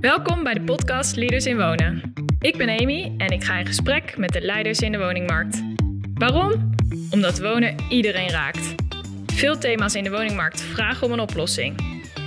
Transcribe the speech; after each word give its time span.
Welkom 0.00 0.42
bij 0.42 0.54
de 0.54 0.62
podcast 0.62 1.16
Leaders 1.16 1.46
in 1.46 1.56
Wonen. 1.56 2.12
Ik 2.38 2.56
ben 2.56 2.68
Amy 2.80 3.14
en 3.18 3.28
ik 3.28 3.44
ga 3.44 3.58
in 3.58 3.66
gesprek 3.66 4.16
met 4.16 4.32
de 4.32 4.40
leiders 4.40 4.78
in 4.78 4.92
de 4.92 4.98
woningmarkt. 4.98 5.62
Waarom? 6.14 6.74
Omdat 7.10 7.38
wonen 7.38 7.74
iedereen 7.88 8.30
raakt. 8.30 8.74
Veel 9.26 9.58
thema's 9.58 9.94
in 9.94 10.04
de 10.04 10.10
woningmarkt 10.10 10.60
vragen 10.60 11.06
om 11.06 11.12
een 11.12 11.20
oplossing. 11.20 11.80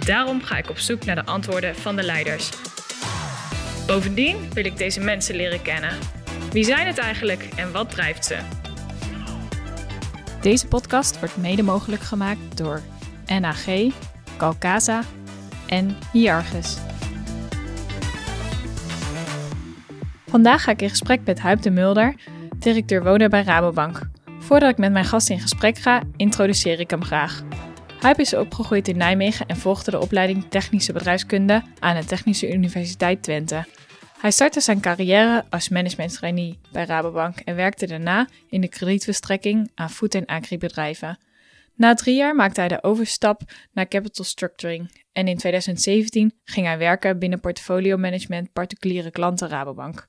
Daarom 0.05 0.41
ga 0.41 0.57
ik 0.57 0.69
op 0.69 0.77
zoek 0.77 1.05
naar 1.05 1.15
de 1.15 1.25
antwoorden 1.25 1.75
van 1.75 1.95
de 1.95 2.03
leiders. 2.03 2.49
Bovendien 3.87 4.53
wil 4.53 4.65
ik 4.65 4.77
deze 4.77 4.99
mensen 4.99 5.35
leren 5.35 5.61
kennen. 5.61 5.97
Wie 6.51 6.63
zijn 6.63 6.87
het 6.87 6.97
eigenlijk 6.97 7.47
en 7.55 7.71
wat 7.71 7.89
drijft 7.89 8.25
ze? 8.25 8.37
Deze 10.41 10.67
podcast 10.67 11.19
wordt 11.19 11.37
mede 11.37 11.63
mogelijk 11.63 12.01
gemaakt 12.01 12.57
door 12.57 12.81
NAG, 13.39 13.65
Calcasa 14.37 15.03
en 15.67 15.97
Hiargus. 16.11 16.77
Vandaag 20.33 20.63
ga 20.63 20.71
ik 20.71 20.81
in 20.81 20.89
gesprek 20.89 21.19
met 21.25 21.39
Huip 21.39 21.61
de 21.61 21.69
Mulder, 21.69 22.15
directeur 22.57 23.03
wonen 23.03 23.29
bij 23.29 23.43
Rabobank. 23.43 24.01
Voordat 24.39 24.69
ik 24.69 24.77
met 24.77 24.91
mijn 24.91 25.05
gast 25.05 25.29
in 25.29 25.39
gesprek 25.39 25.77
ga, 25.77 26.03
introduceer 26.15 26.79
ik 26.79 26.89
hem 26.89 27.03
graag. 27.03 27.43
Huip 27.99 28.19
is 28.19 28.35
opgegroeid 28.35 28.87
in 28.87 28.97
Nijmegen 28.97 29.45
en 29.45 29.57
volgde 29.57 29.91
de 29.91 29.99
opleiding 29.99 30.45
Technische 30.49 30.93
Bedrijfskunde 30.93 31.61
aan 31.79 31.95
de 31.95 32.05
Technische 32.05 32.53
Universiteit 32.53 33.23
Twente. 33.23 33.65
Hij 34.19 34.31
startte 34.31 34.59
zijn 34.59 34.81
carrière 34.81 35.45
als 35.49 35.69
managementtrainee 35.69 36.59
bij 36.71 36.85
Rabobank 36.85 37.39
en 37.39 37.55
werkte 37.55 37.87
daarna 37.87 38.27
in 38.49 38.61
de 38.61 38.69
kredietverstrekking 38.69 39.71
aan 39.75 39.89
food- 39.89 40.15
en 40.15 40.25
agribedrijven. 40.25 41.17
Na 41.75 41.93
drie 41.93 42.15
jaar 42.15 42.35
maakte 42.35 42.59
hij 42.59 42.69
de 42.69 42.83
overstap 42.83 43.41
naar 43.71 43.87
capital 43.87 44.25
structuring 44.25 45.03
en 45.11 45.27
in 45.27 45.37
2017 45.37 46.33
ging 46.43 46.65
hij 46.65 46.77
werken 46.77 47.19
binnen 47.19 47.39
portfolio 47.39 47.97
management 47.97 48.53
particuliere 48.53 49.11
klanten 49.11 49.49
Rabobank. 49.49 50.07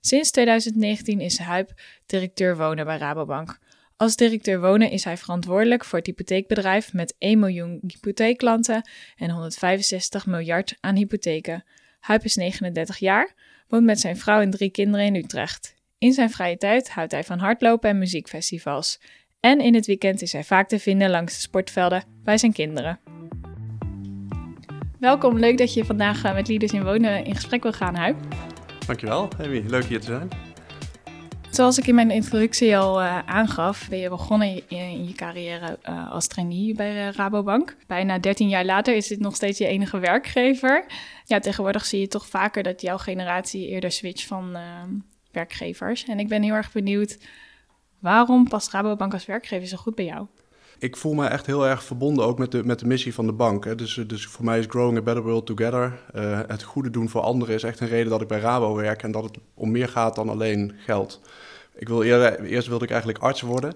Sinds 0.00 0.30
2019 0.30 1.20
is 1.20 1.38
Huip 1.38 1.72
directeur 2.06 2.56
wonen 2.56 2.84
bij 2.84 2.98
Rabobank. 2.98 3.58
Als 3.96 4.16
directeur 4.16 4.60
wonen 4.60 4.90
is 4.90 5.04
hij 5.04 5.16
verantwoordelijk 5.16 5.84
voor 5.84 5.98
het 5.98 6.06
hypotheekbedrijf 6.06 6.92
met 6.92 7.14
1 7.18 7.38
miljoen 7.38 7.80
hypotheekklanten 7.86 8.88
en 9.16 9.30
165 9.30 10.26
miljard 10.26 10.76
aan 10.80 10.96
hypotheken. 10.96 11.64
Huip 12.00 12.24
is 12.24 12.36
39 12.36 12.98
jaar, 12.98 13.34
woont 13.68 13.84
met 13.84 14.00
zijn 14.00 14.16
vrouw 14.16 14.40
en 14.40 14.50
drie 14.50 14.70
kinderen 14.70 15.06
in 15.06 15.14
Utrecht. 15.14 15.74
In 15.98 16.12
zijn 16.12 16.30
vrije 16.30 16.56
tijd 16.56 16.90
houdt 16.90 17.12
hij 17.12 17.24
van 17.24 17.38
hardlopen 17.38 17.90
en 17.90 17.98
muziekfestivals. 17.98 19.00
En 19.40 19.60
in 19.60 19.74
het 19.74 19.86
weekend 19.86 20.22
is 20.22 20.32
hij 20.32 20.44
vaak 20.44 20.68
te 20.68 20.78
vinden 20.78 21.10
langs 21.10 21.34
de 21.34 21.40
sportvelden 21.40 22.04
bij 22.22 22.38
zijn 22.38 22.52
kinderen. 22.52 23.00
Welkom, 24.98 25.38
leuk 25.38 25.58
dat 25.58 25.74
je 25.74 25.84
vandaag 25.84 26.24
eh, 26.24 26.34
met 26.34 26.48
Leaders 26.48 26.72
in 26.72 26.84
Wonen 26.84 27.24
in 27.24 27.34
gesprek 27.34 27.62
wil 27.62 27.72
gaan, 27.72 27.94
Huip. 27.94 28.16
Dankjewel, 28.86 29.28
Amy. 29.38 29.64
Leuk 29.66 29.84
hier 29.84 30.00
te 30.00 30.06
zijn. 30.06 30.28
Zoals 31.50 31.78
ik 31.78 31.86
in 31.86 31.94
mijn 31.94 32.10
introductie 32.10 32.76
al 32.76 33.02
uh, 33.02 33.18
aangaf, 33.18 33.88
ben 33.88 33.98
je 33.98 34.08
begonnen 34.08 34.68
in, 34.68 35.04
je 35.06 35.12
carrière 35.12 35.78
uh, 35.88 36.10
als 36.10 36.26
trainee 36.26 36.74
bij 36.74 37.10
Rabobank. 37.10 37.76
Bijna 37.86 38.18
13 38.18 38.48
jaar 38.48 38.64
later 38.64 38.96
is 38.96 39.06
dit 39.06 39.20
nog 39.20 39.34
steeds 39.34 39.58
je 39.58 39.66
enige 39.66 39.98
werkgever. 39.98 40.86
Ja, 41.24 41.38
tegenwoordig 41.38 41.84
zie 41.84 42.00
je 42.00 42.08
toch 42.08 42.26
vaker 42.26 42.62
dat 42.62 42.80
jouw 42.80 42.98
generatie 42.98 43.68
eerder 43.68 43.92
switcht 43.92 44.26
van 44.26 44.56
werkgevers. 45.32 46.04
En 46.04 46.18
ik 46.18 46.28
ben 46.28 46.42
heel 46.42 46.54
erg 46.54 46.72
benieuwd, 46.72 47.18
waarom 48.00 48.48
past 48.48 48.70
Rabobank 48.70 49.12
als 49.12 49.26
werkgever 49.26 49.68
zo 49.68 49.76
goed 49.76 49.94
bij 49.94 50.04
jou? 50.04 50.26
Ik 50.78 50.96
voel 50.96 51.14
me 51.14 51.26
echt 51.26 51.46
heel 51.46 51.66
erg 51.66 51.82
verbonden 51.84 52.24
ook 52.24 52.38
met 52.38 52.50
de, 52.50 52.64
met 52.64 52.78
de 52.78 52.86
missie 52.86 53.14
van 53.14 53.26
de 53.26 53.32
bank. 53.32 53.64
Hè. 53.64 53.74
Dus, 53.74 54.04
dus 54.06 54.26
voor 54.26 54.44
mij 54.44 54.58
is 54.58 54.66
Growing 54.68 54.98
a 54.98 55.02
Better 55.02 55.22
World 55.22 55.46
Together. 55.46 55.98
Uh, 56.14 56.40
het 56.46 56.62
goede 56.62 56.90
doen 56.90 57.08
voor 57.08 57.20
anderen 57.20 57.54
is 57.54 57.62
echt 57.62 57.80
een 57.80 57.88
reden 57.88 58.10
dat 58.10 58.20
ik 58.20 58.28
bij 58.28 58.40
Rabo 58.40 58.74
werk 58.74 59.02
en 59.02 59.10
dat 59.10 59.24
het 59.24 59.38
om 59.54 59.70
meer 59.70 59.88
gaat 59.88 60.14
dan 60.14 60.28
alleen 60.28 60.72
geld. 60.76 61.20
Ik 61.74 61.88
wil 61.88 62.02
eerst 62.02 62.68
wilde 62.68 62.84
ik 62.84 62.90
eigenlijk 62.90 63.22
arts 63.22 63.40
worden. 63.40 63.74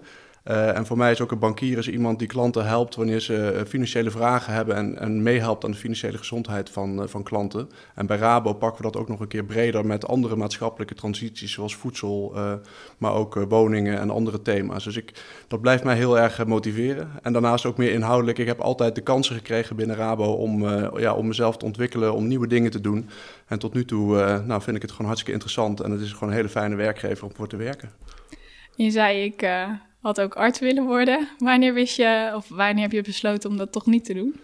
Uh, 0.48 0.77
en 0.77 0.86
voor 0.86 0.97
mij 0.97 1.11
is 1.11 1.20
ook 1.20 1.31
een 1.31 1.39
bankier 1.39 1.79
is 1.79 1.89
iemand 1.89 2.19
die 2.19 2.29
klanten 2.29 2.67
helpt 2.67 2.95
wanneer 2.95 3.20
ze 3.20 3.53
uh, 3.55 3.61
financiële 3.67 4.11
vragen 4.11 4.53
hebben 4.53 4.77
en, 4.77 4.98
en 4.98 5.23
meehelpt 5.23 5.64
aan 5.64 5.70
de 5.70 5.77
financiële 5.77 6.19
gezondheid 6.19 6.70
van, 6.70 7.03
uh, 7.03 7.09
van 7.09 7.23
klanten. 7.23 7.69
En 7.95 8.07
bij 8.07 8.17
Rabo 8.17 8.53
pakken 8.53 8.85
we 8.85 8.91
dat 8.91 9.01
ook 9.01 9.09
nog 9.09 9.20
een 9.20 9.29
keer 9.29 9.45
breder 9.45 9.86
met 9.86 10.09
andere 10.09 10.36
maatschappelijke 10.36 10.95
transities 10.95 11.53
zoals 11.53 11.77
voedsel, 11.77 12.35
maar 12.98 13.13
ook 13.13 13.35
woningen 13.48 13.98
en 13.98 14.11
andere 14.11 14.42
thema's. 14.42 14.85
Dus 14.85 14.97
ik, 14.97 15.13
dat 15.48 15.61
blijft 15.61 15.85
mij 15.85 15.97
heel 15.97 16.19
erg 16.19 16.47
motiveren. 16.47 17.11
En 17.23 17.33
daarnaast 17.33 17.67
ook 17.67 17.77
meer 17.77 17.92
inhoudelijk. 17.92 18.39
Ik 18.39 18.47
heb 18.47 18.61
altijd 18.61 18.95
de 18.95 19.01
kansen 19.01 19.35
gekregen 19.35 19.77
binnen 19.77 19.97
Rabo 19.97 20.33
om, 20.33 20.69
ja, 20.98 21.15
om 21.15 21.27
mezelf 21.27 21.57
te 21.57 21.65
ontwikkelen, 21.65 22.15
om 22.15 22.27
nieuwe 22.27 22.47
dingen 22.47 22.70
te 22.70 22.80
doen. 22.80 23.09
En 23.47 23.59
tot 23.59 23.75
nu 23.75 23.85
toe 23.85 24.42
nou, 24.47 24.63
vind 24.63 24.77
ik 24.77 24.83
het 24.83 24.91
gewoon 24.91 25.07
hartstikke 25.07 25.33
interessant 25.33 25.80
en 25.80 25.91
het 25.91 26.01
is 26.01 26.13
gewoon 26.13 26.29
een 26.29 26.35
hele 26.35 26.48
fijne 26.48 26.77
werkgever 26.77 27.25
om 27.25 27.33
voor 27.35 27.48
te 27.48 27.57
werken. 27.57 27.91
Je 28.77 28.91
zei 28.91 29.25
ik 29.25 29.47
had 30.01 30.20
ook 30.20 30.35
arts 30.35 30.59
willen 30.59 30.85
worden. 30.85 31.29
Wanneer 31.39 31.75
wist 31.75 31.97
je, 31.97 32.33
of 32.35 32.48
wanneer 32.48 32.83
heb 32.83 32.92
je 32.92 33.03
besloten 33.03 33.51
om 33.51 33.57
dat 33.57 33.73
toch 33.73 33.86
niet 33.86 34.05
te 34.05 34.14
doen? 34.14 34.41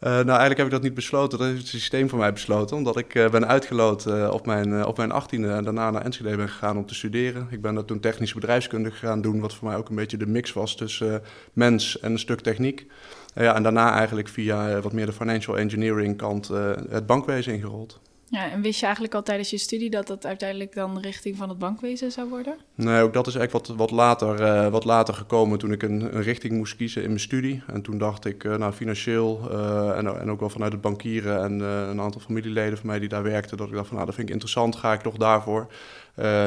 Uh, 0.00 0.10
nou, 0.10 0.26
eigenlijk 0.26 0.56
heb 0.56 0.66
ik 0.66 0.72
dat 0.72 0.82
niet 0.82 0.94
besloten. 0.94 1.38
Dat 1.38 1.46
heeft 1.46 1.60
het 1.60 1.68
systeem 1.68 2.08
voor 2.08 2.18
mij 2.18 2.32
besloten. 2.32 2.76
Omdat 2.76 2.96
ik 2.96 3.14
uh, 3.14 3.28
ben 3.28 3.46
uitgeloot 3.46 4.06
uh, 4.06 4.30
op 4.32 4.46
mijn, 4.46 4.86
op 4.86 4.96
mijn 4.96 5.12
18e 5.12 5.28
en 5.30 5.64
daarna 5.64 5.90
naar 5.90 6.04
Enschede 6.04 6.36
ben 6.36 6.48
gegaan 6.48 6.76
om 6.76 6.86
te 6.86 6.94
studeren. 6.94 7.46
Ik 7.50 7.60
ben 7.60 7.74
dat 7.74 7.86
toen 7.86 8.00
technische 8.00 8.34
bedrijfskunde 8.34 8.90
gaan 8.90 9.20
doen, 9.20 9.40
wat 9.40 9.54
voor 9.54 9.68
mij 9.68 9.76
ook 9.76 9.88
een 9.88 9.96
beetje 9.96 10.16
de 10.16 10.26
mix 10.26 10.52
was 10.52 10.76
tussen 10.76 11.22
mens 11.52 12.00
en 12.00 12.12
een 12.12 12.18
stuk 12.18 12.40
techniek. 12.40 12.86
ja, 13.34 13.54
en 13.54 13.62
daarna 13.62 13.92
eigenlijk 13.92 14.28
via 14.28 14.80
wat 14.80 14.92
meer 14.92 15.06
de 15.06 15.12
financial 15.12 15.58
engineering 15.58 16.16
kant 16.16 16.48
het 16.88 17.06
bankwezen 17.06 17.52
ingerold. 17.52 18.00
Ja, 18.28 18.50
en 18.50 18.62
wist 18.62 18.78
je 18.78 18.84
eigenlijk 18.84 19.14
al 19.14 19.22
tijdens 19.22 19.50
je 19.50 19.58
studie 19.58 19.90
dat 19.90 20.06
dat 20.06 20.26
uiteindelijk 20.26 20.74
dan 20.74 21.00
richting 21.00 21.36
van 21.36 21.48
het 21.48 21.58
bankwezen 21.58 22.12
zou 22.12 22.28
worden? 22.28 22.56
Nee, 22.74 23.02
ook 23.02 23.12
dat 23.12 23.26
is 23.26 23.34
eigenlijk 23.34 23.66
wat, 23.66 23.76
wat, 23.76 23.90
later, 23.90 24.40
uh, 24.40 24.68
wat 24.68 24.84
later 24.84 25.14
gekomen 25.14 25.58
toen 25.58 25.72
ik 25.72 25.82
een, 25.82 26.00
een, 26.16 26.22
richting 26.22 26.52
moest 26.52 26.76
kiezen 26.76 27.02
in 27.02 27.08
mijn 27.08 27.20
studie. 27.20 27.62
En 27.66 27.82
toen 27.82 27.98
dacht 27.98 28.24
ik, 28.24 28.44
uh, 28.44 28.56
nou 28.56 28.72
financieel 28.72 29.48
uh, 29.50 29.96
en, 29.96 30.20
en, 30.20 30.30
ook 30.30 30.40
wel 30.40 30.50
vanuit 30.50 30.72
het 30.72 30.80
bankieren 30.80 31.42
en 31.42 31.60
een 31.60 32.00
aantal 32.00 32.20
familieleden 32.20 32.78
van 32.78 32.86
mij 32.86 32.98
die 32.98 33.08
daar 33.08 33.22
werkten, 33.22 33.56
dat 33.56 33.68
ik 33.68 33.74
dacht 33.74 33.86
van 33.86 33.94
nou 33.94 34.06
dat 34.06 34.14
vind 34.14 34.26
ik 34.26 34.34
interessant, 34.34 34.76
ga 34.76 34.92
ik 34.92 35.00
toch 35.00 35.16
daarvoor. 35.16 35.72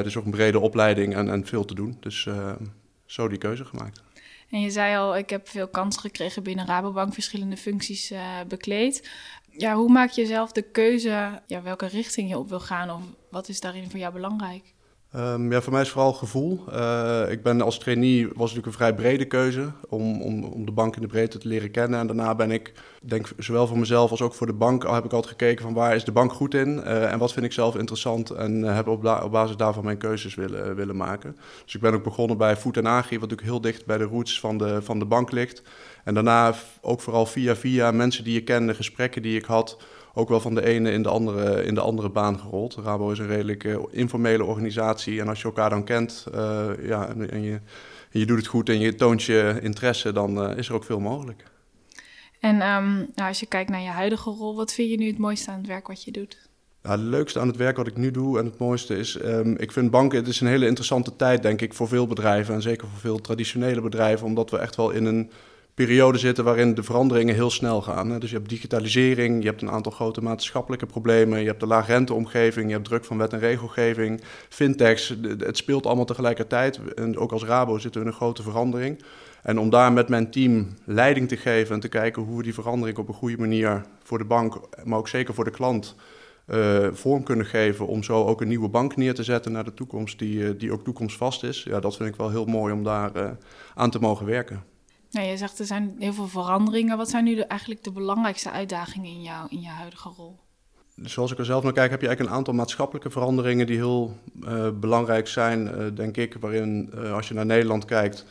dus 0.04 0.18
ook 0.18 0.26
een 0.26 0.32
brede 0.32 0.60
opleiding 0.60 1.16
en, 1.16 1.30
en 1.30 1.46
veel 1.46 1.66
te 1.66 1.76
doen. 1.76 1.98
Dus 2.00 2.28
zo 3.06 3.28
die 3.28 3.38
keuze 3.38 3.66
gemaakt. 3.66 4.02
En 4.50 4.62
je 4.62 4.70
zei 4.70 4.98
al, 4.98 5.18
ik 5.18 5.30
heb 5.30 5.48
veel 5.48 5.68
kansen 5.68 6.02
gekregen 6.02 6.44
binnen 6.44 6.66
Rabobank, 6.66 7.14
verschillende 7.14 7.58
functies 7.58 8.14
bekleed 8.48 9.10
ja, 9.60 9.76
hoe 9.76 9.90
maak 9.90 10.10
je 10.10 10.26
zelf 10.26 10.52
de 10.52 10.62
keuze 10.62 11.42
ja, 11.48 11.62
welke 11.62 11.88
richting 11.88 12.30
je 12.30 12.38
op 12.38 12.50
wil 12.50 12.60
gaan? 12.60 12.92
Of 12.92 13.02
wat 13.30 13.50
is 13.50 13.60
daarin 13.60 13.90
voor 13.90 14.00
jou 14.00 14.14
belangrijk? 14.14 14.74
Um, 15.16 15.52
ja, 15.52 15.62
voor 15.62 15.74
mij 15.74 15.82
is 15.82 15.90
vooral 15.90 16.14
gevoel. 16.14 16.64
Uh, 16.74 17.24
ik 17.30 17.44
ben 17.44 17.62
als 17.62 17.80
trainee, 17.80 18.28
was 18.28 18.38
natuurlijk 18.38 18.66
een 18.66 18.74
vrij 18.74 18.94
brede 18.94 19.26
keuze 19.26 19.72
om, 19.88 20.22
om, 20.22 20.44
om 20.44 20.66
de 20.66 20.72
bank 20.72 20.96
in 20.96 21.02
de 21.02 21.08
breedte 21.08 21.38
te 21.38 21.48
leren 21.48 21.72
kennen. 21.72 22.00
En 22.00 22.08
daarna 22.08 22.36
ben 22.36 22.52
ik, 22.52 22.74
denk 23.02 23.32
zowel 23.38 23.68
voor 23.68 23.78
mezelf 23.78 24.12
als 24.12 24.22
ook 24.22 24.34
voor 24.34 24.48
de 24.48 24.54
bank, 24.54 24.84
heb 24.84 25.06
ik 25.06 25.14
altijd 25.14 25.32
gekeken 25.38 25.64
van 25.64 25.74
waar 25.74 25.96
is 25.96 26.04
de 26.04 26.12
bank 26.12 26.34
goed 26.34 26.54
in 26.54 26.78
uh, 26.78 27.12
en 27.12 27.20
wat 27.20 27.34
vind 27.34 27.46
ik 27.46 27.52
zelf 27.52 27.76
interessant. 27.76 28.30
En 28.30 28.60
uh, 28.60 28.76
heb 28.76 28.88
op, 28.88 29.06
op, 29.24 29.32
basis 29.32 29.56
daarvan 29.56 29.84
mijn 29.84 29.98
keuzes 29.98 30.36
willen, 30.36 30.76
willen 30.76 30.98
maken. 30.98 31.38
Dus 31.64 31.76
ik 31.76 31.82
ben 31.82 31.94
ook 31.94 32.04
begonnen 32.04 32.38
bij 32.38 32.56
Food 32.56 32.78
en 32.78 32.88
Agri, 32.88 33.20
wat 33.20 33.30
natuurlijk 33.30 33.50
heel 33.50 33.72
dicht 33.72 33.86
bij 33.86 33.98
de 33.98 34.04
roots 34.04 34.40
van 34.40 34.58
de, 34.58 34.82
van 34.82 35.00
de 35.00 35.06
bank 35.06 35.32
ligt. 35.32 35.62
En 36.10 36.16
daarna 36.16 36.54
ook 36.82 37.02
vooral 37.02 37.26
via 37.26 37.56
via 37.56 37.92
mensen 37.92 38.24
die 38.24 38.34
je 38.34 38.44
kende, 38.44 38.74
gesprekken 38.74 39.22
die 39.22 39.38
ik 39.38 39.46
had 39.46 39.78
ook 40.14 40.30
wel 40.30 40.40
van 40.40 40.56
de 40.56 40.66
ene 40.66 40.92
in 40.92 41.04
de 41.04 41.10
andere, 41.10 41.64
in 41.64 41.74
de 41.74 41.82
andere 41.82 42.10
baan 42.10 42.40
gerold. 42.40 42.76
Rabo 42.76 43.12
is 43.12 43.20
een 43.20 43.28
redelijk 43.28 43.64
uh, 43.64 43.78
informele 43.92 44.44
organisatie. 44.44 45.20
En 45.20 45.28
als 45.28 45.40
je 45.40 45.46
elkaar 45.46 45.70
dan 45.70 45.84
kent 45.84 46.28
uh, 46.36 46.70
ja, 46.82 47.08
en, 47.08 47.32
en, 47.32 47.42
je, 47.42 47.60
en, 48.12 48.20
je 48.20 48.26
doet 48.26 48.38
het 48.38 48.48
goed 48.48 48.70
en 48.70 48.80
je 48.80 48.96
toont 48.96 49.24
je 49.24 49.60
interesse, 49.62 50.12
dan 50.12 50.50
uh, 50.50 50.58
is 50.58 50.68
er 50.68 50.74
ook 50.74 50.84
veel 50.84 51.00
mogelijk. 51.00 51.44
En 52.40 52.54
um, 52.54 52.96
nou, 53.16 53.28
als 53.28 53.40
je 53.40 53.46
kijkt 53.46 53.70
naar 53.70 53.82
je 53.82 53.90
huidige 53.90 54.30
rol, 54.30 54.56
wat 54.56 54.74
vind 54.74 54.90
je 54.90 54.98
nu 54.98 55.08
het 55.08 55.18
mooiste 55.18 55.52
aan 55.52 55.58
het 55.58 55.68
werk 55.68 55.88
wat 55.88 56.04
je 56.04 56.12
doet? 56.12 56.50
Ja, 56.84 56.92
het 56.92 57.00
leukste 57.00 57.40
aan 57.40 57.48
het 57.48 57.58
werk 57.58 57.78
wat 57.78 57.88
ik 57.88 57.98
nu 57.98 58.12
doe 58.12 58.40
en 58.40 58.46
het 58.46 58.58
mooiste 58.58 58.98
is, 58.98 59.24
um, 59.24 59.56
ik 59.58 59.72
vind 59.72 59.92
banken, 59.92 60.18
het 60.18 60.28
is 60.28 60.42
een 60.42 60.48
hele 60.48 60.68
interessante 60.68 61.16
tijd 61.16 61.42
denk 61.42 61.62
ik 61.62 61.74
voor 61.74 61.88
veel 61.88 62.08
bedrijven 62.08 62.54
en 62.54 62.62
zeker 62.62 62.88
voor 62.88 63.00
veel 63.00 63.22
traditionele 63.22 63.82
bedrijven, 63.82 64.26
omdat 64.26 64.50
we 64.50 64.58
echt 64.58 64.76
wel 64.76 64.90
in 64.90 65.06
een 65.06 65.32
periode 65.86 66.18
zitten 66.18 66.44
waarin 66.44 66.74
de 66.74 66.84
veranderingen 66.84 67.36
heel 67.36 67.50
snel 67.50 67.82
gaan. 67.82 68.20
Dus 68.20 68.30
je 68.30 68.36
hebt 68.36 68.50
digitalisering, 68.50 69.42
je 69.42 69.50
hebt 69.50 69.62
een 69.62 69.70
aantal 69.70 69.92
grote 69.92 70.22
maatschappelijke 70.22 70.86
problemen, 70.86 71.40
je 71.40 71.48
hebt 71.48 71.60
de 71.60 71.68
laagrenteomgeving, 71.68 72.68
je 72.68 72.74
hebt 72.74 72.86
druk 72.86 73.06
van 73.06 73.18
wet 73.18 73.34
en 73.34 73.40
regelgeving, 73.40 74.22
fintechs. 74.50 75.16
Het 75.38 75.58
speelt 75.58 75.86
allemaal 75.86 76.06
tegelijkertijd. 76.06 76.94
En 76.94 77.18
ook 77.18 77.32
als 77.32 77.44
Rabo 77.44 77.78
zitten 77.78 78.02
we 78.02 78.08
in 78.08 78.14
een 78.14 78.18
grote 78.18 78.44
verandering. 78.44 79.04
En 79.44 79.60
om 79.60 79.70
daar 79.70 79.94
met 79.94 80.10
mijn 80.10 80.32
team 80.32 80.68
leiding 80.86 81.28
te 81.28 81.38
geven 81.38 81.76
en 81.76 81.82
te 81.82 81.88
kijken 81.88 82.24
hoe 82.24 82.38
we 82.38 82.44
die 82.44 82.54
verandering 82.54 82.98
op 82.98 83.08
een 83.08 83.14
goede 83.14 83.38
manier 83.38 83.86
voor 84.04 84.18
de 84.18 84.26
bank, 84.26 84.60
maar 84.84 84.98
ook 84.98 85.08
zeker 85.08 85.34
voor 85.34 85.44
de 85.44 85.52
klant, 85.52 85.96
uh, 86.48 86.88
vorm 86.92 87.24
kunnen 87.24 87.46
geven 87.46 87.88
om 87.88 88.04
zo 88.04 88.26
ook 88.26 88.42
een 88.42 88.48
nieuwe 88.48 88.70
bank 88.70 88.96
neer 88.96 89.14
te 89.14 89.24
zetten 89.24 89.52
naar 89.52 89.64
de 89.64 89.74
toekomst, 89.74 90.20
die, 90.20 90.36
uh, 90.36 90.50
die 90.58 90.72
ook 90.72 90.84
toekomstvast 90.84 91.44
is. 91.44 91.64
Ja, 91.64 91.80
dat 91.80 91.96
vind 91.96 92.10
ik 92.10 92.16
wel 92.16 92.30
heel 92.30 92.46
mooi 92.46 92.74
om 92.74 92.84
daar 92.84 93.12
uh, 93.16 93.30
aan 93.76 93.90
te 93.90 94.00
mogen 94.00 94.26
werken. 94.26 94.69
Nou, 95.12 95.28
je 95.28 95.38
zegt 95.38 95.60
er 95.60 95.66
zijn 95.66 95.96
heel 96.00 96.14
veel 96.14 96.28
veranderingen. 96.28 96.98
Wat 96.98 97.10
zijn 97.10 97.24
nu 97.24 97.40
eigenlijk 97.40 97.84
de 97.84 97.92
belangrijkste 97.92 98.52
uitdagingen 98.52 99.10
in, 99.10 99.22
jou, 99.22 99.48
in 99.50 99.62
je 99.62 99.68
huidige 99.68 100.10
rol? 100.10 100.40
zoals 101.04 101.32
ik 101.32 101.38
er 101.38 101.46
zelf 101.46 101.64
naar 101.64 101.74
kijk, 101.74 101.92
heb 101.92 102.02
je 102.02 102.08
eigenlijk 102.08 102.36
een 102.36 102.42
aantal 102.42 102.54
maatschappelijke 102.54 103.10
veranderingen 103.10 103.68
die 103.68 103.76
heel 103.76 104.18
belangrijk 104.74 105.28
zijn, 105.28 105.92
denk 105.96 106.18
ik. 106.18 106.36
Waarin, 106.40 106.94
als 107.14 107.28
je 107.28 107.34
naar 107.34 107.46
Nederland 107.46 107.86
kijkt, 107.86 108.26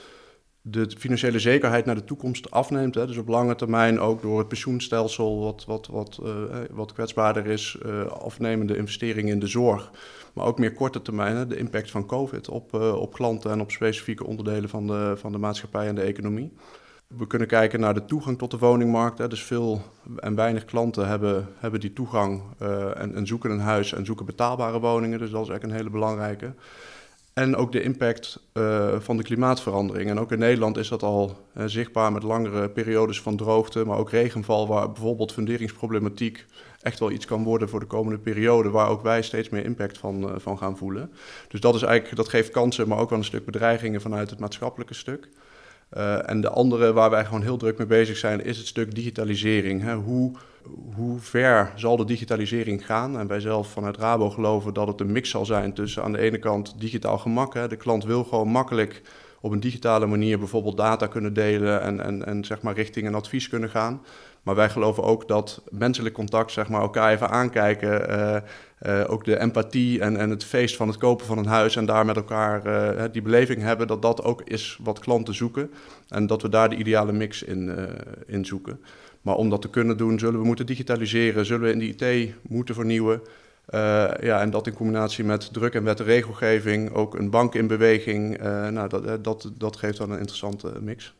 de 0.70 0.90
financiële 0.98 1.38
zekerheid 1.38 1.84
naar 1.84 1.94
de 1.94 2.04
toekomst 2.04 2.50
afneemt. 2.50 2.94
Hè. 2.94 3.06
Dus 3.06 3.16
op 3.16 3.28
lange 3.28 3.54
termijn 3.54 4.00
ook 4.00 4.22
door 4.22 4.38
het 4.38 4.48
pensioenstelsel 4.48 5.40
wat, 5.40 5.64
wat, 5.64 5.86
wat, 5.86 6.18
uh, 6.22 6.32
wat 6.70 6.92
kwetsbaarder 6.92 7.46
is, 7.46 7.78
uh, 7.86 8.06
afnemende 8.06 8.76
investeringen 8.76 9.32
in 9.32 9.40
de 9.40 9.46
zorg. 9.46 9.90
Maar 10.32 10.46
ook 10.46 10.58
meer 10.58 10.72
korte 10.72 11.02
termijn, 11.02 11.36
hè, 11.36 11.46
de 11.46 11.56
impact 11.56 11.90
van 11.90 12.06
COVID 12.06 12.48
op, 12.48 12.74
uh, 12.74 12.94
op 12.94 13.12
klanten 13.12 13.50
en 13.50 13.60
op 13.60 13.70
specifieke 13.70 14.26
onderdelen 14.26 14.68
van 14.68 14.86
de, 14.86 15.14
van 15.16 15.32
de 15.32 15.38
maatschappij 15.38 15.86
en 15.86 15.94
de 15.94 16.02
economie. 16.02 16.52
We 17.06 17.26
kunnen 17.26 17.48
kijken 17.48 17.80
naar 17.80 17.94
de 17.94 18.04
toegang 18.04 18.38
tot 18.38 18.50
de 18.50 18.58
woningmarkt. 18.58 19.18
Hè. 19.18 19.28
Dus 19.28 19.42
veel 19.42 19.82
en 20.16 20.34
weinig 20.34 20.64
klanten 20.64 21.08
hebben, 21.08 21.48
hebben 21.58 21.80
die 21.80 21.92
toegang 21.92 22.42
en, 22.94 23.14
en 23.14 23.26
zoeken 23.26 23.50
een 23.50 23.60
huis 23.60 23.92
en 23.92 24.04
zoeken 24.04 24.26
betaalbare 24.26 24.80
woningen. 24.80 25.18
Dus 25.18 25.30
dat 25.30 25.42
is 25.42 25.48
eigenlijk 25.48 25.64
een 25.64 25.78
hele 25.78 25.98
belangrijke. 25.98 26.54
En 27.38 27.56
ook 27.56 27.73
de 27.73 27.82
impact 27.82 28.40
uh, 28.55 28.94
van 28.99 29.17
de 29.17 29.23
klimaatverandering. 29.23 30.11
En 30.11 30.19
ook 30.19 30.32
in 30.32 30.38
Nederland 30.38 30.76
is 30.76 30.88
dat 30.88 31.02
al 31.02 31.38
uh, 31.56 31.64
zichtbaar 31.67 32.12
met 32.12 32.23
langere 32.23 32.70
periodes 32.70 33.20
van 33.20 33.37
droogte, 33.37 33.85
maar 33.85 33.99
ook 33.99 34.11
regenval, 34.11 34.67
waar 34.67 34.93
bijvoorbeeld 34.93 35.32
funderingsproblematiek 35.32 36.44
echt 36.81 36.99
wel 36.99 37.11
iets 37.11 37.25
kan 37.25 37.44
worden 37.44 37.69
voor 37.69 37.81
de 37.81 37.87
komende 37.87 38.19
periode, 38.19 38.70
waar 38.70 38.88
ook 38.88 39.02
wij 39.02 39.23
steeds 39.23 39.49
meer 39.49 39.64
impact 39.64 39.99
van, 39.99 40.25
uh, 40.25 40.31
van 40.37 40.58
gaan 40.58 40.76
voelen. 40.76 41.12
Dus 41.49 41.61
dat, 41.61 41.75
is 41.75 41.82
eigenlijk, 41.82 42.17
dat 42.17 42.29
geeft 42.29 42.50
kansen, 42.50 42.88
maar 42.88 42.99
ook 42.99 43.11
wel 43.11 43.19
een 43.19 43.25
stuk 43.25 43.44
bedreigingen 43.44 44.00
vanuit 44.00 44.31
het 44.31 44.38
maatschappelijke 44.38 44.94
stuk. 44.94 45.29
En 45.90 46.40
de 46.40 46.49
andere 46.50 46.93
waar 46.93 47.11
wij 47.11 47.25
gewoon 47.25 47.43
heel 47.43 47.56
druk 47.56 47.79
mee 47.79 47.87
bezig 47.87 48.17
zijn, 48.17 48.44
is 48.44 48.58
het 48.58 48.67
stuk 48.67 48.94
digitalisering. 48.94 49.82
Hè? 49.82 49.94
Hoe 49.94 50.32
hoe 50.94 51.19
ver 51.19 51.73
zal 51.76 51.96
de 51.96 52.05
digitalisering 52.05 52.87
gaan? 52.87 53.19
En 53.19 53.26
wij 53.26 53.40
zelf 53.40 53.69
vanuit 53.69 53.96
Rabo 53.96 54.31
geloven 54.31 54.75
dat 54.75 54.87
het 54.87 55.00
een 55.00 55.12
mix 55.12 55.31
zal 55.31 55.46
zijn 55.46 55.73
tussen 55.73 56.02
aan 56.02 56.12
de 56.12 56.19
ene 56.19 56.38
kant 56.38 56.81
digitaal 56.81 57.19
gemak. 57.19 57.55
Hè. 57.55 57.69
De 57.69 57.76
klant 57.76 58.05
wil 58.05 58.25
gewoon 58.25 58.49
makkelijk 58.49 59.02
op 59.40 59.52
een 59.52 59.61
digitale 59.61 60.06
manier 60.06 60.38
bijvoorbeeld 60.38 60.76
data 60.76 61.06
kunnen 61.06 61.32
delen 61.32 61.81
en, 61.82 62.00
en, 62.00 62.26
en 62.26 62.44
zeg 62.44 62.62
maar 62.62 62.75
richting 62.75 63.06
een 63.06 63.14
advies 63.14 63.49
kunnen 63.49 63.70
gaan. 63.70 64.02
Maar 64.48 64.56
wij 64.56 64.68
geloven 64.68 65.02
ook 65.02 65.28
dat 65.28 65.62
menselijk 65.70 66.14
contact, 66.14 66.52
zeg 66.52 66.68
maar, 66.68 66.80
elkaar 66.80 67.12
even 67.12 67.30
aankijken, 67.30 68.10
uh, 68.10 68.36
uh, 68.82 69.10
ook 69.10 69.24
de 69.24 69.40
empathie 69.40 70.00
en, 70.00 70.16
en 70.16 70.30
het 70.30 70.44
feest 70.44 70.76
van 70.76 70.88
het 70.88 70.96
kopen 70.96 71.26
van 71.26 71.38
een 71.38 71.46
huis 71.46 71.76
en 71.76 71.86
daar 71.86 72.04
met 72.04 72.16
elkaar 72.16 72.66
uh, 72.66 73.04
die 73.12 73.22
beleving 73.22 73.62
hebben, 73.62 73.86
dat 73.86 74.02
dat 74.02 74.24
ook 74.24 74.42
is 74.42 74.78
wat 74.82 74.98
klanten 74.98 75.34
zoeken. 75.34 75.70
En 76.08 76.26
dat 76.26 76.42
we 76.42 76.48
daar 76.48 76.68
de 76.68 76.76
ideale 76.76 77.12
mix 77.12 77.42
in, 77.42 77.88
in 78.26 78.44
zoeken. 78.44 78.80
Maar 79.22 79.34
om 79.34 79.50
dat 79.50 79.62
te 79.62 79.70
kunnen 79.70 79.96
doen, 79.96 80.18
zullen 80.18 80.40
we 80.40 80.46
moeten 80.46 80.66
digitaliseren, 80.66 81.46
zullen 81.46 81.66
we 81.66 81.72
in 81.72 81.96
de 81.96 82.06
IT 82.06 82.34
moeten 82.42 82.74
vernieuwen. 82.74 83.20
Uh, 83.74 83.80
ja, 84.20 84.40
en 84.40 84.50
dat 84.50 84.66
in 84.66 84.74
combinatie 84.74 85.24
met 85.24 85.52
druk 85.52 85.74
en 85.74 85.84
wet 85.84 86.00
en 86.00 86.06
regelgeving, 86.06 86.92
ook 86.94 87.14
een 87.14 87.30
bank 87.30 87.54
in 87.54 87.66
beweging, 87.66 88.40
uh, 88.42 88.68
nou, 88.68 88.88
dat, 88.88 89.04
uh, 89.04 89.12
dat, 89.22 89.50
dat 89.58 89.76
geeft 89.76 89.98
dan 89.98 90.10
een 90.10 90.18
interessante 90.18 90.72
mix. 90.80 91.14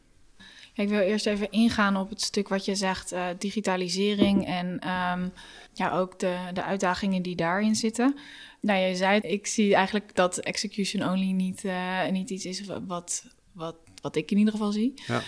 Ik 0.79 0.89
wil 0.89 1.01
eerst 1.01 1.27
even 1.27 1.51
ingaan 1.51 1.97
op 1.97 2.11
het 2.11 2.23
stuk 2.23 2.49
wat 2.49 2.65
je 2.65 2.75
zegt, 2.75 3.15
digitalisering 3.39 4.47
en 4.47 4.67
um, 4.67 5.33
ja, 5.73 5.91
ook 5.91 6.19
de, 6.19 6.37
de 6.53 6.63
uitdagingen 6.63 7.23
die 7.23 7.37
daarin 7.37 7.75
zitten. 7.75 8.17
Nou, 8.61 8.81
je 8.81 8.97
zei, 8.97 9.21
ik 9.21 9.47
zie 9.47 9.75
eigenlijk 9.75 10.15
dat 10.15 10.39
execution 10.39 11.09
only 11.09 11.31
niet, 11.31 11.65
niet 12.11 12.31
iets 12.31 12.45
is 12.45 12.65
wat, 12.87 13.25
wat, 13.53 13.79
wat 14.03 14.17
ik 14.17 14.31
in 14.31 14.39
ieder 14.39 14.53
geval 14.53 14.73
zie. 14.73 14.93
Ja. 15.07 15.23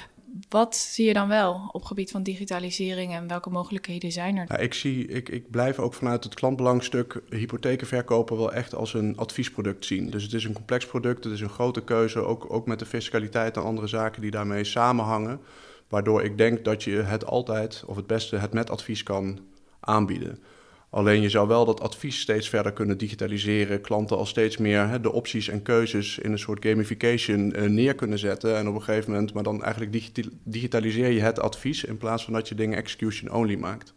Wat 0.49 0.77
zie 0.77 1.07
je 1.07 1.13
dan 1.13 1.29
wel 1.29 1.69
op 1.73 1.85
gebied 1.85 2.11
van 2.11 2.23
digitalisering 2.23 3.13
en 3.13 3.29
welke 3.29 3.51
mogelijkheden 3.51 4.13
zijn 4.13 4.37
er? 4.37 4.45
Ja, 4.49 4.57
ik, 4.57 4.75
zie, 4.75 5.07
ik, 5.07 5.29
ik 5.29 5.51
blijf 5.51 5.79
ook 5.79 5.95
vanuit 5.95 6.25
het 6.25 6.35
klantbelangstuk 6.35 7.23
hypothekenverkopen 7.29 8.37
wel 8.37 8.53
echt 8.53 8.75
als 8.75 8.95
een 8.95 9.17
adviesproduct 9.17 9.85
zien. 9.85 10.11
Dus 10.11 10.23
het 10.23 10.33
is 10.33 10.45
een 10.45 10.53
complex 10.53 10.87
product, 10.87 11.25
het 11.25 11.33
is 11.33 11.41
een 11.41 11.49
grote 11.49 11.85
keuze, 11.85 12.19
ook, 12.19 12.53
ook 12.53 12.67
met 12.67 12.79
de 12.79 12.87
fiscaliteit 12.87 13.57
en 13.57 13.63
andere 13.63 13.87
zaken 13.87 14.23
die 14.23 14.31
daarmee 14.31 14.65
samenhangen. 14.65 15.41
Waardoor 15.89 16.23
ik 16.23 16.39
denk 16.39 16.65
dat 16.65 16.85
je 16.85 16.97
het 16.97 17.27
altijd, 17.27 17.83
of 17.87 17.97
het 17.97 18.07
beste, 18.07 18.37
het 18.37 18.53
met 18.53 18.71
advies 18.71 19.03
kan 19.03 19.39
aanbieden. 19.81 20.39
Alleen 20.91 21.21
je 21.21 21.29
zou 21.29 21.49
wel 21.49 21.65
dat 21.65 21.81
advies 21.81 22.21
steeds 22.21 22.49
verder 22.49 22.73
kunnen 22.73 22.99
digitaliseren, 22.99 23.81
klanten 23.81 24.17
al 24.17 24.27
steeds 24.27 24.57
meer 24.57 24.89
hè, 24.89 25.01
de 25.01 25.13
opties 25.13 25.49
en 25.49 25.63
keuzes 25.63 26.19
in 26.19 26.33
een 26.33 26.39
soort 26.39 26.65
gamification 26.65 27.53
uh, 27.57 27.69
neer 27.69 27.95
kunnen 27.95 28.19
zetten. 28.19 28.57
En 28.57 28.69
op 28.69 28.75
een 28.75 28.83
gegeven 28.83 29.11
moment, 29.11 29.33
maar 29.33 29.43
dan 29.43 29.63
eigenlijk 29.63 30.13
digitaliseer 30.45 31.11
je 31.11 31.21
het 31.21 31.41
advies 31.41 31.85
in 31.85 31.97
plaats 31.97 32.25
van 32.25 32.33
dat 32.33 32.49
je 32.49 32.55
dingen 32.55 32.79
execution 32.79 33.33
only 33.33 33.57
maakt. 33.57 33.93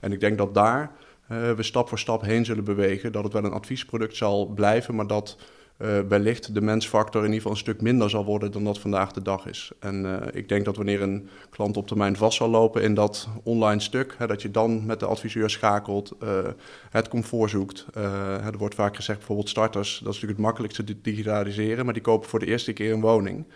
En 0.00 0.12
ik 0.12 0.20
denk 0.20 0.38
dat 0.38 0.54
daar 0.54 0.92
uh, 1.32 1.52
we 1.52 1.62
stap 1.62 1.88
voor 1.88 1.98
stap 1.98 2.22
heen 2.22 2.44
zullen 2.44 2.64
bewegen. 2.64 3.12
Dat 3.12 3.24
het 3.24 3.32
wel 3.32 3.44
een 3.44 3.52
adviesproduct 3.52 4.16
zal 4.16 4.46
blijven, 4.46 4.94
maar 4.94 5.06
dat 5.06 5.36
wellicht 6.08 6.54
de 6.54 6.60
mensfactor 6.60 7.20
in 7.20 7.26
ieder 7.26 7.40
geval 7.40 7.52
een 7.52 7.62
stuk 7.62 7.80
minder 7.80 8.10
zal 8.10 8.24
worden 8.24 8.52
dan 8.52 8.64
dat 8.64 8.78
vandaag 8.78 9.12
de 9.12 9.22
dag 9.22 9.46
is. 9.46 9.70
En 9.78 10.04
uh, 10.04 10.16
ik 10.32 10.48
denk 10.48 10.64
dat 10.64 10.76
wanneer 10.76 11.02
een 11.02 11.28
klant 11.50 11.76
op 11.76 11.86
termijn 11.86 12.16
vast 12.16 12.36
zal 12.36 12.48
lopen 12.48 12.82
in 12.82 12.94
dat 12.94 13.28
online 13.42 13.80
stuk, 13.80 14.14
hè, 14.18 14.26
dat 14.26 14.42
je 14.42 14.50
dan 14.50 14.86
met 14.86 15.00
de 15.00 15.06
adviseur 15.06 15.50
schakelt, 15.50 16.16
uh, 16.22 16.38
het 16.90 17.08
comfort 17.08 17.50
zoekt. 17.50 17.86
er 17.94 18.58
wordt 18.58 18.74
vaak 18.74 18.96
gezegd 18.96 19.18
bijvoorbeeld 19.18 19.48
starters, 19.48 19.90
dat 19.90 19.98
is 19.98 20.04
natuurlijk 20.04 20.38
het 20.38 20.46
makkelijkste 20.46 20.84
te 20.84 21.00
digitaliseren, 21.02 21.84
maar 21.84 21.94
die 21.94 22.02
kopen 22.02 22.28
voor 22.28 22.38
de 22.38 22.46
eerste 22.46 22.72
keer 22.72 22.92
een 22.92 23.00
woning. 23.00 23.46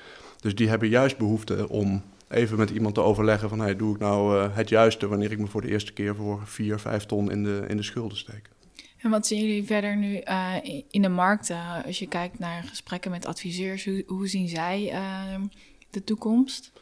Dus 0.40 0.54
die 0.54 0.68
hebben 0.68 0.88
juist 0.88 1.18
behoefte 1.18 1.68
om 1.68 2.02
even 2.28 2.58
met 2.58 2.70
iemand 2.70 2.94
te 2.94 3.00
overleggen 3.00 3.48
van 3.48 3.60
hey, 3.60 3.76
doe 3.76 3.94
ik 3.94 4.00
nou 4.00 4.48
het 4.50 4.68
juiste 4.68 5.08
wanneer 5.08 5.32
ik 5.32 5.38
me 5.38 5.46
voor 5.46 5.60
de 5.60 5.70
eerste 5.70 5.92
keer 5.92 6.14
voor 6.14 6.40
4, 6.44 6.78
5 6.78 7.06
ton 7.06 7.30
in 7.30 7.44
de, 7.44 7.64
in 7.68 7.76
de 7.76 7.82
schulden 7.82 8.18
steek. 8.18 8.53
En 9.04 9.10
wat 9.10 9.26
zien 9.26 9.40
jullie 9.40 9.64
verder 9.64 9.96
nu 9.96 10.20
uh, 10.24 10.54
in 10.90 11.02
de 11.02 11.08
markt? 11.08 11.50
Uh, 11.50 11.84
als 11.86 11.98
je 11.98 12.08
kijkt 12.08 12.38
naar 12.38 12.62
gesprekken 12.62 13.10
met 13.10 13.26
adviseurs, 13.26 13.88
hoe, 14.06 14.28
zien 14.28 14.48
zij 14.48 14.92
uh, 14.92 15.40
de 15.90 16.04
toekomst? 16.04 16.72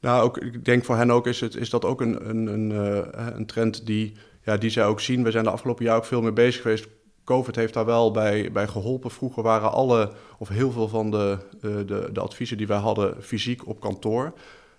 Nou, 0.00 0.22
ook, 0.22 0.38
ik 0.38 0.64
denk 0.64 0.84
voor 0.84 0.96
hen 0.96 1.10
ook 1.10 1.26
is, 1.26 1.40
het, 1.40 1.54
is 1.56 1.70
dat 1.70 1.84
ook 1.84 2.00
een, 2.00 2.28
een, 2.28 2.46
een, 2.46 3.36
een 3.36 3.46
trend 3.46 3.86
die, 3.86 4.12
ja, 4.44 4.56
die 4.56 4.70
zij 4.70 4.86
ook 4.86 5.00
zien. 5.00 5.22
We 5.22 5.30
zijn 5.30 5.44
de 5.44 5.50
afgelopen 5.50 5.84
jaar 5.84 5.96
ook 5.96 6.04
veel 6.04 6.22
mee 6.22 6.32
bezig 6.32 6.62
geweest. 6.62 6.88
COVID 7.24 7.56
heeft 7.56 7.74
daar 7.74 7.84
wel 7.84 8.10
bij, 8.10 8.52
bij 8.52 8.66
geholpen. 8.66 9.10
Vroeger 9.10 9.42
waren 9.42 9.72
alle, 9.72 10.12
of 10.38 10.48
heel 10.48 10.72
veel 10.72 10.88
van 10.88 11.10
de, 11.10 11.38
de, 11.60 12.08
de 12.12 12.20
adviezen 12.20 12.56
die 12.56 12.66
wij 12.66 12.78
hadden, 12.78 13.22
fysiek 13.22 13.66
op 13.66 13.80
kantoor. 13.80 14.32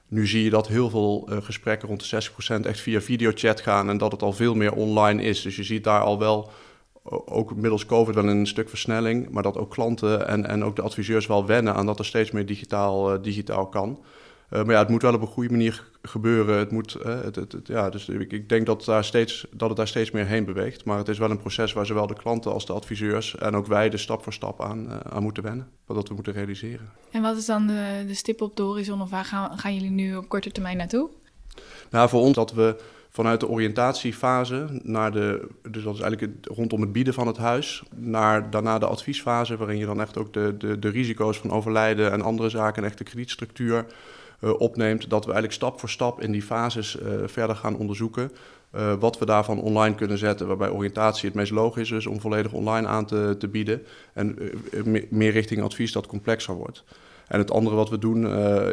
Nu 0.07 0.27
zie 0.27 0.43
je 0.43 0.49
dat 0.49 0.67
heel 0.67 0.89
veel 0.89 1.27
uh, 1.29 1.37
gesprekken 1.41 1.87
rond 1.87 2.09
de 2.09 2.29
60% 2.61 2.65
echt 2.65 2.79
via 2.79 3.01
videochat 3.01 3.61
gaan 3.61 3.89
en 3.89 3.97
dat 3.97 4.11
het 4.11 4.21
al 4.21 4.33
veel 4.33 4.55
meer 4.55 4.73
online 4.73 5.23
is. 5.23 5.41
Dus 5.41 5.55
je 5.55 5.63
ziet 5.63 5.83
daar 5.83 6.01
al 6.01 6.19
wel, 6.19 6.49
ook 7.25 7.55
middels 7.55 7.85
COVID, 7.85 8.15
wel 8.15 8.27
een 8.27 8.47
stuk 8.47 8.69
versnelling. 8.69 9.29
Maar 9.29 9.43
dat 9.43 9.57
ook 9.57 9.71
klanten 9.71 10.27
en, 10.27 10.45
en 10.45 10.63
ook 10.63 10.75
de 10.75 10.81
adviseurs 10.81 11.27
wel 11.27 11.45
wennen 11.45 11.75
aan 11.75 11.85
dat 11.85 11.99
er 11.99 12.05
steeds 12.05 12.31
meer 12.31 12.45
digitaal, 12.45 13.13
uh, 13.13 13.21
digitaal 13.21 13.67
kan. 13.67 14.03
Uh, 14.49 14.63
maar 14.63 14.73
ja, 14.73 14.79
het 14.79 14.89
moet 14.89 15.01
wel 15.01 15.13
op 15.13 15.21
een 15.21 15.27
goede 15.27 15.49
manier 15.49 15.83
gebeuren. 16.01 16.57
Het 16.57 16.71
moet, 16.71 16.97
uh, 17.05 17.21
het, 17.21 17.35
het, 17.35 17.51
het, 17.51 17.67
ja, 17.67 17.89
dus 17.89 18.09
ik, 18.09 18.31
ik 18.31 18.49
denk 18.49 18.65
dat, 18.65 18.85
daar 18.85 19.03
steeds, 19.03 19.47
dat 19.51 19.67
het 19.67 19.77
daar 19.77 19.87
steeds 19.87 20.11
meer 20.11 20.25
heen 20.25 20.45
beweegt. 20.45 20.85
Maar 20.85 20.97
het 20.97 21.07
is 21.07 21.17
wel 21.17 21.29
een 21.29 21.39
proces 21.39 21.73
waar 21.73 21.85
zowel 21.85 22.07
de 22.07 22.13
klanten 22.13 22.53
als 22.53 22.65
de 22.65 22.73
adviseurs 22.73 23.35
en 23.37 23.55
ook 23.55 23.67
wij 23.67 23.91
er 23.91 23.99
stap 23.99 24.23
voor 24.23 24.33
stap 24.33 24.61
aan, 24.61 24.85
uh, 24.85 24.97
aan 25.09 25.23
moeten 25.23 25.43
wennen. 25.43 25.67
Wat 25.85 25.97
dat 25.97 26.07
we 26.07 26.13
moeten 26.13 26.33
realiseren. 26.33 26.89
En 27.11 27.21
wat 27.21 27.37
is 27.37 27.45
dan 27.45 27.67
de, 27.67 28.03
de 28.07 28.13
stip 28.13 28.41
op 28.41 28.55
de 28.55 28.63
horizon 28.63 29.01
of 29.01 29.09
waar 29.09 29.25
gaan, 29.25 29.57
gaan 29.57 29.73
jullie 29.73 29.91
nu 29.91 30.15
op 30.15 30.29
korte 30.29 30.51
termijn 30.51 30.77
naartoe? 30.77 31.09
Nou, 31.89 32.09
voor 32.09 32.21
ons 32.21 32.35
dat 32.35 32.53
we 32.53 32.75
vanuit 33.15 33.39
de 33.39 33.47
oriëntatiefase 33.47 34.79
naar 34.83 35.11
de, 35.11 35.47
dus 35.69 35.83
dat 35.83 35.93
is 35.93 36.01
eigenlijk 36.01 36.33
het, 36.33 36.55
rondom 36.57 36.81
het 36.81 36.91
bieden 36.91 37.13
van 37.13 37.27
het 37.27 37.37
huis, 37.37 37.83
naar 37.95 38.49
daarna 38.49 38.79
de 38.79 38.85
adviesfase, 38.85 39.57
waarin 39.57 39.77
je 39.77 39.85
dan 39.85 40.01
echt 40.01 40.17
ook 40.17 40.33
de, 40.33 40.55
de, 40.57 40.79
de 40.79 40.89
risico's 40.89 41.37
van 41.37 41.51
overlijden 41.51 42.11
en 42.11 42.21
andere 42.21 42.49
zaken 42.49 42.83
en 42.83 42.89
echt 42.89 42.97
de 42.97 43.03
kredietstructuur 43.03 43.85
opneemt, 44.51 45.09
dat 45.09 45.25
we 45.25 45.31
eigenlijk 45.31 45.53
stap 45.53 45.79
voor 45.79 45.89
stap 45.89 46.21
in 46.21 46.31
die 46.31 46.41
fases 46.41 46.97
uh, 46.99 47.13
verder 47.25 47.55
gaan 47.55 47.77
onderzoeken. 47.77 48.31
Uh, 48.75 48.93
wat 48.99 49.19
we 49.19 49.25
daarvan 49.25 49.61
online 49.61 49.95
kunnen 49.95 50.17
zetten, 50.17 50.47
waarbij 50.47 50.69
oriëntatie 50.69 51.25
het 51.25 51.37
meest 51.37 51.51
logisch 51.51 51.91
is 51.91 52.07
om 52.07 52.21
volledig 52.21 52.51
online 52.51 52.87
aan 52.87 53.05
te, 53.05 53.35
te 53.39 53.47
bieden. 53.47 53.81
En 54.13 54.37
meer 55.09 55.31
richting 55.31 55.61
advies 55.61 55.91
dat 55.91 56.07
complexer 56.07 56.55
wordt. 56.55 56.83
En 57.27 57.39
het 57.39 57.51
andere 57.51 57.75
wat 57.75 57.89
we 57.89 57.97
doen 57.97 58.17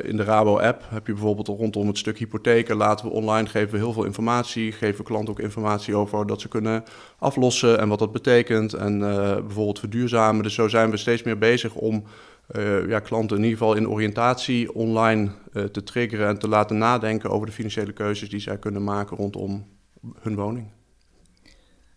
in 0.04 0.16
de 0.16 0.24
Rabo-app, 0.24 0.82
heb 0.88 1.06
je 1.06 1.12
bijvoorbeeld 1.12 1.48
rondom 1.48 1.86
het 1.86 1.98
stuk 1.98 2.18
hypotheken, 2.18 2.76
laten 2.76 3.06
we 3.06 3.12
online, 3.12 3.48
geven 3.48 3.70
we 3.70 3.76
heel 3.76 3.92
veel 3.92 4.04
informatie, 4.04 4.72
geven 4.72 5.04
klanten 5.04 5.30
ook 5.30 5.40
informatie 5.40 5.96
over 5.96 6.26
dat 6.26 6.40
ze 6.40 6.48
kunnen 6.48 6.84
aflossen 7.18 7.78
en 7.78 7.88
wat 7.88 7.98
dat 7.98 8.12
betekent 8.12 8.74
en 8.74 8.98
bijvoorbeeld 9.46 9.78
verduurzamen. 9.78 10.42
Dus 10.42 10.54
zo 10.54 10.68
zijn 10.68 10.90
we 10.90 10.96
steeds 10.96 11.22
meer 11.22 11.38
bezig 11.38 11.74
om 11.74 12.04
uh, 12.56 12.88
ja, 12.88 13.00
klanten 13.00 13.36
in 13.36 13.42
ieder 13.42 13.58
geval 13.58 13.74
in 13.74 13.88
oriëntatie 13.88 14.74
online 14.74 15.30
uh, 15.52 15.64
te 15.64 15.82
triggeren 15.82 16.28
en 16.28 16.38
te 16.38 16.48
laten 16.48 16.78
nadenken 16.78 17.30
over 17.30 17.46
de 17.46 17.52
financiële 17.52 17.92
keuzes 17.92 18.30
die 18.30 18.40
zij 18.40 18.58
kunnen 18.58 18.84
maken 18.84 19.16
rondom 19.16 19.66
hun 20.20 20.34
woning. 20.34 20.70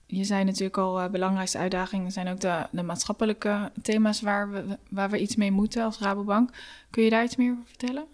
Je 0.05 0.23
zei 0.23 0.43
natuurlijk 0.43 0.77
al, 0.77 1.01
uh, 1.01 1.09
belangrijkste 1.09 1.57
uitdagingen 1.57 2.11
zijn 2.11 2.27
ook 2.27 2.39
de, 2.39 2.65
de, 2.71 2.83
maatschappelijke 2.83 3.71
thema's 3.81 4.21
waar 4.21 4.51
we, 4.51 4.77
waar 4.89 5.09
we 5.09 5.19
iets 5.19 5.35
mee 5.35 5.51
moeten 5.51 5.83
als 5.83 5.99
Rabobank. 5.99 6.49
Kun 6.89 7.03
je 7.03 7.09
daar 7.09 7.23
iets 7.23 7.35
meer 7.35 7.51
over 7.51 7.65
vertellen? 7.65 8.05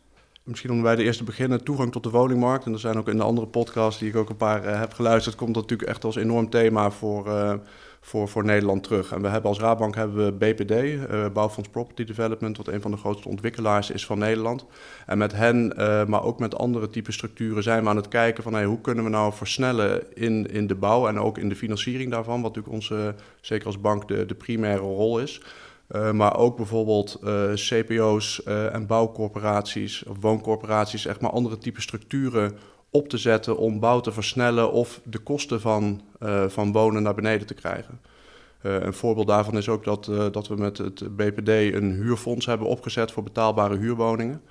misschien 0.43 0.71
om 0.71 0.81
bij 0.81 0.95
de 0.95 1.03
eerste 1.03 1.23
beginnen, 1.23 1.63
toegang 1.63 1.91
tot 1.91 2.03
de 2.03 2.09
woningmarkt. 2.09 2.65
En 2.65 2.73
er 2.73 2.79
zijn 2.79 2.97
ook 2.97 3.07
in 3.07 3.17
de 3.17 3.23
andere 3.23 3.47
podcasts 3.47 3.99
die 3.99 4.09
ik 4.09 4.15
ook 4.15 4.29
een 4.29 4.37
paar 4.37 4.79
heb 4.79 4.93
geluisterd, 4.93 5.35
komt 5.35 5.53
dat 5.53 5.63
natuurlijk 5.63 5.89
echt 5.89 6.03
als 6.03 6.15
enorm 6.15 6.49
thema 6.49 6.91
voor, 6.91 7.29
voor, 8.01 8.27
voor 8.27 8.45
Nederland 8.45 8.83
terug. 8.83 9.11
En 9.11 9.21
we 9.21 9.27
hebben 9.27 9.49
als 9.49 9.59
Raadbank 9.59 9.95
hebben 9.95 10.25
we 10.25 10.31
BPD, 10.31 10.71
uh, 10.71 11.25
eh, 11.25 11.31
Bouwfonds 11.31 11.69
Property 11.69 12.03
Development, 12.03 12.57
wat 12.57 12.67
een 12.67 12.81
van 12.81 12.91
de 12.91 12.97
grootste 12.97 13.29
ontwikkelaars 13.29 13.91
is 13.91 14.05
van 14.05 14.19
Nederland. 14.19 14.65
En 15.05 15.17
met 15.17 15.31
hen, 15.31 15.73
uh, 15.77 16.05
maar 16.05 16.23
ook 16.23 16.39
met 16.39 16.57
andere 16.57 16.89
type 16.89 17.11
structuren, 17.11 17.63
zijn 17.63 17.83
we 17.83 17.89
aan 17.89 17.95
het 17.95 18.07
kijken 18.07 18.43
van 18.43 18.53
hey, 18.53 18.65
hoe 18.65 18.81
kunnen 18.81 19.03
we 19.03 19.09
nou 19.09 19.33
versnellen 19.33 20.15
in, 20.15 20.51
in 20.51 20.67
de 20.67 20.75
bouw 20.75 21.07
en 21.07 21.19
ook 21.19 21.37
in 21.37 21.49
de 21.49 21.55
financiering 21.55 22.11
daarvan, 22.11 22.41
wat 22.41 22.55
natuurlijk 22.55 22.73
onze, 22.73 23.15
zeker 23.41 23.65
als 23.65 23.81
bank, 23.81 24.07
de, 24.07 24.25
de 24.25 24.35
primaire 24.35 24.81
rol 24.81 25.19
is. 25.19 25.41
Uh, 25.95 26.11
maar 26.11 26.37
ook 26.37 26.57
bijvoorbeeld 26.57 27.19
CPO's 27.53 28.43
en 28.43 28.85
bouwcorporaties 28.87 30.03
of 30.03 30.17
wooncorporaties, 30.19 31.05
echt 31.05 31.21
maar 31.21 31.31
andere 31.31 31.57
type 31.57 31.81
structuren 31.81 32.57
op 32.91 33.09
te 33.09 33.17
zetten 33.17 33.57
om 33.57 33.79
bouw 33.79 33.99
te 33.99 34.11
versnellen 34.11 34.71
of 34.71 35.01
de 35.03 35.19
kosten 35.19 35.61
van, 35.61 36.01
uh, 36.19 36.43
van 36.47 36.71
wonen 36.71 37.03
naar 37.03 37.15
beneden 37.15 37.47
te 37.47 37.53
krijgen. 37.53 37.99
Uh, 38.61 38.79
een 38.79 38.93
voorbeeld 38.93 39.27
daarvan 39.27 39.57
is 39.57 39.69
ook 39.69 39.83
dat, 39.83 40.07
uh, 40.07 40.25
dat 40.31 40.47
we 40.47 40.55
met 40.55 40.77
het 40.77 41.15
BPD 41.15 41.47
een 41.47 41.91
huurfonds 41.91 42.45
hebben 42.45 42.67
opgezet 42.67 43.11
voor 43.11 43.23
betaalbare 43.23 43.77
huurwoningen. 43.77 44.41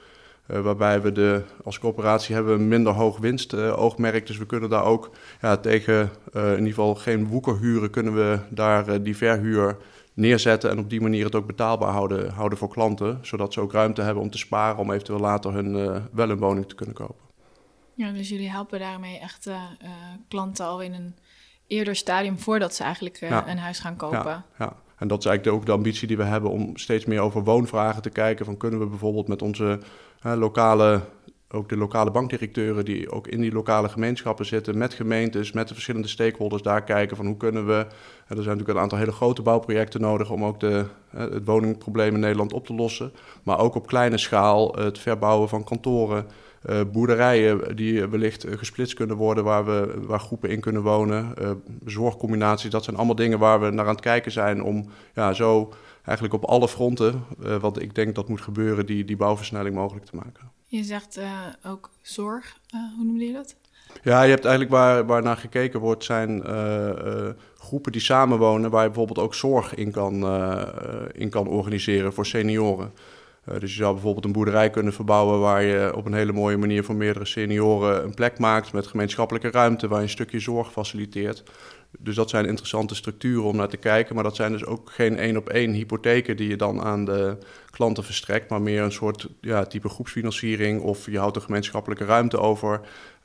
waarbij 0.46 1.02
we 1.02 1.12
de, 1.12 1.42
als 1.64 1.78
coöperatie 1.78 2.34
hebben 2.34 2.54
een 2.54 2.68
minder 2.68 2.92
hoog 2.92 3.18
winstoogmerk. 3.18 4.26
dus 4.26 4.38
we 4.38 4.46
kunnen 4.46 4.70
daar 4.70 4.84
ook 4.84 5.10
ja, 5.40 5.56
tegen 5.56 6.10
in 6.32 6.50
ieder 6.50 6.66
geval 6.66 6.94
geen 6.94 7.26
woekerhuren, 7.26 7.90
kunnen 7.90 8.14
we 8.14 8.38
daar 8.48 9.02
die 9.02 9.16
verhuur 9.16 9.76
neerzetten 10.14 10.70
en 10.70 10.78
op 10.78 10.90
die 10.90 11.00
manier 11.00 11.24
het 11.24 11.34
ook 11.34 11.46
betaalbaar 11.46 11.92
houden, 11.92 12.30
houden 12.30 12.58
voor 12.58 12.68
klanten. 12.68 13.18
Zodat 13.22 13.52
ze 13.52 13.60
ook 13.60 13.72
ruimte 13.72 14.02
hebben 14.02 14.22
om 14.22 14.30
te 14.30 14.38
sparen 14.38 14.78
om 14.78 14.90
eventueel 14.90 15.20
later 15.20 15.52
hun, 15.52 16.02
wel 16.12 16.30
een 16.30 16.38
woning 16.38 16.68
te 16.68 16.74
kunnen 16.74 16.94
kopen. 16.94 17.29
Ja, 18.00 18.12
dus 18.12 18.28
jullie 18.28 18.50
helpen 18.50 18.78
daarmee 18.78 19.18
echt 19.18 19.46
uh, 19.46 19.62
klanten 20.28 20.66
al 20.66 20.82
in 20.82 20.94
een 20.94 21.14
eerder 21.66 21.96
stadium 21.96 22.38
voordat 22.38 22.74
ze 22.74 22.82
eigenlijk 22.82 23.20
uh, 23.20 23.40
een 23.46 23.58
huis 23.58 23.78
gaan 23.78 23.96
kopen. 23.96 24.18
Ja, 24.18 24.44
ja, 24.58 24.76
en 24.96 25.08
dat 25.08 25.18
is 25.18 25.26
eigenlijk 25.26 25.56
ook 25.56 25.66
de 25.66 25.72
ambitie 25.72 26.06
die 26.06 26.16
we 26.16 26.22
hebben 26.22 26.50
om 26.50 26.76
steeds 26.76 27.04
meer 27.04 27.20
over 27.20 27.44
woonvragen 27.44 28.02
te 28.02 28.10
kijken. 28.10 28.44
Van 28.44 28.56
kunnen 28.56 28.80
we 28.80 28.86
bijvoorbeeld 28.86 29.28
met 29.28 29.42
onze 29.42 29.80
lokale, 30.22 31.00
ook 31.48 31.68
de 31.68 31.76
lokale 31.76 32.10
bankdirecteuren 32.10 32.84
die 32.84 33.10
ook 33.10 33.26
in 33.26 33.40
die 33.40 33.52
lokale 33.52 33.88
gemeenschappen 33.88 34.46
zitten, 34.46 34.78
met 34.78 34.94
gemeentes, 34.94 35.52
met 35.52 35.68
de 35.68 35.74
verschillende 35.74 36.08
stakeholders 36.08 36.62
daar 36.62 36.84
kijken 36.84 37.16
van 37.16 37.26
hoe 37.26 37.36
kunnen 37.36 37.66
we. 37.66 37.72
Er 37.72 37.86
zijn 38.26 38.36
natuurlijk 38.36 38.68
een 38.68 38.78
aantal 38.78 38.98
hele 38.98 39.12
grote 39.12 39.42
bouwprojecten 39.42 40.00
nodig 40.00 40.30
om 40.30 40.44
ook 40.44 40.60
de, 40.60 40.86
het 41.10 41.44
woningprobleem 41.44 42.14
in 42.14 42.20
Nederland 42.20 42.52
op 42.52 42.66
te 42.66 42.74
lossen. 42.74 43.12
Maar 43.42 43.58
ook 43.58 43.74
op 43.74 43.86
kleine 43.86 44.18
schaal 44.18 44.72
het 44.74 44.98
verbouwen 44.98 45.48
van 45.48 45.64
kantoren. 45.64 46.26
Uh, 46.68 46.80
boerderijen 46.92 47.76
die 47.76 48.06
wellicht 48.06 48.46
uh, 48.46 48.56
gesplitst 48.56 48.94
kunnen 48.94 49.16
worden, 49.16 49.44
waar, 49.44 49.64
we, 49.64 49.94
waar 50.06 50.20
groepen 50.20 50.50
in 50.50 50.60
kunnen 50.60 50.82
wonen. 50.82 51.34
Uh, 51.40 51.50
zorgcombinaties, 51.84 52.70
dat 52.70 52.84
zijn 52.84 52.96
allemaal 52.96 53.14
dingen 53.14 53.38
waar 53.38 53.60
we 53.60 53.70
naar 53.70 53.86
aan 53.86 53.94
het 53.94 54.00
kijken 54.00 54.32
zijn 54.32 54.62
om 54.62 54.90
ja, 55.14 55.32
zo 55.32 55.72
eigenlijk 56.04 56.34
op 56.34 56.44
alle 56.44 56.68
fronten, 56.68 57.24
wat 57.60 57.80
ik 57.80 57.94
denk 57.94 58.14
dat 58.14 58.28
moet 58.28 58.40
gebeuren, 58.40 58.86
die, 58.86 59.04
die 59.04 59.16
bouwversnelling 59.16 59.74
mogelijk 59.74 60.06
te 60.06 60.16
maken. 60.16 60.50
Je 60.64 60.84
zegt 60.84 61.20
ook 61.66 61.90
zorg, 62.02 62.56
hoe 62.96 63.04
noemde 63.04 63.24
je 63.24 63.32
dat? 63.32 63.56
Ja, 64.02 64.22
je 64.22 64.30
hebt 64.30 64.44
eigenlijk 64.44 64.74
waar, 64.74 65.06
waar 65.06 65.22
naar 65.22 65.36
gekeken 65.36 65.80
wordt, 65.80 66.04
zijn 66.04 66.42
groepen 67.58 67.92
die 67.92 68.00
samenwonen, 68.00 68.70
waar 68.70 68.82
je 68.82 68.88
bijvoorbeeld 68.88 69.26
ook 69.26 69.34
zorg 69.34 69.74
in 69.74 69.90
kan, 69.90 70.14
in 71.12 71.28
kan 71.28 71.46
organiseren 71.46 72.12
voor 72.12 72.26
senioren. 72.26 72.92
Uh, 73.50 73.60
dus 73.60 73.70
je 73.70 73.76
zou 73.76 73.92
bijvoorbeeld 73.92 74.24
een 74.24 74.32
boerderij 74.32 74.70
kunnen 74.70 74.92
verbouwen 74.92 75.40
waar 75.40 75.62
je 75.62 75.92
op 75.96 76.06
een 76.06 76.14
hele 76.14 76.32
mooie 76.32 76.56
manier 76.56 76.84
voor 76.84 76.94
meerdere 76.94 77.24
senioren 77.24 78.04
een 78.04 78.14
plek 78.14 78.38
maakt 78.38 78.72
met 78.72 78.86
gemeenschappelijke 78.86 79.50
ruimte 79.50 79.88
waar 79.88 79.98
je 79.98 80.04
een 80.04 80.10
stukje 80.10 80.40
zorg 80.40 80.72
faciliteert. 80.72 81.42
Dus 81.98 82.14
dat 82.14 82.30
zijn 82.30 82.46
interessante 82.46 82.94
structuren 82.94 83.44
om 83.44 83.56
naar 83.56 83.68
te 83.68 83.76
kijken, 83.76 84.14
maar 84.14 84.24
dat 84.24 84.36
zijn 84.36 84.52
dus 84.52 84.64
ook 84.64 84.90
geen 84.90 85.18
één 85.18 85.36
op 85.36 85.48
één 85.48 85.72
hypotheken 85.72 86.36
die 86.36 86.48
je 86.48 86.56
dan 86.56 86.82
aan 86.82 87.04
de 87.04 87.36
klanten 87.70 88.04
verstrekt, 88.04 88.50
maar 88.50 88.62
meer 88.62 88.82
een 88.82 88.92
soort 88.92 89.28
ja, 89.40 89.64
type 89.64 89.88
groepsfinanciering 89.88 90.80
of 90.80 91.06
je 91.06 91.18
houdt 91.18 91.36
een 91.36 91.42
gemeenschappelijke 91.42 92.04
ruimte 92.04 92.38
over. 92.38 92.80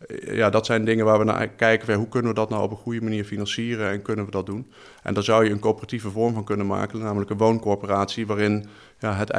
Eh, 0.07 0.36
ja, 0.36 0.50
dat 0.50 0.65
zijn 0.65 0.86
dingen 0.86 1.05
waar 1.05 1.19
we 1.19 1.25
naar 1.25 1.48
kijken. 1.48 1.95
Hoe 1.95 2.07
kunnen 2.07 2.29
we 2.29 2.39
dat 2.39 2.50
nou 2.50 2.63
op 2.63 2.72
een 2.72 2.77
goede 2.77 3.01
manier 3.01 3.25
financieren 3.25 3.89
en 3.89 4.01
kunnen 4.01 4.25
we 4.25 4.31
dat 4.31 4.45
doen? 4.45 4.72
En 5.03 5.13
daar 5.13 5.24
zou 5.24 5.45
je 5.45 5.51
een 5.51 5.60
coöperatieve 5.60 6.10
vorm 6.10 6.34
van 6.34 6.43
kunnen 6.43 6.67
maken, 6.67 7.00
namelijk 7.00 7.29
een 7.29 7.38
wooncorporatie, 7.38 8.27
waarin 8.27 8.65
ja, 9.00 9.13
het, 9.13 9.31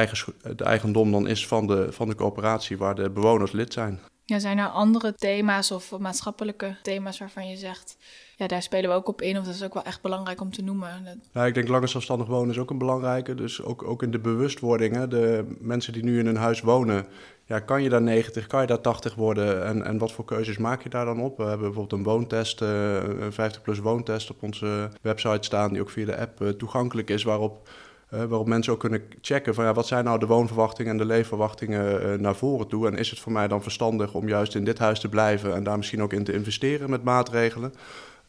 het 0.42 0.60
eigendom 0.60 1.12
dan 1.12 1.28
is 1.28 1.46
van 1.46 1.66
de, 1.66 1.86
van 1.90 2.08
de 2.08 2.14
coöperatie 2.14 2.78
waar 2.78 2.94
de 2.94 3.10
bewoners 3.10 3.52
lid 3.52 3.72
zijn. 3.72 4.00
Ja, 4.28 4.38
zijn 4.38 4.58
er 4.58 4.68
andere 4.68 5.14
thema's 5.14 5.70
of 5.70 5.98
maatschappelijke 5.98 6.76
thema's 6.82 7.18
waarvan 7.18 7.48
je 7.48 7.56
zegt, 7.56 7.96
ja, 8.36 8.46
daar 8.46 8.62
spelen 8.62 8.90
we 8.90 8.96
ook 8.96 9.08
op 9.08 9.22
in, 9.22 9.38
of 9.38 9.44
dat 9.44 9.54
is 9.54 9.62
ook 9.62 9.74
wel 9.74 9.82
echt 9.82 10.02
belangrijk 10.02 10.40
om 10.40 10.52
te 10.52 10.62
noemen? 10.62 11.22
Nou, 11.32 11.46
ik 11.46 11.54
denk 11.54 11.68
langer 11.68 11.88
zelfstandig 11.88 12.26
wonen 12.26 12.50
is 12.50 12.58
ook 12.58 12.70
een 12.70 12.78
belangrijke. 12.78 13.34
Dus 13.34 13.62
ook, 13.62 13.82
ook 13.82 14.02
in 14.02 14.10
de 14.10 14.18
bewustwording, 14.18 14.94
hè, 14.94 15.08
de 15.08 15.56
mensen 15.58 15.92
die 15.92 16.04
nu 16.04 16.18
in 16.18 16.26
een 16.26 16.36
huis 16.36 16.60
wonen, 16.60 17.06
ja, 17.44 17.60
kan 17.60 17.82
je 17.82 17.88
daar 17.88 18.02
90, 18.02 18.46
kan 18.46 18.60
je 18.60 18.66
daar 18.66 18.80
80 18.80 19.14
worden 19.14 19.64
en, 19.64 19.84
en 19.84 19.98
wat 19.98 20.12
voor 20.12 20.24
keuzes 20.24 20.58
maak 20.58 20.82
je 20.82 20.88
daar 20.88 21.04
dan 21.04 21.20
op? 21.20 21.36
We 21.36 21.42
hebben 21.42 21.66
bijvoorbeeld 21.66 22.00
een 22.00 22.12
woontest, 22.12 22.60
uh, 22.60 22.94
een 23.02 23.32
50-plus 23.32 23.78
woontest 23.78 24.30
op 24.30 24.42
onze 24.42 24.90
website 25.02 25.46
staan, 25.46 25.72
die 25.72 25.80
ook 25.80 25.90
via 25.90 26.04
de 26.04 26.18
app 26.18 26.40
uh, 26.40 26.48
toegankelijk 26.48 27.10
is, 27.10 27.22
waarop 27.22 27.68
uh, 28.10 28.24
waarop 28.24 28.46
mensen 28.46 28.72
ook 28.72 28.80
kunnen 28.80 29.02
checken 29.20 29.54
van 29.54 29.64
ja, 29.64 29.72
wat 29.72 29.86
zijn 29.86 30.04
nou 30.04 30.18
de 30.18 30.26
woonverwachtingen 30.26 30.92
en 30.92 30.98
de 30.98 31.04
leefverwachtingen 31.04 32.02
uh, 32.02 32.18
naar 32.18 32.36
voren 32.36 32.66
toe. 32.66 32.86
En 32.86 32.96
is 32.96 33.10
het 33.10 33.18
voor 33.18 33.32
mij 33.32 33.48
dan 33.48 33.62
verstandig 33.62 34.14
om 34.14 34.28
juist 34.28 34.54
in 34.54 34.64
dit 34.64 34.78
huis 34.78 35.00
te 35.00 35.08
blijven 35.08 35.54
en 35.54 35.64
daar 35.64 35.76
misschien 35.76 36.02
ook 36.02 36.12
in 36.12 36.24
te 36.24 36.32
investeren 36.32 36.90
met 36.90 37.04
maatregelen? 37.04 37.74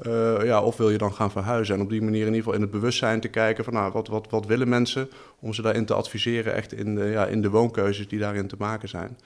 Uh, 0.08 0.44
ja, 0.44 0.62
of 0.62 0.78
wil 0.78 0.90
je 0.90 0.98
dan 0.98 1.14
gaan 1.14 1.32
verhuizen? 1.32 1.76
En 1.76 1.82
op 1.82 1.90
die 1.90 2.02
manier 2.02 2.20
in 2.20 2.26
ieder 2.26 2.38
geval 2.38 2.54
in 2.54 2.62
het 2.62 2.72
bewustzijn 2.72 3.20
te 3.20 3.28
kijken 3.28 3.64
van 3.64 3.74
nou, 3.74 3.92
wat, 3.92 4.08
wat, 4.08 4.28
wat 4.30 4.46
willen 4.46 4.70
mensen 4.70 5.10
om 5.40 5.54
ze 5.54 5.62
daarin 5.62 5.86
te 5.86 5.94
adviseren, 5.94 6.54
echt 6.54 6.74
in 6.74 6.96
de, 6.96 7.04
ja, 7.06 7.26
in 7.26 7.42
de 7.42 7.50
woonkeuzes 7.50 8.08
die 8.08 8.20
daarin 8.20 8.48
te 8.48 8.56
maken 8.60 8.90
zijn. 8.90 9.18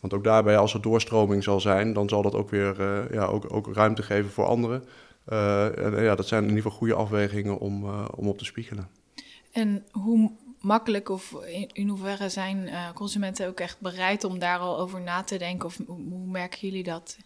Want 0.00 0.14
ook 0.14 0.24
daarbij, 0.24 0.56
als 0.56 0.74
er 0.74 0.82
doorstroming 0.82 1.42
zal 1.42 1.60
zijn, 1.60 1.92
dan 1.92 2.08
zal 2.08 2.22
dat 2.22 2.34
ook 2.34 2.50
weer 2.50 2.74
ja, 3.12 3.24
ook, 3.24 3.44
ook 3.48 3.74
ruimte 3.74 4.02
geven 4.02 4.30
voor 4.30 4.44
anderen. 4.44 4.84
en 5.24 6.02
ja, 6.02 6.14
dat 6.14 6.26
zijn 6.26 6.42
in 6.42 6.48
ieder 6.48 6.62
geval 6.62 6.78
goede 6.78 6.94
afwegingen 6.94 7.58
om, 7.58 7.84
om 8.14 8.28
op 8.28 8.38
te 8.38 8.44
spiegelen. 8.44 8.99
En 9.52 9.84
hoe 9.90 10.30
makkelijk 10.60 11.08
of 11.08 11.34
in, 11.72 11.88
hoeverre 11.88 12.28
zijn 12.28 12.56
uh, 12.66 12.92
consumenten 12.94 13.48
ook 13.48 13.60
echt 13.60 13.80
bereid 13.80 14.24
om 14.24 14.38
daar 14.38 14.58
al 14.58 14.78
over 14.78 15.00
na 15.00 15.22
te 15.22 15.38
denken? 15.38 15.66
Of 15.66 15.78
hoe, 15.86 16.26
merken 16.26 16.58
jullie 16.60 16.84
dat? 16.84 17.16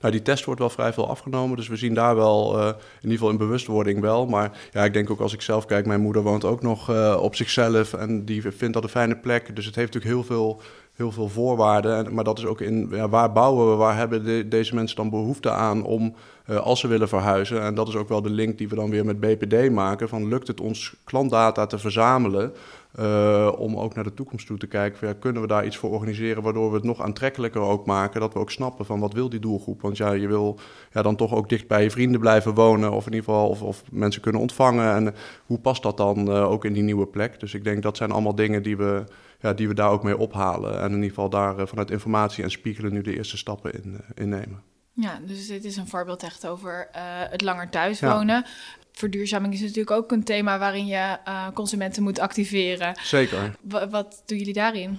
Nou, 0.00 0.12
die 0.12 0.22
test 0.22 0.44
wordt 0.44 0.60
wel 0.60 0.70
vrij 0.70 0.92
veel 0.92 1.08
afgenomen, 1.08 1.56
dus 1.56 1.68
we 1.68 1.76
zien 1.76 1.94
daar 1.94 2.16
wel, 2.16 2.58
uh, 2.58 2.66
in 2.66 2.74
ieder 3.02 3.10
geval 3.10 3.30
in 3.30 3.36
bewustwording 3.36 4.00
wel. 4.00 4.26
Maar 4.26 4.68
ja, 4.72 4.84
ik 4.84 4.92
denk 4.92 5.10
ook 5.10 5.20
als 5.20 5.32
ik 5.32 5.40
zelf 5.40 5.64
kijk, 5.64 5.86
mijn 5.86 6.00
moeder 6.00 6.22
woont 6.22 6.44
ook 6.44 6.62
nog 6.62 6.90
uh, 6.90 7.18
op 7.20 7.34
zichzelf 7.34 7.92
en 7.92 8.24
die 8.24 8.42
vindt 8.42 8.74
dat 8.74 8.82
een 8.82 8.88
fijne 8.88 9.16
plek. 9.16 9.56
Dus 9.56 9.66
het 9.66 9.74
heeft 9.74 9.94
natuurlijk 9.94 10.14
heel 10.14 10.36
veel 10.36 10.60
heel 10.96 11.12
veel 11.12 11.28
voorwaarden. 11.28 12.14
Maar 12.14 12.24
dat 12.24 12.38
is 12.38 12.46
ook 12.46 12.60
in 12.60 12.88
ja, 12.90 13.08
waar 13.08 13.32
bouwen 13.32 13.70
we, 13.70 13.76
waar 13.76 13.96
hebben 13.96 14.48
deze 14.48 14.74
mensen 14.74 14.96
dan 14.96 15.10
behoefte 15.10 15.50
aan 15.50 15.84
om 15.84 16.14
uh, 16.50 16.56
als 16.56 16.80
ze 16.80 16.88
willen 16.88 17.08
verhuizen. 17.08 17.62
En 17.62 17.74
dat 17.74 17.88
is 17.88 17.96
ook 17.96 18.08
wel 18.08 18.22
de 18.22 18.30
link 18.30 18.58
die 18.58 18.68
we 18.68 18.74
dan 18.74 18.90
weer 18.90 19.04
met 19.04 19.20
BPD 19.20 19.70
maken. 19.70 20.08
Van 20.08 20.28
lukt 20.28 20.46
het 20.46 20.60
ons 20.60 20.94
klantdata 21.04 21.66
te 21.66 21.78
verzamelen 21.78 22.52
uh, 23.00 23.52
om 23.58 23.76
ook 23.76 23.94
naar 23.94 24.04
de 24.04 24.14
toekomst 24.14 24.46
toe 24.46 24.58
te 24.58 24.66
kijken. 24.66 25.18
Kunnen 25.18 25.42
we 25.42 25.48
daar 25.48 25.66
iets 25.66 25.76
voor 25.76 25.90
organiseren 25.90 26.42
waardoor 26.42 26.68
we 26.70 26.76
het 26.76 26.84
nog 26.84 27.02
aantrekkelijker 27.02 27.60
ook 27.60 27.86
maken. 27.86 28.20
Dat 28.20 28.32
we 28.32 28.38
ook 28.38 28.50
snappen 28.50 28.86
van 28.86 29.00
wat 29.00 29.12
wil 29.12 29.28
die 29.28 29.40
doelgroep. 29.40 29.80
Want 29.80 29.96
ja, 29.96 30.12
je 30.12 30.28
wil 30.28 30.58
ja, 30.92 31.02
dan 31.02 31.16
toch 31.16 31.34
ook 31.34 31.48
dicht 31.48 31.66
bij 31.66 31.82
je 31.82 31.90
vrienden 31.90 32.20
blijven 32.20 32.54
wonen. 32.54 32.92
Of 32.92 33.06
in 33.06 33.12
ieder 33.12 33.24
geval 33.24 33.48
of, 33.48 33.62
of 33.62 33.82
mensen 33.90 34.22
kunnen 34.22 34.40
ontvangen. 34.40 34.94
En 34.94 35.14
hoe 35.46 35.58
past 35.58 35.82
dat 35.82 35.96
dan 35.96 36.30
uh, 36.30 36.50
ook 36.50 36.64
in 36.64 36.72
die 36.72 36.82
nieuwe 36.82 37.06
plek? 37.06 37.40
Dus 37.40 37.54
ik 37.54 37.64
denk 37.64 37.82
dat 37.82 37.96
zijn 37.96 38.10
allemaal 38.10 38.34
dingen 38.34 38.62
die 38.62 38.76
we 38.76 39.04
ja, 39.40 39.52
die 39.52 39.68
we 39.68 39.74
daar 39.74 39.90
ook 39.90 40.02
mee 40.02 40.16
ophalen. 40.16 40.80
En 40.80 40.88
in 40.88 40.94
ieder 40.94 41.08
geval 41.08 41.28
daar 41.28 41.58
eh, 41.58 41.66
vanuit 41.66 41.90
informatie 41.90 42.44
en 42.44 42.50
spiegelen 42.50 42.92
nu 42.92 43.00
de 43.00 43.16
eerste 43.16 43.36
stappen 43.36 43.72
in, 43.72 44.00
eh, 44.00 44.22
in 44.22 44.28
nemen. 44.28 44.62
Ja, 44.92 45.20
dus 45.26 45.46
dit 45.46 45.64
is 45.64 45.76
een 45.76 45.88
voorbeeld 45.88 46.22
echt 46.22 46.46
over 46.46 46.88
uh, 46.96 47.00
het 47.30 47.42
langer 47.42 47.68
thuis 47.68 48.00
wonen. 48.00 48.44
Verduurzaming 48.92 49.54
is 49.54 49.60
natuurlijk 49.60 49.90
ook 49.90 50.12
een 50.12 50.24
thema 50.24 50.58
waarin 50.58 50.86
je 50.86 51.18
uh, 51.28 51.46
consumenten 51.54 52.02
moet 52.02 52.18
activeren. 52.18 52.98
Zeker. 53.02 53.56
W 53.60 53.76
wat 53.90 54.22
doen 54.26 54.38
jullie 54.38 54.52
daarin? 54.52 54.98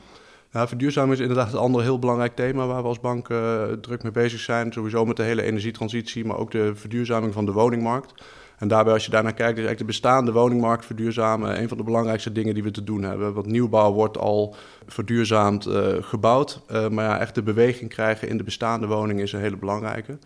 Nou, 0.51 0.67
verduurzaming 0.67 1.13
is 1.13 1.19
inderdaad 1.19 1.53
een 1.53 1.59
ander 1.59 1.81
heel 1.81 1.99
belangrijk 1.99 2.35
thema 2.35 2.65
waar 2.65 2.81
we 2.81 2.87
als 2.87 2.99
bank 2.99 3.29
uh, 3.29 3.63
druk 3.63 4.03
mee 4.03 4.11
bezig 4.11 4.39
zijn. 4.39 4.73
Sowieso 4.73 5.05
met 5.05 5.15
de 5.15 5.23
hele 5.23 5.41
energietransitie, 5.41 6.25
maar 6.25 6.37
ook 6.37 6.51
de 6.51 6.75
verduurzaming 6.75 7.33
van 7.33 7.45
de 7.45 7.51
woningmarkt. 7.51 8.23
En 8.57 8.67
daarbij, 8.67 8.93
als 8.93 9.05
je 9.05 9.11
daarnaar 9.11 9.33
kijkt, 9.33 9.57
is 9.57 9.65
eigenlijk 9.65 9.79
de 9.91 9.99
bestaande 9.99 10.31
woningmarkt 10.31 10.85
verduurzamen 10.85 11.61
een 11.61 11.67
van 11.67 11.77
de 11.77 11.83
belangrijkste 11.83 12.31
dingen 12.31 12.53
die 12.53 12.63
we 12.63 12.71
te 12.71 12.83
doen 12.83 13.03
hebben. 13.03 13.33
Want 13.33 13.45
nieuwbouw 13.45 13.93
wordt 13.93 14.17
al 14.17 14.55
verduurzaamd 14.87 15.67
uh, 15.67 15.87
gebouwd. 15.99 16.61
Uh, 16.71 16.87
maar 16.87 17.05
ja, 17.05 17.19
echt 17.19 17.35
de 17.35 17.43
beweging 17.43 17.89
krijgen 17.89 18.29
in 18.29 18.37
de 18.37 18.43
bestaande 18.43 18.87
woningen 18.87 19.23
is 19.23 19.33
een 19.33 19.39
hele 19.39 19.57
belangrijke. 19.57 20.17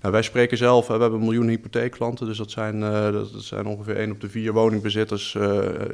Nou, 0.00 0.12
wij 0.12 0.22
spreken 0.22 0.56
zelf, 0.56 0.86
we 0.86 0.92
hebben 0.92 1.12
een 1.12 1.24
miljoen 1.24 1.48
hypotheekklanten, 1.48 2.26
dus 2.26 2.38
dat 2.38 2.50
zijn, 2.50 2.80
dat 3.12 3.28
zijn 3.36 3.66
ongeveer 3.66 3.96
1 3.96 4.10
op 4.10 4.20
de 4.20 4.28
vier 4.28 4.52
woningbezitters 4.52 5.36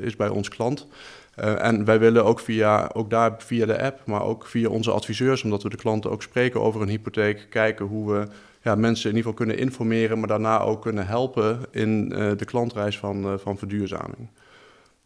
is 0.00 0.16
bij 0.16 0.28
ons 0.28 0.48
klant. 0.48 0.86
en 1.34 1.84
wij 1.84 1.98
willen 1.98 2.24
ook 2.24 2.40
via, 2.40 2.90
ook 2.92 3.10
daar 3.10 3.34
via 3.38 3.66
de 3.66 3.82
app, 3.82 4.00
maar 4.06 4.22
ook 4.22 4.46
via 4.46 4.68
onze 4.68 4.90
adviseurs, 4.90 5.42
omdat 5.42 5.62
we 5.62 5.68
de 5.68 5.76
klanten 5.76 6.10
ook 6.10 6.22
spreken 6.22 6.60
over 6.60 6.82
een 6.82 6.88
hypotheek, 6.88 7.46
kijken 7.50 7.86
hoe 7.86 8.12
we 8.12 8.26
ja, 8.62 8.74
mensen 8.74 9.10
in 9.10 9.16
ieder 9.16 9.30
geval 9.30 9.46
kunnen 9.46 9.64
informeren, 9.64 10.18
maar 10.18 10.28
daarna 10.28 10.60
ook 10.60 10.82
kunnen 10.82 11.06
helpen 11.06 11.60
in 11.70 12.08
de 12.08 12.44
klantreis 12.44 12.98
van, 12.98 13.38
van 13.40 13.58
verduurzaming. 13.58 14.28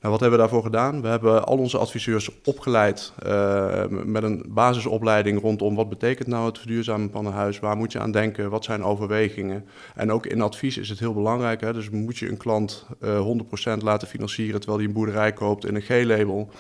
Nou, 0.04 0.16
wat 0.16 0.24
hebben 0.24 0.40
we 0.40 0.46
daarvoor 0.46 0.64
gedaan? 0.70 1.02
We 1.02 1.08
hebben 1.08 1.44
al 1.44 1.58
onze 1.58 1.78
adviseurs 1.78 2.30
opgeleid 2.44 3.12
uh, 3.26 3.84
met 3.88 4.22
een 4.22 4.44
basisopleiding 4.48 5.40
rondom 5.40 5.74
wat 5.74 5.88
betekent 5.88 6.28
nou 6.28 6.46
het 6.46 6.58
verduurzamen 6.58 7.10
van 7.10 7.26
een 7.26 7.32
huis, 7.32 7.58
waar 7.58 7.76
moet 7.76 7.92
je 7.92 7.98
aan 7.98 8.10
denken, 8.10 8.50
wat 8.50 8.64
zijn 8.64 8.84
overwegingen. 8.84 9.64
En 9.94 10.12
ook 10.12 10.26
in 10.26 10.40
advies 10.40 10.78
is 10.78 10.88
het 10.88 10.98
heel 10.98 11.14
belangrijk, 11.14 11.60
hè? 11.60 11.72
dus 11.72 11.90
moet 11.90 12.18
je 12.18 12.28
een 12.28 12.36
klant 12.36 12.86
uh, 13.00 13.16
eh, 13.16 13.76
100% 13.78 13.82
laten 13.82 14.08
financieren 14.08 14.60
terwijl 14.60 14.78
hij 14.78 14.88
een 14.88 14.94
boerderij 14.94 15.32
koopt 15.32 15.66
in 15.66 15.74
een 15.74 15.82
G-label. 15.82 16.50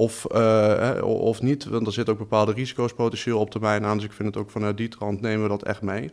Of, 0.00 0.26
uh, 0.34 0.98
of 1.02 1.42
niet, 1.42 1.64
want 1.64 1.86
er 1.86 1.92
zitten 1.92 2.14
ook 2.14 2.20
bepaalde 2.20 2.52
risico's 2.52 2.92
potentieel 2.92 3.38
op 3.38 3.50
termijn 3.50 3.84
aan. 3.84 3.96
Dus 3.96 4.06
ik 4.06 4.12
vind 4.12 4.28
het 4.28 4.36
ook 4.36 4.50
vanuit 4.50 4.76
die 4.76 4.88
trant 4.88 5.20
nemen 5.20 5.42
we 5.42 5.48
dat 5.48 5.62
echt 5.62 5.82
mee. 5.82 6.10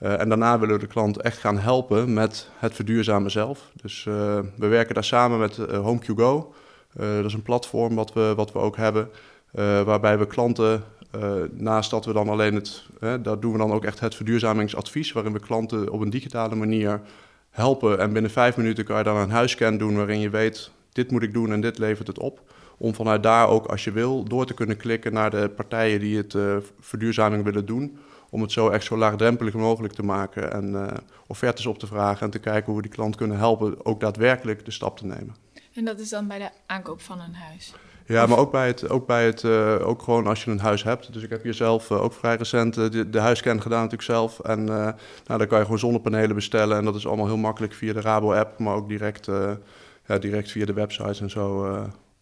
Uh, 0.00 0.20
en 0.20 0.28
daarna 0.28 0.58
willen 0.58 0.74
we 0.74 0.80
de 0.80 0.86
klant 0.86 1.20
echt 1.20 1.38
gaan 1.38 1.58
helpen 1.58 2.12
met 2.12 2.50
het 2.58 2.74
verduurzamen 2.74 3.30
zelf. 3.30 3.70
Dus 3.82 4.04
uh, 4.08 4.38
we 4.56 4.66
werken 4.66 4.94
daar 4.94 5.04
samen 5.04 5.38
met 5.38 5.56
HomeQGo. 5.56 6.52
dat 6.92 7.24
is 7.24 7.32
een 7.32 7.42
platform 7.42 7.94
wat 7.94 8.12
we, 8.12 8.32
wat 8.36 8.52
we 8.52 8.58
ook 8.58 8.76
hebben, 8.76 9.08
waarbij 9.84 10.18
we 10.18 10.26
klanten, 10.26 10.82
naast 11.52 11.90
dat 11.90 12.04
we 12.04 12.12
dan 12.12 12.28
alleen 12.28 12.54
het, 12.54 12.86
daar 13.00 13.40
doen 13.40 13.52
we 13.52 13.58
dan 13.58 13.72
ook 13.72 13.84
echt 13.84 14.00
het 14.00 14.14
verduurzamingsadvies, 14.14 15.12
waarin 15.12 15.32
we 15.32 15.40
klanten 15.40 15.90
op 15.90 16.00
een 16.00 16.10
digitale 16.10 16.54
manier 16.54 17.00
helpen. 17.50 17.98
En 17.98 18.12
binnen 18.12 18.30
vijf 18.30 18.56
minuten 18.56 18.84
kan 18.84 18.98
je 18.98 19.04
dan 19.04 19.16
een 19.16 19.30
huisscan 19.30 19.78
doen 19.78 19.96
waarin 19.96 20.20
je 20.20 20.30
weet, 20.30 20.70
dit 20.92 21.10
moet 21.10 21.22
ik 21.22 21.32
doen 21.32 21.52
en 21.52 21.60
dit 21.60 21.78
levert 21.78 22.06
het 22.06 22.18
op. 22.18 22.40
Om 22.76 22.94
vanuit 22.94 23.22
daar 23.22 23.48
ook, 23.48 23.66
als 23.66 23.84
je 23.84 23.92
wil, 23.92 24.24
door 24.24 24.46
te 24.46 24.54
kunnen 24.54 24.76
klikken 24.76 25.12
naar 25.12 25.30
de 25.30 25.48
partijen 25.56 26.00
die 26.00 26.16
het 26.16 26.36
verduurzaming 26.80 27.44
willen 27.44 27.66
doen 27.66 27.98
om 28.30 28.42
het 28.42 28.52
zo 28.52 28.68
echt 28.68 28.84
zo 28.84 28.96
laagdrempelig 28.96 29.54
mogelijk 29.54 29.94
te 29.94 30.02
maken 30.02 30.52
en 30.52 30.72
uh, 30.72 30.86
offertes 31.26 31.66
op 31.66 31.78
te 31.78 31.86
vragen 31.86 32.20
en 32.20 32.30
te 32.30 32.38
kijken 32.38 32.64
hoe 32.64 32.76
we 32.76 32.82
die 32.82 32.90
klant 32.90 33.16
kunnen 33.16 33.38
helpen 33.38 33.84
ook 33.84 34.00
daadwerkelijk 34.00 34.64
de 34.64 34.70
stap 34.70 34.96
te 34.96 35.06
nemen. 35.06 35.36
En 35.74 35.84
dat 35.84 36.00
is 36.00 36.08
dan 36.08 36.28
bij 36.28 36.38
de 36.38 36.48
aankoop 36.66 37.00
van 37.00 37.20
een 37.20 37.34
huis? 37.34 37.74
Ja, 38.06 38.26
maar 38.26 38.38
ook 38.38 38.50
bij 38.50 38.66
het, 38.66 38.88
ook 38.88 39.06
bij 39.06 39.26
het, 39.26 39.42
uh, 39.42 39.88
ook 39.88 40.02
gewoon 40.02 40.26
als 40.26 40.44
je 40.44 40.50
een 40.50 40.58
huis 40.58 40.82
hebt. 40.82 41.12
Dus 41.12 41.22
ik 41.22 41.30
heb 41.30 41.42
hier 41.42 41.54
zelf 41.54 41.90
uh, 41.90 42.02
ook 42.02 42.12
vrij 42.12 42.36
recent 42.36 42.74
de, 42.74 43.10
de 43.10 43.20
huiscan 43.20 43.62
gedaan 43.62 43.82
natuurlijk 43.82 44.10
zelf. 44.10 44.40
En 44.40 44.64
nou, 44.64 44.94
dan 45.24 45.46
kan 45.46 45.58
je 45.58 45.64
gewoon 45.64 45.78
zonnepanelen 45.78 46.34
bestellen 46.34 46.76
en 46.76 46.84
dat 46.84 46.94
is 46.94 47.06
allemaal 47.06 47.26
heel 47.26 47.36
makkelijk 47.36 47.72
via 47.72 47.92
de 47.92 48.00
Rabo-app, 48.00 48.58
maar 48.58 48.74
ook 48.74 48.88
direct, 48.88 49.26
ja, 50.06 50.18
direct 50.18 50.50
via 50.50 50.64
de 50.64 50.72
websites 50.72 51.20
en 51.20 51.30
zo 51.30 51.64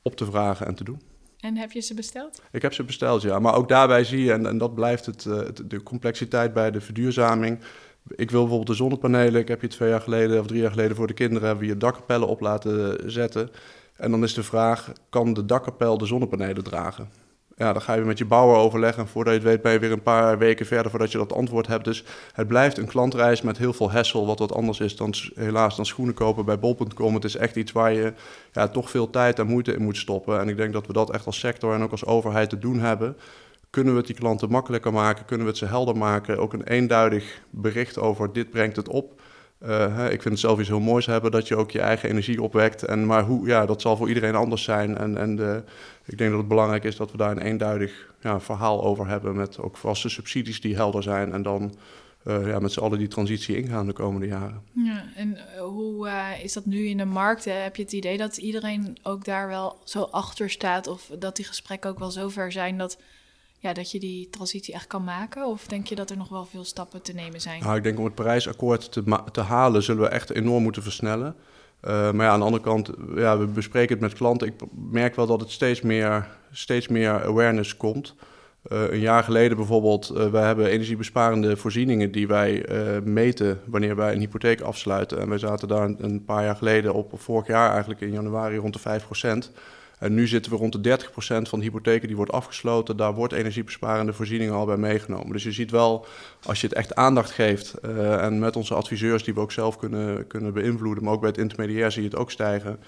op 0.04 0.16
te 0.16 0.24
vragen 0.24 0.66
en 0.66 0.74
te 0.74 0.84
doen. 0.84 1.00
En 1.40 1.56
heb 1.56 1.72
je 1.72 1.80
ze 1.80 1.94
besteld? 1.94 2.42
Ik 2.52 2.62
heb 2.62 2.72
ze 2.72 2.84
besteld, 2.84 3.22
ja. 3.22 3.38
Maar 3.38 3.54
ook 3.54 3.68
daarbij 3.68 4.04
zie 4.04 4.24
je, 4.24 4.32
en, 4.32 4.46
en 4.46 4.58
dat 4.58 4.74
blijft 4.74 5.06
het, 5.06 5.24
uh, 5.24 5.40
de 5.66 5.82
complexiteit 5.82 6.52
bij 6.52 6.70
de 6.70 6.80
verduurzaming. 6.80 7.58
Ik 8.08 8.30
wil 8.30 8.40
bijvoorbeeld 8.40 8.66
de 8.66 8.74
zonnepanelen. 8.74 9.40
Ik 9.40 9.48
heb 9.48 9.60
je 9.60 9.68
twee 9.68 9.88
jaar 9.88 10.00
geleden 10.00 10.40
of 10.40 10.46
drie 10.46 10.60
jaar 10.60 10.70
geleden 10.70 10.96
voor 10.96 11.06
de 11.06 11.14
kinderen 11.14 11.48
hebben 11.48 11.64
we 11.64 11.72
je 11.72 11.78
dakkapellen 11.78 12.28
op 12.28 12.40
laten 12.40 13.10
zetten. 13.12 13.50
En 13.96 14.10
dan 14.10 14.22
is 14.22 14.34
de 14.34 14.42
vraag: 14.42 14.92
kan 15.08 15.34
de 15.34 15.44
dakkapel 15.44 15.98
de 15.98 16.06
zonnepanelen 16.06 16.64
dragen? 16.64 17.08
Ja, 17.56 17.72
dan 17.72 17.82
ga 17.82 17.94
je 17.94 18.00
met 18.00 18.18
je 18.18 18.24
bouwer 18.24 18.56
overleggen. 18.56 19.02
En 19.02 19.08
voordat 19.08 19.32
je 19.32 19.38
het 19.38 19.48
weet 19.48 19.62
ben 19.62 19.72
je 19.72 19.78
weer 19.78 19.92
een 19.92 20.02
paar 20.02 20.38
weken 20.38 20.66
verder 20.66 20.90
voordat 20.90 21.12
je 21.12 21.18
dat 21.18 21.32
antwoord 21.32 21.66
hebt. 21.66 21.84
Dus 21.84 22.04
het 22.32 22.48
blijft 22.48 22.78
een 22.78 22.86
klantreis 22.86 23.42
met 23.42 23.58
heel 23.58 23.72
veel 23.72 23.90
hassle, 23.90 24.24
wat 24.24 24.38
wat 24.38 24.52
anders 24.54 24.80
is 24.80 24.96
dan 24.96 25.14
helaas 25.34 25.76
dan 25.76 25.86
schoenen 25.86 26.14
kopen 26.14 26.44
bij 26.44 26.58
bol.com. 26.58 27.14
Het 27.14 27.24
is 27.24 27.36
echt 27.36 27.56
iets 27.56 27.72
waar 27.72 27.92
je 27.92 28.12
ja, 28.52 28.68
toch 28.68 28.90
veel 28.90 29.10
tijd 29.10 29.38
en 29.38 29.46
moeite 29.46 29.72
in 29.72 29.82
moet 29.82 29.96
stoppen. 29.96 30.40
En 30.40 30.48
ik 30.48 30.56
denk 30.56 30.72
dat 30.72 30.86
we 30.86 30.92
dat 30.92 31.10
echt 31.10 31.26
als 31.26 31.38
sector 31.38 31.74
en 31.74 31.82
ook 31.82 31.90
als 31.90 32.04
overheid 32.04 32.48
te 32.48 32.58
doen 32.58 32.78
hebben. 32.78 33.16
Kunnen 33.70 33.92
we 33.92 33.98
het 33.98 34.08
die 34.08 34.16
klanten 34.16 34.50
makkelijker 34.50 34.92
maken? 34.92 35.24
Kunnen 35.24 35.46
we 35.46 35.52
het 35.52 35.60
ze 35.60 35.66
helder 35.66 35.96
maken? 35.96 36.38
Ook 36.38 36.52
een 36.52 36.66
eenduidig 36.66 37.40
bericht 37.50 37.98
over 37.98 38.32
dit 38.32 38.50
brengt 38.50 38.76
het 38.76 38.88
op. 38.88 39.20
Uh, 39.62 40.04
ik 40.04 40.22
vind 40.22 40.24
het 40.24 40.38
zelf 40.38 40.58
iets 40.58 40.68
heel 40.68 40.80
moois 40.80 41.06
hebben 41.06 41.30
dat 41.30 41.48
je 41.48 41.56
ook 41.56 41.70
je 41.70 41.80
eigen 41.80 42.08
energie 42.08 42.42
opwekt. 42.42 42.82
En, 42.82 43.06
maar 43.06 43.22
hoe, 43.22 43.46
ja, 43.46 43.66
dat 43.66 43.80
zal 43.80 43.96
voor 43.96 44.08
iedereen 44.08 44.34
anders 44.34 44.62
zijn. 44.62 44.98
En, 44.98 45.18
en 45.18 45.36
de, 45.36 45.62
ik 46.04 46.18
denk 46.18 46.30
dat 46.30 46.38
het 46.38 46.48
belangrijk 46.48 46.84
is 46.84 46.96
dat 46.96 47.10
we 47.10 47.16
daar 47.16 47.30
een 47.30 47.42
eenduidig 47.42 48.12
ja, 48.20 48.40
verhaal 48.40 48.84
over 48.84 49.06
hebben. 49.06 49.36
Met 49.36 49.58
ook 49.58 49.76
vaste 49.76 50.08
subsidies 50.08 50.60
die 50.60 50.74
helder 50.74 51.02
zijn. 51.02 51.32
En 51.32 51.42
dan 51.42 51.74
uh, 52.24 52.46
ja, 52.46 52.58
met 52.58 52.72
z'n 52.72 52.80
allen 52.80 52.98
die 52.98 53.08
transitie 53.08 53.56
ingaan 53.56 53.86
de 53.86 53.92
komende 53.92 54.26
jaren. 54.26 54.62
Ja, 54.72 55.04
en 55.16 55.30
uh, 55.30 55.60
hoe 55.60 56.08
is 56.42 56.52
dat 56.52 56.66
nu 56.66 56.86
in 56.86 56.96
de 56.96 57.04
markt? 57.04 57.44
Heb 57.44 57.76
je 57.76 57.82
het 57.82 57.92
idee 57.92 58.16
dat 58.16 58.36
iedereen 58.36 58.98
ook 59.02 59.24
daar 59.24 59.48
wel 59.48 59.78
zo 59.84 60.02
achter 60.02 60.50
staat? 60.50 60.86
Of 60.86 61.10
dat 61.18 61.36
die 61.36 61.44
gesprekken 61.44 61.90
ook 61.90 61.98
wel 61.98 62.10
zover 62.10 62.52
zijn 62.52 62.78
dat 62.78 62.98
ja, 63.64 63.72
dat 63.72 63.90
je 63.90 64.00
die 64.00 64.30
transitie 64.30 64.74
echt 64.74 64.86
kan 64.86 65.04
maken? 65.04 65.46
Of 65.46 65.66
denk 65.66 65.86
je 65.86 65.94
dat 65.94 66.10
er 66.10 66.16
nog 66.16 66.28
wel 66.28 66.44
veel 66.44 66.64
stappen 66.64 67.02
te 67.02 67.12
nemen 67.12 67.40
zijn? 67.40 67.62
Nou, 67.62 67.76
ik 67.76 67.82
denk 67.82 67.98
om 67.98 68.04
het 68.04 68.14
Parijsakkoord 68.14 68.92
te, 68.92 69.20
te 69.32 69.40
halen 69.40 69.82
zullen 69.82 70.02
we 70.02 70.08
echt 70.08 70.30
enorm 70.30 70.62
moeten 70.62 70.82
versnellen. 70.82 71.36
Uh, 71.84 72.12
maar 72.12 72.26
ja, 72.26 72.32
aan 72.32 72.38
de 72.38 72.44
andere 72.44 72.62
kant, 72.62 72.90
ja, 73.14 73.38
we 73.38 73.46
bespreken 73.46 73.92
het 73.92 74.00
met 74.00 74.14
klanten. 74.14 74.46
Ik 74.46 74.54
merk 74.90 75.16
wel 75.16 75.26
dat 75.26 75.40
het 75.40 75.50
steeds 75.50 75.80
meer, 75.80 76.28
steeds 76.50 76.88
meer 76.88 77.24
awareness 77.24 77.76
komt. 77.76 78.14
Uh, 78.72 78.90
een 78.90 78.98
jaar 78.98 79.24
geleden 79.24 79.56
bijvoorbeeld, 79.56 80.10
uh, 80.14 80.26
wij 80.26 80.46
hebben 80.46 80.66
energiebesparende 80.66 81.56
voorzieningen 81.56 82.12
die 82.12 82.26
wij 82.26 82.66
meten 83.04 83.60
wanneer 83.66 83.96
wij 83.96 84.12
een 84.12 84.20
hypotheek 84.20 84.60
afsluiten. 84.60 85.20
En 85.20 85.28
wij 85.28 85.38
zaten 85.38 85.68
daar 85.68 85.84
een, 85.84 85.96
een, 86.00 86.24
paar 86.24 86.44
jaar 86.44 86.56
geleden 86.56 86.94
op, 86.94 87.12
vorig 87.14 87.46
jaar 87.46 87.70
eigenlijk 87.70 88.00
in 88.00 88.12
januari, 88.12 88.56
rond 88.56 88.72
de 88.72 88.78
5 88.78 89.04
procent. 89.04 89.52
En 89.98 90.14
nu 90.14 90.26
zitten 90.26 90.52
we 90.52 90.58
rond 90.58 90.82
de 90.82 90.98
30% 90.98 91.08
van 91.48 91.58
de 91.58 91.64
hypotheken 91.64 92.06
die 92.06 92.16
wordt 92.16 92.32
afgesloten. 92.32 92.96
Daar 92.96 93.14
wordt 93.14 93.32
energiebesparende 93.32 94.12
voorzieningen 94.12 94.54
al 94.54 94.66
bij 94.66 94.76
meegenomen. 94.76 95.32
Dus 95.32 95.42
je 95.42 95.52
ziet 95.52 95.70
wel, 95.70 96.06
als 96.42 96.60
je 96.60 96.66
het 96.66 96.76
echt 96.76 96.94
aandacht 96.94 97.30
geeft... 97.30 97.74
Uh, 97.84 98.24
en 98.24 98.38
met 98.38 98.56
onze 98.56 98.74
adviseurs 98.74 99.24
die 99.24 99.34
we 99.34 99.40
ook 99.40 99.52
zelf 99.52 99.76
kunnen, 99.76 100.26
kunnen 100.26 100.52
beïnvloeden... 100.52 101.04
maar 101.04 101.12
ook 101.12 101.20
bij 101.20 101.28
het 101.28 101.38
intermediair 101.38 101.92
zie 101.92 102.02
je 102.02 102.08
het 102.08 102.18
ook 102.18 102.30
stijgen... 102.30 102.80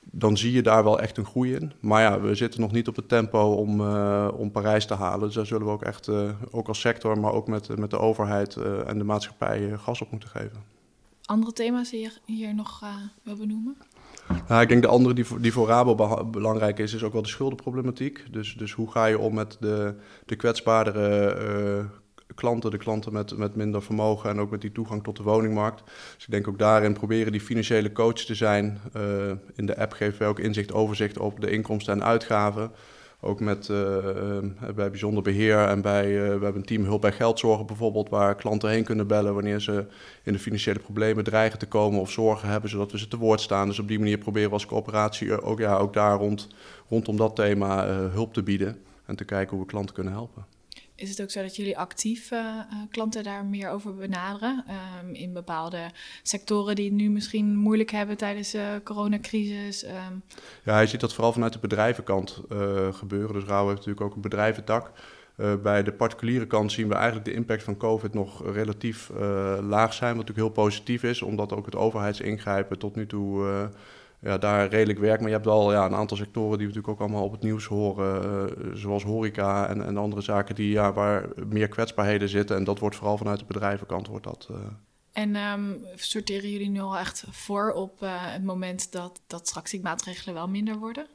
dan 0.00 0.36
zie 0.36 0.52
je 0.52 0.62
daar 0.62 0.84
wel 0.84 1.00
echt 1.00 1.16
een 1.16 1.24
groei 1.24 1.54
in. 1.54 1.72
Maar 1.80 2.02
ja, 2.02 2.20
we 2.20 2.34
zitten 2.34 2.60
nog 2.60 2.72
niet 2.72 2.88
op 2.88 2.96
het 2.96 3.08
tempo 3.08 3.54
om, 3.54 3.80
uh, 3.80 4.28
om 4.36 4.50
Parijs 4.50 4.86
te 4.86 4.94
halen. 4.94 5.26
Dus 5.26 5.34
daar 5.34 5.46
zullen 5.46 5.66
we 5.66 5.72
ook 5.72 5.82
echt, 5.82 6.08
uh, 6.08 6.30
ook 6.50 6.68
als 6.68 6.80
sector... 6.80 7.20
maar 7.20 7.32
ook 7.32 7.46
met, 7.46 7.78
met 7.78 7.90
de 7.90 7.98
overheid 7.98 8.56
en 8.86 8.98
de 8.98 9.04
maatschappij 9.04 9.76
gas 9.76 10.00
op 10.00 10.10
moeten 10.10 10.28
geven. 10.28 10.64
Andere 11.24 11.52
thema's 11.52 11.90
je 11.90 12.10
hier 12.24 12.54
nog 12.54 12.82
wil 13.22 13.36
benoemen? 13.36 13.76
Nou, 14.48 14.62
ik 14.62 14.68
denk 14.68 14.82
de 14.82 14.88
andere 14.88 15.14
die 15.14 15.24
voor, 15.24 15.40
die 15.40 15.52
voor 15.52 15.66
Rabo 15.66 16.24
belangrijk 16.24 16.78
is, 16.78 16.94
is 16.94 17.02
ook 17.02 17.12
wel 17.12 17.22
de 17.22 17.28
schuldenproblematiek. 17.28 18.24
Dus, 18.30 18.54
dus 18.54 18.72
hoe 18.72 18.90
ga 18.90 19.06
je 19.06 19.18
om 19.18 19.34
met 19.34 19.56
de, 19.60 19.94
de 20.26 20.36
kwetsbaardere 20.36 21.36
uh, 21.78 21.84
klanten, 22.34 22.70
de 22.70 22.76
klanten 22.76 23.12
met, 23.12 23.36
met 23.36 23.56
minder 23.56 23.82
vermogen 23.82 24.30
en 24.30 24.40
ook 24.40 24.50
met 24.50 24.60
die 24.60 24.72
toegang 24.72 25.02
tot 25.02 25.16
de 25.16 25.22
woningmarkt. 25.22 25.82
Dus 26.14 26.24
ik 26.24 26.30
denk 26.30 26.48
ook 26.48 26.58
daarin 26.58 26.92
proberen 26.92 27.32
die 27.32 27.40
financiële 27.40 27.92
coach 27.92 28.12
te 28.14 28.34
zijn. 28.34 28.80
Uh, 28.96 29.02
in 29.54 29.66
de 29.66 29.78
app 29.78 29.92
geven 29.92 30.18
wij 30.18 30.28
ook 30.28 30.38
inzicht, 30.38 30.72
overzicht 30.72 31.18
op 31.18 31.40
de 31.40 31.50
inkomsten 31.50 31.94
en 31.94 32.04
uitgaven. 32.04 32.70
Ook 33.22 33.40
met, 33.40 33.68
uh, 33.68 34.38
bij 34.74 34.90
bijzonder 34.90 35.22
beheer 35.22 35.58
en 35.58 35.82
bij, 35.82 36.06
uh, 36.06 36.22
we 36.22 36.28
hebben 36.28 36.56
een 36.56 36.64
team 36.64 36.84
hulp 36.84 37.00
bij 37.00 37.12
geldzorgen 37.12 37.66
bijvoorbeeld, 37.66 38.08
waar 38.08 38.34
klanten 38.34 38.70
heen 38.70 38.84
kunnen 38.84 39.06
bellen 39.06 39.34
wanneer 39.34 39.60
ze 39.60 39.86
in 40.22 40.32
de 40.32 40.38
financiële 40.38 40.78
problemen 40.78 41.24
dreigen 41.24 41.58
te 41.58 41.66
komen 41.66 42.00
of 42.00 42.10
zorgen 42.10 42.48
hebben, 42.48 42.70
zodat 42.70 42.92
we 42.92 42.98
ze 42.98 43.08
te 43.08 43.16
woord 43.16 43.40
staan. 43.40 43.68
Dus 43.68 43.78
op 43.78 43.88
die 43.88 43.98
manier 43.98 44.18
proberen 44.18 44.48
we 44.48 44.54
als 44.54 44.66
coöperatie 44.66 45.42
ook, 45.42 45.58
ja, 45.58 45.76
ook 45.76 45.92
daar 45.92 46.16
rond, 46.16 46.48
rondom 46.88 47.16
dat 47.16 47.36
thema 47.36 47.86
hulp 47.86 48.34
te 48.34 48.42
bieden 48.42 48.78
en 49.04 49.16
te 49.16 49.24
kijken 49.24 49.56
hoe 49.56 49.64
we 49.64 49.70
klanten 49.70 49.94
kunnen 49.94 50.12
helpen. 50.12 50.44
Is 51.00 51.08
het 51.10 51.22
ook 51.22 51.30
zo 51.30 51.42
dat 51.42 51.56
jullie 51.56 51.78
actief 51.78 52.30
uh, 52.30 52.56
klanten 52.90 53.22
daar 53.22 53.44
meer 53.44 53.70
over 53.70 53.94
benaderen? 53.94 54.64
Um, 55.04 55.14
in 55.14 55.32
bepaalde 55.32 55.90
sectoren 56.22 56.74
die 56.74 56.84
het 56.84 56.94
nu 56.94 57.10
misschien 57.10 57.56
moeilijk 57.56 57.90
hebben 57.90 58.16
tijdens 58.16 58.50
de 58.50 58.80
coronacrisis? 58.84 59.84
Um. 59.84 60.22
Ja, 60.64 60.80
je 60.80 60.86
ziet 60.86 61.00
dat 61.00 61.14
vooral 61.14 61.32
vanuit 61.32 61.52
de 61.52 61.58
bedrijvenkant 61.58 62.42
uh, 62.52 62.92
gebeuren. 62.92 63.34
Dus 63.34 63.44
Rauw 63.44 63.64
heeft 63.64 63.76
natuurlijk 63.76 64.06
ook 64.06 64.14
een 64.14 64.20
bedrijventak. 64.20 64.92
Uh, 65.36 65.54
bij 65.62 65.82
de 65.82 65.92
particuliere 65.92 66.46
kant 66.46 66.72
zien 66.72 66.88
we 66.88 66.94
eigenlijk 66.94 67.24
de 67.24 67.32
impact 67.34 67.62
van 67.62 67.76
COVID 67.76 68.14
nog 68.14 68.52
relatief 68.52 69.10
laag 69.60 69.92
zijn. 69.92 70.16
Wat 70.16 70.26
natuurlijk 70.26 70.54
heel 70.54 70.64
positief 70.64 71.02
is, 71.02 71.22
omdat 71.22 71.52
ook 71.52 71.66
het 71.66 71.76
overheidsingrijpen 71.76 72.78
tot 72.78 72.96
nu 72.96 73.06
toe 73.06 73.70
ja, 74.20 74.38
daar 74.38 74.68
redelijk 74.68 74.98
werk. 74.98 75.20
Maar 75.20 75.28
je 75.28 75.34
hebt 75.34 75.46
al 75.46 75.72
ja, 75.72 75.84
een 75.84 75.94
aantal 75.94 76.16
sectoren 76.16 76.58
die 76.58 76.66
we 76.66 76.72
natuurlijk 76.74 76.88
ook 76.88 77.08
allemaal 77.08 77.24
op 77.24 77.32
het 77.32 77.42
nieuws 77.42 77.64
horen. 77.64 78.24
Uh, 78.24 78.76
zoals 78.76 79.02
horeca 79.02 79.68
en, 79.68 79.84
en 79.84 79.96
andere 79.96 80.20
zaken 80.20 80.54
die, 80.54 80.70
ja, 80.70 80.92
waar 80.92 81.28
meer 81.48 81.68
kwetsbaarheden 81.68 82.28
zitten. 82.28 82.56
En 82.56 82.64
dat 82.64 82.78
wordt 82.78 82.96
vooral 82.96 83.16
vanuit 83.16 83.38
de 83.38 83.44
bedrijvenkant 83.44 84.06
wordt 84.06 84.24
dat... 84.24 84.48
Uh... 84.50 84.56
En 85.12 85.36
um, 85.36 85.84
sorteren 85.94 86.50
jullie 86.50 86.70
nu 86.70 86.80
al 86.80 86.98
echt 86.98 87.24
voor 87.30 87.72
op 87.72 88.02
uh, 88.02 88.10
het 88.12 88.44
moment 88.44 88.92
dat, 88.92 89.20
dat 89.26 89.48
straks 89.48 89.70
die 89.70 89.82
maatregelen 89.82 90.34
wel 90.34 90.48
minder 90.48 90.78
worden? 90.78 91.06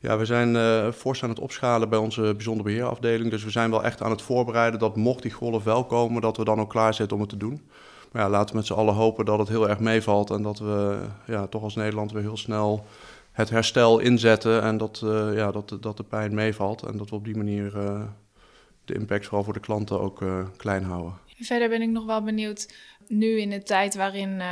Ja, 0.00 0.18
we 0.18 0.24
zijn 0.24 0.54
uh, 0.54 0.92
fors 0.92 1.22
aan 1.22 1.28
het 1.28 1.38
opschalen 1.40 1.88
bij 1.88 1.98
onze 1.98 2.34
bijzonder 2.34 2.64
beheerafdeling. 2.64 3.30
Dus 3.30 3.44
we 3.44 3.50
zijn 3.50 3.70
wel 3.70 3.84
echt 3.84 4.02
aan 4.02 4.10
het 4.10 4.22
voorbereiden 4.22 4.80
dat 4.80 4.96
mocht 4.96 5.22
die 5.22 5.30
golf 5.30 5.64
wel 5.64 5.84
komen, 5.84 6.22
dat 6.22 6.36
we 6.36 6.44
dan 6.44 6.60
ook 6.60 6.70
klaar 6.70 6.94
zitten 6.94 7.16
om 7.16 7.22
het 7.22 7.30
te 7.30 7.36
doen. 7.36 7.68
Ja, 8.16 8.28
laten 8.28 8.48
we 8.48 8.56
met 8.56 8.66
z'n 8.66 8.72
allen 8.72 8.94
hopen 8.94 9.24
dat 9.24 9.38
het 9.38 9.48
heel 9.48 9.68
erg 9.68 9.78
meevalt 9.78 10.30
en 10.30 10.42
dat 10.42 10.58
we 10.58 11.06
ja, 11.26 11.46
toch 11.46 11.62
als 11.62 11.74
Nederland 11.74 12.12
weer 12.12 12.22
heel 12.22 12.36
snel 12.36 12.86
het 13.32 13.50
herstel 13.50 13.98
inzetten 13.98 14.62
en 14.62 14.76
dat, 14.76 15.00
uh, 15.04 15.36
ja, 15.36 15.50
dat, 15.52 15.76
dat 15.80 15.96
de 15.96 16.02
pijn 16.02 16.34
meevalt. 16.34 16.82
En 16.82 16.96
dat 16.96 17.10
we 17.10 17.16
op 17.16 17.24
die 17.24 17.36
manier 17.36 17.76
uh, 17.76 18.02
de 18.84 18.94
impact 18.94 19.24
vooral 19.24 19.44
voor 19.44 19.52
de 19.52 19.60
klanten 19.60 20.00
ook 20.00 20.24
klein 20.56 20.84
houden. 20.84 21.14
Verder 21.40 21.68
ben 21.68 21.82
ik 21.82 21.88
nog 21.88 22.04
wel 22.04 22.22
benieuwd, 22.22 22.74
nu 23.08 23.40
in 23.40 23.50
de 23.50 23.62
tijd 23.62 23.94
waarin 23.94 24.42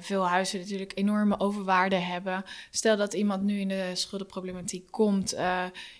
veel 0.00 0.28
huizen 0.28 0.58
natuurlijk 0.58 0.92
enorme 0.94 1.40
overwaarde 1.40 1.96
hebben. 1.96 2.44
Stel 2.70 2.96
dat 2.96 3.14
iemand 3.14 3.42
nu 3.42 3.58
in 3.58 3.68
de 3.68 3.90
schuldenproblematiek 3.92 4.90
komt. 4.90 5.36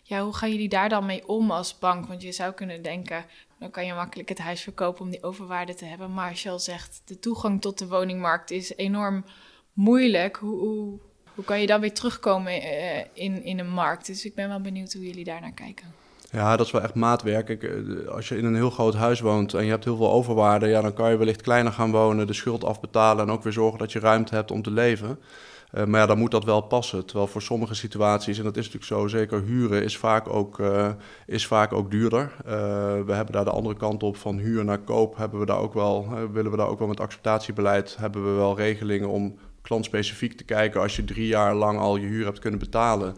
Ja, 0.02 0.22
hoe 0.22 0.34
gaan 0.34 0.50
jullie 0.50 0.68
daar 0.68 0.88
dan 0.88 1.06
mee 1.06 1.28
om 1.28 1.50
als 1.50 1.78
bank? 1.78 2.06
Want 2.06 2.22
je 2.22 2.32
zou 2.32 2.52
kunnen 2.52 2.82
denken, 2.82 3.24
dan 3.58 3.70
kan 3.70 3.86
je 3.86 3.94
makkelijk 3.94 4.28
het 4.28 4.38
huis 4.38 4.60
verkopen 4.60 5.00
om 5.00 5.10
die 5.10 5.22
overwaarde 5.22 5.74
te 5.74 5.84
hebben. 5.84 6.14
Maar 6.14 6.30
als 6.30 6.42
je 6.42 6.50
al 6.50 6.58
zegt, 6.58 7.02
de 7.04 7.18
toegang 7.18 7.60
tot 7.60 7.78
de 7.78 7.88
woningmarkt 7.88 8.50
is 8.50 8.76
enorm 8.76 9.24
moeilijk. 9.72 10.36
Hoe, 10.36 10.58
hoe, 10.58 10.98
hoe 11.34 11.44
kan 11.44 11.60
je 11.60 11.66
dan 11.66 11.80
weer 11.80 11.94
terugkomen 11.94 12.62
in, 13.14 13.42
in 13.42 13.58
een 13.58 13.70
markt? 13.70 14.06
Dus 14.06 14.24
ik 14.24 14.34
ben 14.34 14.48
wel 14.48 14.60
benieuwd 14.60 14.92
hoe 14.92 15.06
jullie 15.06 15.24
daar 15.24 15.40
naar 15.40 15.52
kijken. 15.52 15.94
Ja, 16.30 16.56
dat 16.56 16.66
is 16.66 16.72
wel 16.72 16.82
echt 16.82 16.94
maatwerk. 16.94 17.48
Ik, 17.48 17.62
eh, 17.62 18.08
als 18.08 18.28
je 18.28 18.36
in 18.36 18.44
een 18.44 18.54
heel 18.54 18.70
groot 18.70 18.94
huis 18.94 19.20
woont 19.20 19.54
en 19.54 19.64
je 19.64 19.70
hebt 19.70 19.84
heel 19.84 19.96
veel 19.96 20.10
overwaarde, 20.10 20.66
ja, 20.66 20.80
dan 20.80 20.94
kan 20.94 21.10
je 21.10 21.16
wellicht 21.16 21.42
kleiner 21.42 21.72
gaan 21.72 21.90
wonen, 21.90 22.26
de 22.26 22.32
schuld 22.32 22.64
afbetalen 22.64 23.26
en 23.26 23.32
ook 23.32 23.42
weer 23.42 23.52
zorgen 23.52 23.78
dat 23.78 23.92
je 23.92 23.98
ruimte 23.98 24.34
hebt 24.34 24.50
om 24.50 24.62
te 24.62 24.70
leven. 24.70 25.18
Uh, 25.74 25.84
maar 25.84 26.00
ja, 26.00 26.06
dan 26.06 26.18
moet 26.18 26.30
dat 26.30 26.44
wel 26.44 26.60
passen. 26.60 27.06
Terwijl 27.06 27.28
voor 27.28 27.42
sommige 27.42 27.74
situaties, 27.74 28.38
en 28.38 28.44
dat 28.44 28.56
is 28.56 28.64
natuurlijk 28.64 28.92
zo, 28.92 29.06
zeker 29.06 29.42
huren 29.42 29.82
is 29.82 29.96
vaak 29.96 30.28
ook, 30.28 30.58
uh, 30.58 30.88
is 31.26 31.46
vaak 31.46 31.72
ook 31.72 31.90
duurder. 31.90 32.32
Uh, 32.46 32.52
we 33.06 33.12
hebben 33.12 33.32
daar 33.32 33.44
de 33.44 33.50
andere 33.50 33.76
kant 33.76 34.02
op 34.02 34.16
van 34.16 34.38
huur 34.38 34.64
naar 34.64 34.78
koop, 34.78 35.16
hebben 35.16 35.40
we 35.40 35.46
daar 35.46 35.58
ook 35.58 35.74
wel, 35.74 36.08
willen 36.32 36.50
we 36.50 36.56
daar 36.56 36.68
ook 36.68 36.78
wel 36.78 36.88
met 36.88 37.00
acceptatiebeleid, 37.00 37.96
hebben 37.96 38.24
we 38.24 38.30
wel 38.30 38.56
regelingen 38.56 39.08
om 39.08 39.38
klantspecifiek 39.62 40.32
te 40.32 40.44
kijken 40.44 40.80
als 40.80 40.96
je 40.96 41.04
drie 41.04 41.26
jaar 41.26 41.54
lang 41.54 41.78
al 41.78 41.96
je 41.96 42.06
huur 42.06 42.24
hebt 42.24 42.38
kunnen 42.38 42.60
betalen. 42.60 43.14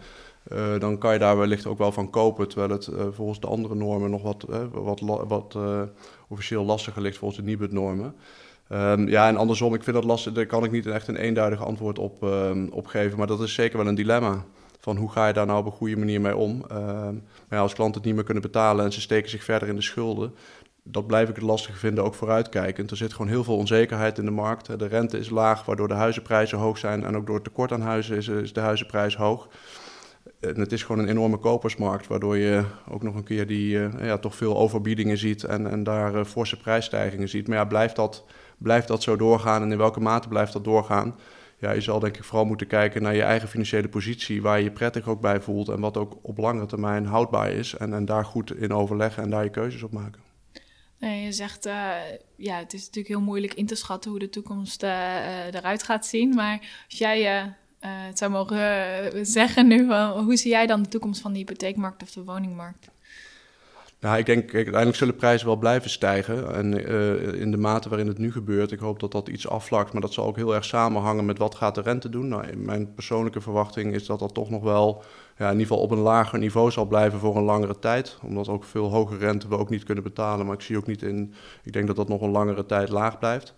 Dan 0.79 0.99
kan 0.99 1.13
je 1.13 1.19
daar 1.19 1.39
wellicht 1.39 1.67
ook 1.67 1.79
wel 1.79 1.93
van 1.93 2.11
kopen, 2.11 2.49
terwijl 2.49 2.71
het 2.71 2.91
volgens 3.11 3.41
de 3.41 3.47
andere 3.47 3.75
normen 3.75 4.11
nog 4.11 4.23
wat, 4.23 4.47
wat, 4.73 5.01
wat 5.27 5.59
officieel 6.29 6.65
lastiger 6.65 7.03
ligt 7.03 7.19
volgens 7.19 7.41
de 7.41 7.47
Nibud-normen. 7.47 8.15
Um, 8.73 9.09
ja, 9.09 9.29
en 9.29 9.37
andersom, 9.37 9.75
ik 9.75 9.83
vind 9.83 9.97
dat 9.97 10.05
lastig, 10.05 10.33
daar 10.33 10.47
kan 10.47 10.65
ik 10.65 10.71
niet 10.71 10.87
echt 10.87 11.09
een 11.09 11.17
eenduidig 11.17 11.65
antwoord 11.65 11.99
op, 11.99 12.23
um, 12.23 12.71
geven, 12.83 13.19
maar 13.19 13.27
dat 13.27 13.41
is 13.41 13.55
zeker 13.55 13.79
wel 13.79 13.87
een 13.87 13.95
dilemma. 13.95 14.45
Van 14.81 14.97
hoe 14.97 15.11
ga 15.11 15.27
je 15.27 15.33
daar 15.33 15.47
nou 15.47 15.59
op 15.59 15.67
een 15.67 15.73
goede 15.73 15.97
manier 15.97 16.21
mee 16.21 16.37
om? 16.37 16.65
Um, 16.73 17.23
maar 17.49 17.59
als 17.59 17.75
klanten 17.75 17.97
het 17.97 18.05
niet 18.05 18.15
meer 18.15 18.25
kunnen 18.25 18.43
betalen 18.43 18.85
en 18.85 18.93
ze 18.93 19.01
steken 19.01 19.31
zich 19.31 19.45
verder 19.45 19.69
in 19.69 19.75
de 19.75 19.83
schulden, 19.83 20.35
dat 20.83 21.07
blijf 21.07 21.29
ik 21.29 21.35
het 21.35 21.45
lastig 21.45 21.79
vinden, 21.79 22.05
ook 22.05 22.15
vooruitkijkend. 22.15 22.91
Er 22.91 22.97
zit 22.97 23.13
gewoon 23.13 23.29
heel 23.29 23.45
veel 23.45 23.57
onzekerheid 23.57 24.19
in 24.19 24.25
de 24.25 24.31
markt. 24.31 24.79
De 24.79 24.87
rente 24.87 25.19
is 25.19 25.31
laag, 25.31 25.65
waardoor 25.65 25.89
de 25.89 25.95
huizenprijzen 25.95 26.59
hoog 26.59 26.79
zijn 26.79 27.05
en 27.05 27.17
ook 27.17 27.27
door 27.27 27.35
het 27.35 27.45
tekort 27.45 27.73
aan 27.73 27.81
huizen 27.81 28.17
is, 28.17 28.53
de 28.53 28.61
huizenprijs 28.61 29.17
hoog. 29.17 29.49
En 30.41 30.61
het 30.61 30.73
is 30.73 30.83
gewoon 30.83 31.03
een 31.03 31.09
enorme 31.09 31.37
kopersmarkt, 31.37 32.07
waardoor 32.07 32.37
je 32.37 32.65
ook 32.89 33.03
nog 33.03 33.15
een 33.15 33.25
keer 33.25 33.47
die 33.47 33.75
uh, 33.75 33.89
ja, 34.01 34.19
toch 34.19 34.35
veel 34.35 34.57
overbiedingen 34.57 35.19
ziet 35.19 35.45
en, 35.45 35.71
en 35.71 35.83
daar 35.83 36.15
uh, 36.15 36.25
forse 36.25 36.57
prijsstijgingen 36.57 37.29
ziet. 37.29 37.49
Maar 37.49 37.57
ja, 37.57 37.65
blijft 37.65 37.97
dat, 37.97 38.25
blijft 38.59 38.89
dat 38.89 39.03
zo 39.03 39.17
doorgaan 39.17 39.63
en 39.63 39.73
in 39.73 39.79
welke 39.79 40.01
mate 40.01 40.29
blijft 40.29 40.53
dat 40.53 40.65
doorgaan? 40.65 41.17
Ja, 41.61 41.71
je 41.71 41.81
zal 41.81 41.99
denk 41.99 42.17
ik 42.17 42.25
vooral 42.25 42.45
moeten 42.45 42.67
kijken 42.67 43.03
naar 43.03 43.15
je 43.15 43.23
eigen 43.23 43.49
financiële 43.49 43.89
positie, 43.89 44.43
waar 44.43 44.59
je 44.59 44.65
je 44.65 44.71
prettig 44.71 45.09
ook 45.09 45.21
bij 45.21 45.41
voelt 45.41 45.69
en 45.69 45.81
wat 45.81 45.97
ook 45.97 46.19
op 46.23 46.39
langere 46.39 46.67
termijn 46.67 47.07
houdbaar 47.07 47.51
is. 47.51 47.75
En, 47.75 47.95
en 47.95 48.05
daar 48.05 48.25
goed 48.25 48.57
in 48.57 48.73
overleggen 48.73 49.23
en 49.23 49.31
daar 49.31 49.45
je 49.45 49.51
keuzes 49.51 49.83
op 49.83 49.93
maken. 49.93 50.23
Nee, 50.99 51.25
je 51.25 51.33
zegt, 51.33 51.67
uh, 51.67 51.93
ja, 52.37 52.59
het 52.59 52.73
is 52.73 52.81
natuurlijk 52.81 53.09
heel 53.09 53.21
moeilijk 53.21 53.55
in 53.55 53.67
te 53.67 53.75
schatten 53.75 54.11
hoe 54.11 54.21
de 54.21 54.31
toekomst 54.31 54.83
eruit 54.83 55.83
gaat 55.83 56.07
zien. 56.07 56.35
Maar 56.35 56.85
als 56.89 56.99
jij 56.99 57.23
het 57.81 58.19
zou 58.19 58.31
mogen 58.31 59.27
zeggen 59.27 59.67
nu, 59.67 59.95
hoe 60.13 60.37
zie 60.37 60.51
jij 60.51 60.67
dan 60.67 60.83
de 60.83 60.89
toekomst 60.89 61.21
van 61.21 61.33
de 61.33 61.39
hypotheekmarkt 61.39 62.03
of 62.03 62.11
de 62.11 62.25
woningmarkt? 62.25 62.91
Nou, 64.01 64.19
ik 64.19 64.27
denk, 64.27 64.41
kijk, 64.41 64.55
uiteindelijk 64.55 64.97
zullen 64.97 65.17
prijzen 65.17 65.47
wel 65.47 65.57
blijven 65.57 65.91
stijgen. 65.91 66.55
En 66.55 66.91
uh, 66.91 67.41
in 67.41 67.51
de 67.51 67.57
mate 67.57 67.89
waarin 67.89 68.07
het 68.07 68.19
nu 68.19 68.33
gebeurt, 68.33 68.73
ik 68.73 68.79
hoop 68.79 69.01
dat 69.01 69.13
dat 69.13 69.29
iets 69.29 69.49
afvlakt. 69.49 69.93
Maar 69.93 70.01
dat 70.01 70.13
zal 70.13 70.27
ook 70.27 70.37
heel 70.37 70.55
erg 70.55 70.65
samenhangen 70.65 71.25
met 71.25 71.39
wat 71.39 71.55
gaat 71.55 71.75
de 71.75 71.81
rente 71.81 72.09
doen. 72.09 72.29
Nou, 72.29 72.57
mijn 72.57 72.95
persoonlijke 72.95 73.41
verwachting 73.41 73.95
is 73.95 74.07
dat 74.07 74.19
dat 74.19 74.35
toch 74.35 74.51
nog 74.51 74.63
wel 74.63 75.03
ja, 75.37 75.47
in 75.47 75.53
ieder 75.53 75.67
geval 75.67 75.83
op 75.83 75.91
een 75.91 75.99
lager 75.99 76.39
niveau 76.39 76.71
zal 76.71 76.87
blijven 76.87 77.19
voor 77.19 77.37
een 77.37 77.43
langere 77.43 77.79
tijd. 77.79 78.19
Omdat 78.23 78.49
ook 78.49 78.65
veel 78.65 78.91
hogere 78.91 79.19
rente 79.19 79.49
we 79.49 79.59
ook 79.59 79.71
niet 79.71 79.85
kunnen 79.85 80.05
betalen. 80.05 80.47
Maar 80.47 80.55
ik 80.55 80.63
zie 80.63 80.77
ook 80.77 80.87
niet 80.87 81.03
in, 81.03 81.35
ik 81.63 81.73
denk 81.73 81.87
dat 81.87 81.97
dat 81.97 82.09
nog 82.09 82.21
een 82.21 82.31
langere 82.31 82.67
tijd 82.67 82.89
laag 82.89 83.19
blijft. 83.19 83.55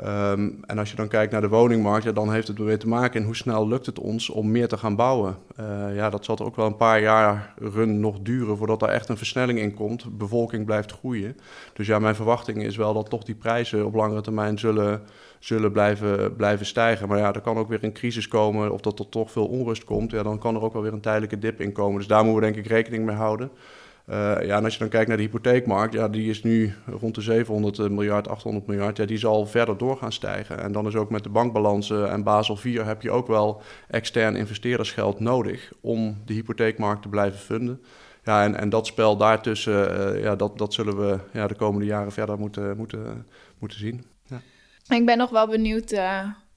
Um, 0.00 0.60
en 0.66 0.78
als 0.78 0.90
je 0.90 0.96
dan 0.96 1.08
kijkt 1.08 1.32
naar 1.32 1.40
de 1.40 1.48
woningmarkt, 1.48 2.14
dan 2.14 2.32
heeft 2.32 2.48
het 2.48 2.58
weer 2.58 2.78
te 2.78 2.88
maken 2.88 3.20
in 3.20 3.26
hoe 3.26 3.36
snel 3.36 3.68
lukt 3.68 3.86
het 3.86 3.98
ons 3.98 4.30
om 4.30 4.50
meer 4.50 4.68
te 4.68 4.76
gaan 4.76 4.96
bouwen. 4.96 5.36
Uh, 5.60 5.96
ja, 5.96 6.10
dat 6.10 6.24
zal 6.24 6.38
ook 6.38 6.56
wel 6.56 6.66
een 6.66 6.76
paar 6.76 7.00
jaar 7.00 7.54
run 7.58 8.00
nog 8.00 8.18
duren 8.20 8.56
voordat 8.56 8.80
daar 8.80 8.88
echt 8.88 9.08
een 9.08 9.16
versnelling 9.16 9.58
in 9.58 9.74
komt. 9.74 10.02
De 10.02 10.10
bevolking 10.10 10.64
blijft 10.64 10.92
groeien. 10.92 11.36
Dus 11.72 11.86
ja, 11.86 11.98
mijn 11.98 12.14
verwachting 12.14 12.62
is 12.62 12.76
wel 12.76 12.94
dat 12.94 13.10
toch 13.10 13.22
die 13.22 13.34
prijzen 13.34 13.86
op 13.86 13.94
langere 13.94 14.20
termijn 14.20 14.58
zullen, 14.58 15.02
zullen 15.38 15.72
blijven, 15.72 16.36
blijven 16.36 16.66
stijgen. 16.66 17.08
Maar 17.08 17.18
ja, 17.18 17.32
er 17.32 17.40
kan 17.40 17.56
ook 17.56 17.68
weer 17.68 17.84
een 17.84 17.92
crisis 17.92 18.28
komen 18.28 18.70
of 18.70 18.80
dat 18.80 18.98
er 18.98 19.08
toch 19.08 19.30
veel 19.30 19.46
onrust 19.46 19.84
komt. 19.84 20.10
Ja, 20.10 20.22
dan 20.22 20.38
kan 20.38 20.54
er 20.54 20.62
ook 20.62 20.72
wel 20.72 20.82
weer 20.82 20.92
een 20.92 21.00
tijdelijke 21.00 21.38
dip 21.38 21.60
in 21.60 21.72
komen. 21.72 21.98
Dus 21.98 22.06
daar 22.06 22.24
moeten 22.24 22.40
we 22.40 22.52
denk 22.52 22.64
ik 22.64 22.72
rekening 22.72 23.04
mee 23.04 23.16
houden. 23.16 23.50
Uh, 24.12 24.18
ja, 24.18 24.56
en 24.56 24.64
als 24.64 24.72
je 24.72 24.78
dan 24.78 24.88
kijkt 24.88 25.08
naar 25.08 25.16
de 25.16 25.22
hypotheekmarkt, 25.22 25.94
ja, 25.94 26.08
die 26.08 26.30
is 26.30 26.42
nu 26.42 26.74
rond 26.86 27.14
de 27.14 27.20
700 27.20 27.90
miljard, 27.90 28.28
800 28.28 28.66
miljard. 28.66 28.96
Ja, 28.96 29.04
die 29.04 29.18
zal 29.18 29.46
verder 29.46 29.78
door 29.78 29.96
gaan 29.96 30.12
stijgen. 30.12 30.62
En 30.62 30.72
dan 30.72 30.86
is 30.86 30.94
ook 30.94 31.10
met 31.10 31.22
de 31.22 31.28
bankbalansen 31.28 32.10
en 32.10 32.22
Basel 32.22 32.58
IV 32.64 32.82
heb 32.84 33.02
je 33.02 33.10
ook 33.10 33.26
wel 33.26 33.62
extern 33.88 34.36
investeerdersgeld 34.36 35.20
nodig 35.20 35.72
om 35.80 36.22
de 36.24 36.32
hypotheekmarkt 36.32 37.02
te 37.02 37.08
blijven 37.08 37.38
funden. 37.38 37.82
Ja, 38.24 38.44
en, 38.44 38.56
en 38.58 38.68
dat 38.68 38.86
spel 38.86 39.16
daartussen, 39.16 40.14
uh, 40.14 40.22
ja, 40.22 40.36
dat, 40.36 40.58
dat 40.58 40.74
zullen 40.74 40.96
we 40.96 41.18
ja, 41.32 41.46
de 41.46 41.54
komende 41.54 41.86
jaren 41.86 42.12
verder 42.12 42.38
moeten, 42.38 42.76
moeten, 42.76 43.26
moeten 43.58 43.78
zien. 43.78 44.04
Ja. 44.26 44.40
Ik 44.96 45.06
ben 45.06 45.18
nog 45.18 45.30
wel 45.30 45.46
benieuwd, 45.46 45.90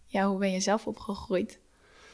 ja, 0.08 0.28
hoe 0.28 0.38
ben 0.38 0.52
je 0.52 0.60
zelf 0.60 0.88
opgegroeid? 0.88 1.60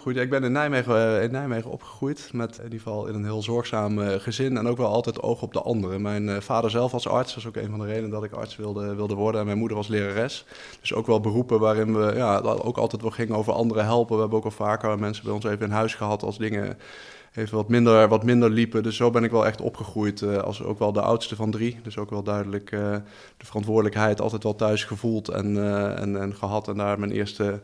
Goed, 0.01 0.17
ik 0.17 0.29
ben 0.29 0.43
in 0.43 0.51
Nijmegen, 0.51 1.17
eh, 1.17 1.23
in 1.23 1.31
Nijmegen 1.31 1.71
opgegroeid, 1.71 2.29
met 2.33 2.57
in 2.57 2.63
ieder 2.63 2.79
geval 2.79 3.07
in 3.07 3.15
een 3.15 3.23
heel 3.23 3.41
zorgzaam 3.41 3.99
uh, 3.99 4.13
gezin 4.13 4.57
en 4.57 4.67
ook 4.67 4.77
wel 4.77 4.87
altijd 4.87 5.21
oog 5.21 5.41
op 5.41 5.53
de 5.53 5.61
anderen. 5.61 6.01
Mijn 6.01 6.27
uh, 6.27 6.37
vader 6.39 6.69
zelf 6.69 6.91
was 6.91 7.07
arts, 7.07 7.33
dat 7.33 7.43
is 7.43 7.47
ook 7.47 7.55
een 7.55 7.69
van 7.69 7.79
de 7.79 7.85
redenen 7.85 8.09
dat 8.09 8.23
ik 8.23 8.31
arts 8.31 8.55
wilde, 8.55 8.95
wilde 8.95 9.13
worden. 9.13 9.39
En 9.39 9.45
mijn 9.45 9.57
moeder 9.57 9.77
was 9.77 9.87
lerares. 9.87 10.45
Dus 10.79 10.93
ook 10.93 11.07
wel 11.07 11.19
beroepen 11.19 11.59
waarin 11.59 11.97
we 11.97 12.13
ja, 12.15 12.37
ook 12.39 12.77
altijd 12.77 13.01
wel 13.01 13.11
gingen 13.11 13.35
over 13.35 13.53
anderen 13.53 13.85
helpen. 13.85 14.15
We 14.15 14.21
hebben 14.21 14.37
ook 14.39 14.45
al 14.45 14.51
vaker 14.51 14.99
mensen 14.99 15.23
bij 15.23 15.33
ons 15.33 15.45
even 15.45 15.65
in 15.65 15.71
huis 15.71 15.95
gehad 15.95 16.23
als 16.23 16.37
dingen 16.37 16.77
even 17.33 17.57
wat 17.57 17.69
minder, 17.69 18.07
wat 18.07 18.23
minder 18.23 18.49
liepen. 18.49 18.83
Dus 18.83 18.95
zo 18.95 19.09
ben 19.09 19.23
ik 19.23 19.31
wel 19.31 19.45
echt 19.45 19.61
opgegroeid 19.61 20.23
als 20.23 20.63
ook 20.63 20.79
wel 20.79 20.91
de 20.91 21.01
oudste 21.01 21.35
van 21.35 21.51
drie. 21.51 21.79
Dus 21.83 21.97
ook 21.97 22.09
wel 22.09 22.23
duidelijk 22.23 22.69
de 23.37 23.45
verantwoordelijkheid 23.45 24.21
altijd 24.21 24.43
wel 24.43 24.55
thuis 24.55 24.83
gevoeld 24.83 25.29
en, 25.29 25.57
en, 25.97 26.21
en 26.21 26.35
gehad. 26.35 26.67
En 26.67 26.77
daar 26.77 26.99
mijn 26.99 27.11
eerste 27.11 27.43
eh, 27.43 27.57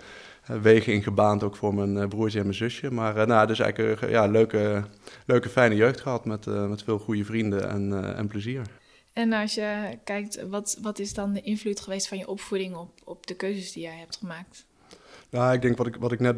wegen 0.47 0.93
in 0.93 1.03
gebaand, 1.03 1.43
ook 1.43 1.55
voor 1.55 1.73
mijn 1.73 1.97
eh, 1.97 2.07
broertje 2.07 2.37
en 2.37 2.45
mijn 2.45 2.57
zusje. 2.57 2.91
Maar 2.91 3.17
uh, 3.17 3.25
nou, 3.25 3.47
dus 3.47 3.59
eigenlijk 3.59 4.01
een 4.01 4.09
ja, 4.09 4.25
leuke, 4.25 4.83
leuke, 5.25 5.49
fijne 5.49 5.75
jeugd 5.75 6.01
gehad 6.01 6.25
met, 6.25 6.45
met 6.45 6.83
veel 6.83 6.99
goede 6.99 7.25
vrienden 7.25 7.69
en, 7.69 8.15
en 8.15 8.27
plezier. 8.27 8.61
En 9.13 9.33
als 9.33 9.55
je 9.55 9.97
kijkt, 10.03 10.47
wat, 10.49 10.77
wat 10.81 10.99
is 10.99 11.13
dan 11.13 11.33
de 11.33 11.41
invloed 11.41 11.79
geweest 11.79 12.07
van 12.07 12.17
je 12.17 12.27
opvoeding 12.27 12.75
op, 12.75 12.89
op 13.03 13.27
de 13.27 13.35
keuzes 13.35 13.71
die 13.71 13.83
jij 13.83 13.97
hebt 13.97 14.17
gemaakt? 14.17 14.65
Nou, 15.29 15.53
ik 15.53 15.61
denk 15.61 15.77
wat 15.77 15.87
ik, 15.87 15.95
wat 15.95 16.11
ik 16.11 16.19
net 16.19 16.35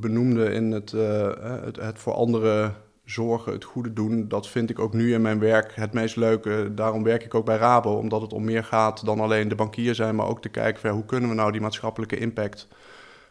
benoemde 0.00 0.52
in 0.52 0.70
het, 0.70 0.90
het, 0.90 1.76
het 1.76 1.98
voor 1.98 2.12
anderen 2.12 2.74
zorgen, 3.10 3.52
het 3.52 3.64
goede 3.64 3.92
doen, 3.92 4.28
dat 4.28 4.48
vind 4.48 4.70
ik 4.70 4.78
ook 4.78 4.92
nu 4.92 5.12
in 5.12 5.22
mijn 5.22 5.38
werk 5.38 5.74
het 5.74 5.92
meest 5.92 6.16
leuke. 6.16 6.74
Daarom 6.74 7.02
werk 7.02 7.24
ik 7.24 7.34
ook 7.34 7.44
bij 7.44 7.56
Rabo, 7.56 7.96
omdat 7.96 8.20
het 8.20 8.32
om 8.32 8.44
meer 8.44 8.64
gaat 8.64 9.04
dan 9.04 9.20
alleen 9.20 9.48
de 9.48 9.54
bankier 9.54 9.94
zijn, 9.94 10.14
maar 10.14 10.26
ook 10.26 10.42
te 10.42 10.48
kijken 10.48 10.80
van, 10.80 10.90
hoe 10.90 11.04
kunnen 11.04 11.28
we 11.28 11.34
nou 11.34 11.52
die 11.52 11.60
maatschappelijke 11.60 12.18
impact 12.18 12.68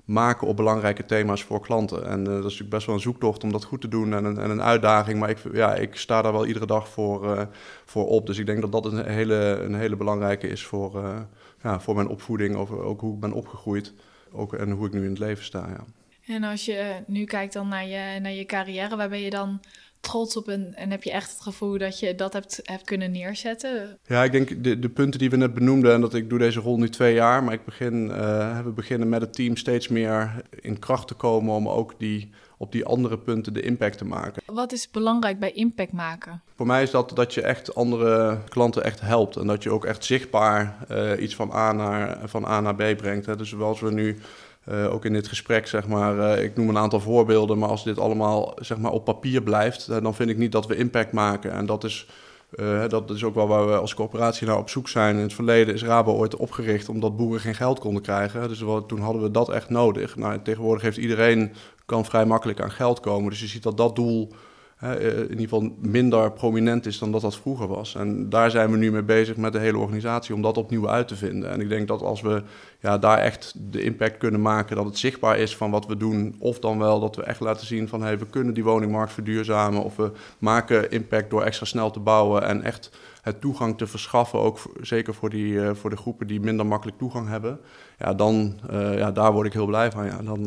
maken 0.08 0.48
op 0.48 0.56
belangrijke 0.56 1.06
thema's 1.06 1.44
voor 1.44 1.62
klanten. 1.62 2.08
En 2.08 2.20
uh, 2.20 2.26
dat 2.26 2.38
is 2.38 2.44
natuurlijk 2.44 2.70
best 2.70 2.86
wel 2.86 2.96
een 2.96 3.02
zoektocht 3.02 3.44
om 3.44 3.52
dat 3.52 3.64
goed 3.64 3.82
te 3.82 3.88
doen 3.88 4.14
en 4.14 4.26
een, 4.26 4.38
en 4.38 4.50
een 4.50 4.62
uitdaging. 4.62 5.20
Maar 5.20 5.30
ik, 5.30 5.38
ja, 5.54 5.76
ik 5.76 5.96
sta 5.96 6.22
daar 6.22 6.32
wel 6.32 6.46
iedere 6.46 6.66
dag 6.66 6.90
voor, 6.90 7.36
uh, 7.36 7.42
voor 7.86 8.08
op. 8.08 8.26
Dus 8.26 8.38
ik 8.38 8.46
denk 8.46 8.62
dat 8.62 8.72
dat 8.72 8.86
een 8.86 9.06
hele, 9.06 9.36
een 9.64 9.76
hele 9.76 9.96
belangrijke 9.96 10.48
is 10.48 10.64
voor, 10.64 11.04
uh, 11.04 11.20
ja, 11.64 11.80
voor 11.80 11.96
mijn 11.96 12.08
opvoeding, 12.08 12.56
over 12.56 12.84
ook 12.84 13.02
hoe 13.02 13.14
ik 13.14 13.20
ben 13.20 13.32
opgegroeid 13.34 13.94
ook, 14.32 14.54
en 14.54 14.72
hoe 14.72 14.88
ik 14.88 14.94
nu 14.94 15.04
in 15.04 15.10
het 15.10 15.20
leven 15.20 15.44
sta. 15.44 15.68
Ja. 15.68 15.84
En 16.34 16.44
als 16.44 16.66
je 16.66 17.04
nu 17.08 17.26
kijkt 17.26 17.54
dan 17.54 17.68
naar 17.68 17.88
je, 17.88 18.20
naar 18.20 18.32
je 18.32 18.46
carrière, 18.46 18.96
waar 18.96 19.10
ben 19.10 19.22
je 19.22 19.30
dan 19.30 19.60
trots 20.00 20.38
op 20.38 20.48
en, 20.48 20.74
en 20.76 20.92
heb 20.92 21.04
je 21.04 21.12
echt 21.12 21.30
het 21.30 21.42
gevoel 21.42 21.78
dat 21.78 22.00
je 22.00 22.16
dat 22.16 22.34
hebt, 22.34 22.60
hebt 22.64 22.84
kunnen 22.84 23.12
neerzetten? 23.12 23.98
Ja, 24.06 24.24
ik 24.24 24.32
denk 24.32 24.64
de, 24.64 24.80
de 24.80 24.90
punten 24.90 25.20
die 25.20 25.30
we 25.30 25.38
net 25.38 25.54
benoemden, 25.54 25.94
en 25.94 26.02
dat 26.02 26.14
ik 26.14 26.30
doe 26.30 26.40
deze 26.40 26.60
rol 26.60 26.78
nu 26.78 26.90
twee 26.90 27.14
jaar, 27.14 27.44
maar 27.44 27.54
ik 27.54 27.66
begin, 27.66 28.06
uh, 28.06 28.60
we 28.60 28.70
beginnen 28.70 29.10
met 29.10 29.22
het 29.22 29.34
team 29.34 29.56
steeds 29.56 29.88
meer 29.88 30.42
in 30.62 30.80
kracht 30.80 31.08
te 31.08 31.14
komen 31.14 31.56
om 31.56 31.70
ook 31.70 31.94
die, 31.98 32.30
op 32.58 32.72
die 32.72 32.86
andere 32.86 33.18
punten 33.18 33.54
de 33.54 33.62
impact 33.62 33.98
te 33.98 34.06
maken. 34.06 34.42
Wat 34.46 34.72
is 34.72 34.92
belangrijk 34.92 35.40
bij 35.40 35.52
impact 35.52 35.92
maken? 35.92 36.42
Voor 36.56 36.66
mij 36.66 36.84
is 36.84 36.92
dat 36.92 37.12
dat 37.16 37.34
je 37.34 37.42
echt 37.42 37.76
andere 37.76 38.40
klanten 38.50 38.84
echt 38.84 39.02
helpt 39.02 39.36
en 39.36 39.48
dat 39.48 39.64
je 39.64 39.70
ook 39.70 39.86
echt 39.86 40.06
zichtbaar 40.06 40.78
uh, 40.92 41.12
iets 41.22 41.36
van 41.36 41.52
A 41.52 41.72
naar, 41.72 42.20
van 42.24 42.46
A 42.46 42.62
naar 42.62 42.76
B 42.76 42.98
brengt. 42.98 43.26
Hè. 43.26 43.36
Dus 43.36 43.50
zoals 43.50 43.80
we 43.80 43.92
nu 43.92 44.18
uh, 44.72 44.94
ook 44.94 45.06
in 45.06 45.14
dit 45.14 45.28
gesprek, 45.28 45.68
zeg 45.68 45.88
maar, 45.88 46.18
uh, 46.18 46.44
ik 46.44 46.56
noem 46.56 46.70
een 46.70 46.78
aantal 46.78 47.00
voorbeelden, 47.00 47.58
maar 47.58 47.70
als 47.70 47.84
dit 47.84 48.00
allemaal 48.00 48.54
zeg 48.60 48.78
maar, 48.78 48.92
op 48.92 49.06
papier 49.06 49.42
blijft, 49.42 49.88
uh, 49.90 49.98
dan 50.02 50.16
vind 50.16 50.30
ik 50.30 50.38
niet 50.38 50.52
dat 50.52 50.68
we 50.68 50.76
impact 50.76 51.12
maken. 51.12 51.52
En 51.52 51.66
dat 51.66 51.84
is, 51.84 52.08
dat 52.88 53.10
is 53.10 53.24
ook 53.24 53.36
wel 53.36 53.48
waar 53.48 53.68
we 53.68 53.78
als 53.78 53.94
coöperatie 53.94 54.48
naar 54.48 54.58
op 54.58 54.70
zoek 54.70 54.88
zijn. 54.88 55.16
In 55.16 55.22
het 55.22 55.34
verleden 55.34 55.74
is 55.74 55.84
Rabo 55.84 56.14
ooit 56.14 56.36
opgericht 56.36 56.90
omdat 56.90 57.18
boeren 57.18 57.42
geen 57.42 57.56
geld 57.56 57.80
konden 57.80 58.02
krijgen. 58.02 58.48
Dus 58.48 58.64
toen 58.88 59.00
hadden 59.00 59.22
we 59.22 59.32
dat 59.32 59.50
echt 59.50 59.70
nodig. 59.70 60.16
Nou, 60.16 60.42
tegenwoordig 60.42 60.82
heeft 60.82 60.98
iedereen, 60.98 61.54
kan 61.86 62.06
vrij 62.06 62.26
makkelijk 62.26 62.62
aan 62.62 62.72
geld 62.72 63.00
komen. 63.00 63.30
Dus 63.30 63.40
je 63.40 63.48
ziet 63.48 63.64
dat 63.64 63.78
dat 63.78 63.96
doel 63.96 64.30
eh, 64.32 64.38
in 64.82 65.30
ieder 65.30 65.40
geval 65.40 65.76
minder 65.80 66.32
prominent 66.32 66.86
is 66.86 67.00
dan 67.00 67.12
dat 67.12 67.22
dat 67.22 67.36
vroeger 67.36 67.68
was. 67.68 67.96
En 67.96 68.30
daar 68.30 68.52
zijn 68.52 68.72
we 68.72 68.78
nu 68.78 68.92
mee 68.92 69.04
bezig 69.04 69.38
met 69.38 69.54
de 69.54 69.60
hele 69.60 69.78
organisatie 69.78 70.36
om 70.36 70.42
dat 70.42 70.58
opnieuw 70.58 70.90
uit 70.90 71.08
te 71.08 71.16
vinden. 71.16 71.50
En 71.50 71.62
ik 71.62 71.70
denk 71.70 71.88
dat 71.88 72.02
als 72.02 72.22
we 72.22 72.44
ja, 72.80 72.98
daar 72.98 73.18
echt 73.18 73.54
de 73.72 73.82
impact 73.82 74.18
kunnen 74.18 74.42
maken, 74.42 74.76
dat 74.76 74.86
het 74.86 74.98
zichtbaar 74.98 75.38
is 75.38 75.56
van 75.56 75.72
wat 75.72 75.86
we 75.86 75.98
doen, 75.98 76.36
of 76.40 76.60
dan 76.60 76.80
wel 76.80 77.00
dat 77.00 77.16
we 77.16 77.24
echt 77.24 77.40
laten 77.40 77.68
zien 77.68 77.88
van 77.88 78.02
hey, 78.02 78.18
we 78.20 78.26
kunnen 78.26 78.54
die 78.54 78.64
woningmarkt 78.64 79.14
verduurzamen, 79.14 79.84
of 79.84 79.96
we 79.96 80.12
maken 80.38 80.92
impact 80.92 81.30
door 81.30 81.44
extra 81.44 81.66
snel 81.66 81.92
te 81.92 82.00
bouwen 82.00 82.44
en 82.44 82.64
echt 82.64 82.92
het 83.22 83.42
toegang 83.42 83.78
te 83.78 83.88
verschaffen, 83.88 84.40
ook 84.40 84.60
zeker 84.82 85.14
voor, 85.14 85.30
die, 85.30 85.54
uh, 85.54 85.70
voor 85.74 85.90
de 85.90 85.98
groepen 85.98 86.28
die 86.28 86.40
minder 86.40 86.66
makkelijk 86.66 86.98
toegang 86.98 87.28
hebben. 87.28 87.60
Ja, 88.00 88.14
dan, 88.14 88.60
uh, 88.72 88.98
ja, 88.98 89.12
daar 89.12 89.34
word 89.34 89.48
ik 89.48 89.54
heel 89.54 89.66
blij 89.66 89.92
van. 89.92 90.06
Ja, 90.06 90.22
dan, 90.24 90.44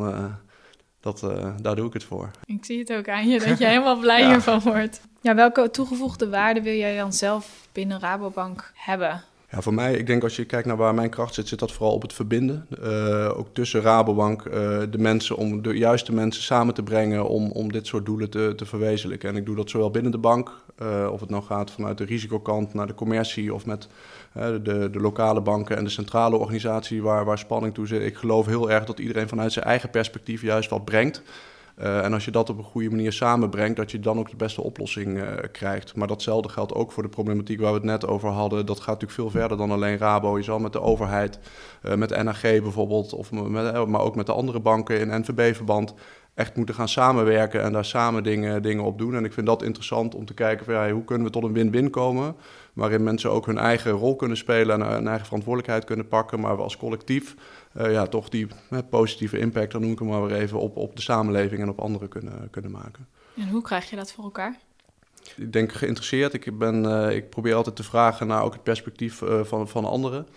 dat, 1.01 1.21
uh, 1.23 1.47
daar 1.61 1.75
doe 1.75 1.87
ik 1.87 1.93
het 1.93 2.03
voor. 2.03 2.31
Ik 2.45 2.65
zie 2.65 2.79
het 2.79 2.93
ook 2.93 3.09
aan 3.09 3.29
je 3.29 3.39
dat 3.39 3.57
je 3.57 3.65
helemaal 3.73 3.99
blij 3.99 4.21
ja. 4.21 4.29
hiervan 4.29 4.59
wordt. 4.59 5.01
Ja, 5.21 5.35
welke 5.35 5.71
toegevoegde 5.71 6.29
waarde 6.29 6.61
wil 6.61 6.75
jij 6.75 6.97
dan 6.97 7.13
zelf 7.13 7.67
binnen 7.71 7.99
Rabobank 7.99 8.71
hebben? 8.75 9.23
Ja, 9.51 9.61
voor 9.61 9.73
mij, 9.73 9.93
ik 9.93 10.07
denk 10.07 10.23
als 10.23 10.35
je 10.35 10.45
kijkt 10.45 10.67
naar 10.67 10.77
waar 10.77 10.93
mijn 10.93 11.09
kracht 11.09 11.33
zit, 11.33 11.47
zit 11.47 11.59
dat 11.59 11.71
vooral 11.71 11.93
op 11.93 12.01
het 12.01 12.13
verbinden. 12.13 12.67
Uh, 12.83 13.37
ook 13.37 13.47
tussen 13.53 13.81
Rabobank, 13.81 14.45
uh, 14.45 14.53
de 14.89 14.97
mensen, 14.97 15.35
om 15.35 15.61
de 15.61 15.77
juiste 15.77 16.13
mensen 16.13 16.43
samen 16.43 16.73
te 16.73 16.83
brengen 16.83 17.27
om, 17.27 17.51
om 17.51 17.71
dit 17.71 17.87
soort 17.87 18.05
doelen 18.05 18.29
te, 18.29 18.53
te 18.55 18.65
verwezenlijken. 18.65 19.29
En 19.29 19.35
ik 19.35 19.45
doe 19.45 19.55
dat 19.55 19.69
zowel 19.69 19.91
binnen 19.91 20.11
de 20.11 20.17
bank, 20.17 20.51
of 21.11 21.19
het 21.19 21.29
nou 21.29 21.43
gaat 21.43 21.71
vanuit 21.71 21.97
de 21.97 22.03
risicokant 22.03 22.73
naar 22.73 22.87
de 22.87 22.93
commercie 22.93 23.53
of 23.53 23.65
met 23.65 23.87
de, 24.33 24.89
de, 24.91 24.99
lokale 24.99 25.41
banken 25.41 25.77
en 25.77 25.83
de 25.83 25.89
centrale 25.89 26.37
organisatie 26.37 27.01
waar, 27.01 27.25
waar 27.25 27.37
spanning 27.37 27.73
toe 27.73 27.87
zit. 27.87 28.01
Ik 28.01 28.15
geloof 28.15 28.45
heel 28.45 28.71
erg 28.71 28.85
dat 28.85 28.99
iedereen 28.99 29.27
vanuit 29.27 29.51
zijn 29.51 29.65
eigen 29.65 29.89
perspectief 29.89 30.41
juist 30.41 30.69
wat 30.69 30.85
brengt. 30.85 31.21
Uh, 31.81 32.03
en 32.03 32.13
als 32.13 32.25
je 32.25 32.31
dat 32.31 32.49
op 32.49 32.57
een 32.57 32.63
goede 32.63 32.89
manier 32.89 33.13
samenbrengt, 33.13 33.75
dat 33.75 33.91
je 33.91 33.99
dan 33.99 34.19
ook 34.19 34.29
de 34.29 34.35
beste 34.35 34.63
oplossing 34.63 35.17
uh, 35.17 35.27
krijgt. 35.51 35.95
Maar 35.95 36.07
datzelfde 36.07 36.49
geldt 36.49 36.73
ook 36.73 36.91
voor 36.91 37.03
de 37.03 37.09
problematiek 37.09 37.59
waar 37.59 37.71
we 37.71 37.77
het 37.77 37.85
net 37.85 38.07
over 38.07 38.29
hadden. 38.29 38.65
Dat 38.65 38.77
gaat 38.77 38.87
natuurlijk 38.87 39.13
veel 39.13 39.29
verder 39.29 39.57
dan 39.57 39.71
alleen 39.71 39.97
Rabo. 39.97 40.37
Je 40.37 40.43
zal 40.43 40.59
met 40.59 40.73
de 40.73 40.81
overheid, 40.81 41.39
uh, 41.83 41.93
met 41.93 42.23
NAG 42.23 42.41
bijvoorbeeld, 42.41 43.13
of 43.13 43.31
met, 43.31 43.87
maar 43.87 44.01
ook 44.01 44.15
met 44.15 44.25
de 44.25 44.33
andere 44.33 44.59
banken 44.59 44.99
in 44.99 45.21
NVB-verband 45.21 45.93
echt 46.33 46.55
moeten 46.55 46.75
gaan 46.75 46.89
samenwerken 46.89 47.61
en 47.61 47.71
daar 47.71 47.85
samen 47.85 48.23
dingen, 48.23 48.61
dingen 48.61 48.83
op 48.83 48.97
doen. 48.97 49.15
En 49.15 49.25
ik 49.25 49.33
vind 49.33 49.45
dat 49.45 49.63
interessant 49.63 50.15
om 50.15 50.25
te 50.25 50.33
kijken 50.33 50.65
van, 50.65 50.73
ja, 50.73 50.91
hoe 50.91 51.03
kunnen 51.03 51.27
we 51.27 51.33
tot 51.33 51.43
een 51.43 51.53
win-win 51.53 51.89
komen, 51.89 52.35
waarin 52.73 53.03
mensen 53.03 53.31
ook 53.31 53.45
hun 53.45 53.57
eigen 53.57 53.91
rol 53.91 54.15
kunnen 54.15 54.37
spelen 54.37 54.81
en 54.81 54.87
hun 54.87 55.07
eigen 55.07 55.25
verantwoordelijkheid 55.25 55.85
kunnen 55.85 56.07
pakken, 56.07 56.39
maar 56.39 56.55
we 56.55 56.63
als 56.63 56.77
collectief 56.77 57.35
uh, 57.77 57.91
ja, 57.91 58.07
toch 58.07 58.29
die 58.29 58.47
uh, 58.69 58.79
positieve 58.89 59.39
impact, 59.39 59.71
dan 59.71 59.81
noem 59.81 59.91
ik 59.91 59.99
hem 59.99 60.07
maar 60.07 60.25
weer 60.25 60.37
even, 60.37 60.59
op, 60.59 60.75
op 60.75 60.95
de 60.95 61.01
samenleving 61.01 61.61
en 61.61 61.69
op 61.69 61.79
anderen 61.79 62.07
kunnen, 62.07 62.47
kunnen 62.51 62.71
maken. 62.71 63.07
En 63.35 63.49
hoe 63.49 63.61
krijg 63.61 63.89
je 63.89 63.95
dat 63.95 64.11
voor 64.11 64.23
elkaar? 64.23 64.57
Ik 65.35 65.53
denk 65.53 65.71
geïnteresseerd. 65.71 66.33
Ik, 66.33 66.57
ben, 66.57 66.83
uh, 66.83 67.15
ik 67.15 67.29
probeer 67.29 67.55
altijd 67.55 67.75
te 67.75 67.83
vragen 67.83 68.27
naar 68.27 68.43
ook 68.43 68.53
het 68.53 68.63
perspectief 68.63 69.21
van, 69.41 69.67
van 69.67 69.85
anderen. 69.85 70.27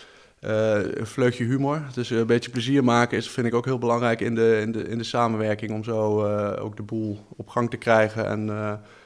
Een 0.44 1.06
vleugje 1.06 1.44
humor, 1.44 1.82
dus 1.94 2.10
een 2.10 2.26
beetje 2.26 2.50
plezier 2.50 2.84
maken 2.84 3.16
is, 3.16 3.30
vind 3.30 3.46
ik 3.46 3.54
ook 3.54 3.64
heel 3.64 3.78
belangrijk 3.78 4.20
in 4.20 4.34
de, 4.34 4.60
in 4.60 4.72
de, 4.72 4.88
in 4.88 4.98
de 4.98 5.04
samenwerking 5.04 5.72
om 5.72 5.84
zo 5.84 6.26
ook 6.56 6.76
de 6.76 6.82
boel 6.82 7.18
op 7.36 7.48
gang 7.48 7.70
te 7.70 7.76
krijgen 7.76 8.26
en, 8.26 8.48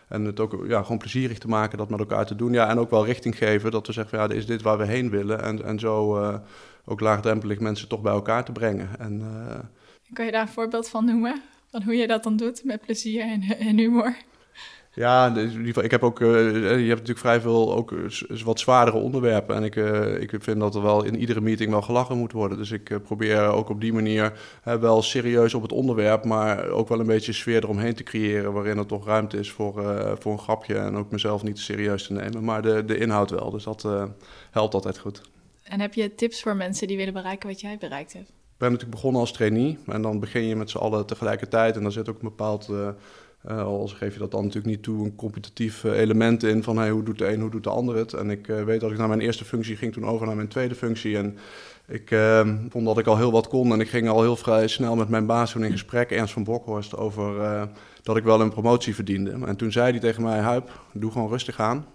en 0.08 0.24
het 0.24 0.40
ook 0.40 0.64
ja, 0.66 0.82
gewoon 0.82 0.98
plezierig 0.98 1.38
te 1.38 1.48
maken, 1.48 1.78
dat 1.78 1.90
met 1.90 1.98
elkaar 1.98 2.26
te 2.26 2.36
doen. 2.36 2.52
Ja, 2.52 2.68
en 2.68 2.78
ook 2.78 2.90
wel 2.90 3.04
richting 3.04 3.38
geven, 3.38 3.70
dat 3.70 3.86
we 3.86 3.92
zeggen, 3.92 4.18
ja, 4.18 4.28
is 4.28 4.46
dit 4.46 4.62
waar 4.62 4.78
we 4.78 4.86
heen 4.86 5.10
willen? 5.10 5.42
En, 5.42 5.64
en 5.64 5.78
zo 5.78 6.18
ook 6.84 7.00
laagdrempelig 7.00 7.58
mensen 7.58 7.88
toch 7.88 8.00
bij 8.00 8.12
elkaar 8.12 8.44
te 8.44 8.52
brengen. 8.52 8.88
En. 8.98 9.22
Kan 10.12 10.24
je 10.24 10.32
daar 10.32 10.42
een 10.42 10.48
voorbeeld 10.48 10.88
van 10.88 11.04
noemen? 11.04 11.42
Van 11.70 11.82
hoe 11.82 11.96
je 11.96 12.06
dat 12.06 12.22
dan 12.22 12.36
doet 12.36 12.64
met 12.64 12.80
plezier 12.80 13.40
en 13.58 13.78
humor? 13.78 14.16
Ja, 14.98 15.36
ik 15.82 15.90
heb 15.90 16.02
ook, 16.02 16.20
uh, 16.20 16.28
je 16.28 16.66
hebt 16.66 16.88
natuurlijk 16.88 17.18
vrij 17.18 17.40
veel 17.40 17.74
ook 17.74 17.94
wat 18.44 18.60
zwaardere 18.60 18.96
onderwerpen. 18.96 19.56
En 19.56 19.62
ik, 19.62 19.76
uh, 19.76 20.20
ik 20.20 20.32
vind 20.38 20.60
dat 20.60 20.74
er 20.74 20.82
wel 20.82 21.04
in 21.04 21.18
iedere 21.18 21.40
meeting 21.40 21.70
wel 21.70 21.82
gelachen 21.82 22.16
moet 22.16 22.32
worden. 22.32 22.58
Dus 22.58 22.70
ik 22.70 22.90
uh, 22.90 22.98
probeer 22.98 23.40
ook 23.40 23.68
op 23.68 23.80
die 23.80 23.92
manier 23.92 24.32
wel 24.62 25.02
serieus 25.02 25.54
op 25.54 25.62
het 25.62 25.72
onderwerp, 25.72 26.24
maar 26.24 26.68
ook 26.68 26.88
wel 26.88 27.00
een 27.00 27.06
beetje 27.06 27.32
sfeer 27.32 27.62
eromheen 27.62 27.94
te 27.94 28.02
creëren. 28.02 28.52
Waarin 28.52 28.78
er 28.78 28.86
toch 28.86 29.06
ruimte 29.06 29.38
is 29.38 29.50
voor, 29.50 29.74
voor 30.18 30.32
een 30.32 30.38
grapje 30.38 30.74
en 30.74 30.96
ook 30.96 31.10
mezelf 31.10 31.42
niet 31.42 31.58
serieus 31.58 32.06
te 32.06 32.12
nemen. 32.12 32.44
Maar 32.44 32.62
de, 32.62 32.84
de 32.84 32.98
inhoud 32.98 33.30
wel. 33.30 33.50
Dus 33.50 33.64
dat 33.64 33.88
helpt 34.50 34.74
altijd 34.74 34.98
goed. 34.98 35.20
En 35.62 35.80
heb 35.80 35.94
je 35.94 36.14
tips 36.14 36.42
voor 36.42 36.56
mensen 36.56 36.86
die 36.86 36.96
willen 36.96 37.12
bereiken 37.12 37.48
wat 37.48 37.60
jij 37.60 37.76
bereikt 37.78 38.12
hebt? 38.12 38.28
Ik 38.28 38.64
ben 38.64 38.70
natuurlijk 38.70 38.96
begonnen 38.96 39.20
als 39.20 39.32
trainee 39.32 39.78
en 39.86 40.02
dan 40.02 40.20
begin 40.20 40.42
je 40.42 40.56
met 40.56 40.70
z'n 40.70 40.78
allen 40.78 41.06
tegelijkertijd 41.06 41.76
en 41.76 41.82
dan 41.82 41.92
zit 41.92 42.08
ook 42.08 42.18
een 42.18 42.28
bepaald, 42.28 42.68
uh, 43.50 43.62
al 43.62 43.86
geef 43.86 44.12
je 44.12 44.18
dat 44.18 44.30
dan 44.30 44.40
natuurlijk 44.42 44.74
niet 44.74 44.82
toe, 44.82 45.04
een 45.04 45.16
competitief 45.16 45.84
uh, 45.84 45.98
element 45.98 46.42
in 46.42 46.62
van 46.62 46.78
hey, 46.78 46.90
hoe 46.90 47.02
doet 47.02 47.18
de 47.18 47.32
een, 47.32 47.40
hoe 47.40 47.50
doet 47.50 47.64
de 47.64 47.70
ander 47.70 47.96
het. 47.96 48.12
En 48.12 48.30
ik 48.30 48.46
weet 48.46 48.80
dat 48.80 48.90
ik 48.90 48.98
naar 48.98 49.08
mijn 49.08 49.20
eerste 49.20 49.44
functie 49.44 49.76
ging 49.76 49.92
toen 49.92 50.06
over 50.06 50.26
naar 50.26 50.36
mijn 50.36 50.48
tweede 50.48 50.74
functie 50.74 51.16
en 51.16 51.38
ik 51.86 52.16
vond 52.68 52.84
dat 52.84 52.98
ik 52.98 53.06
al 53.06 53.16
heel 53.16 53.32
wat 53.32 53.48
kon 53.48 53.72
en 53.72 53.80
ik 53.80 53.88
ging 53.88 54.08
al 54.08 54.22
heel 54.22 54.36
vrij 54.36 54.68
snel 54.68 54.96
met 54.96 55.08
mijn 55.08 55.26
baas 55.26 55.52
toen 55.52 55.64
in 55.64 55.70
gesprek, 55.70 56.10
Ernst 56.10 56.32
van 56.32 56.44
Brokhorst, 56.44 56.96
over 56.96 57.34
dat 58.02 58.16
ik 58.16 58.24
wel 58.24 58.40
een 58.40 58.50
promotie 58.50 58.94
verdiende. 58.94 59.38
En 59.46 59.56
toen 59.56 59.72
zei 59.72 59.90
hij 59.90 60.00
tegen 60.00 60.22
mij, 60.22 60.38
Huip, 60.38 60.70
doe 60.92 61.10
gewoon 61.10 61.28
rustig 61.28 61.60
aan 61.60 61.86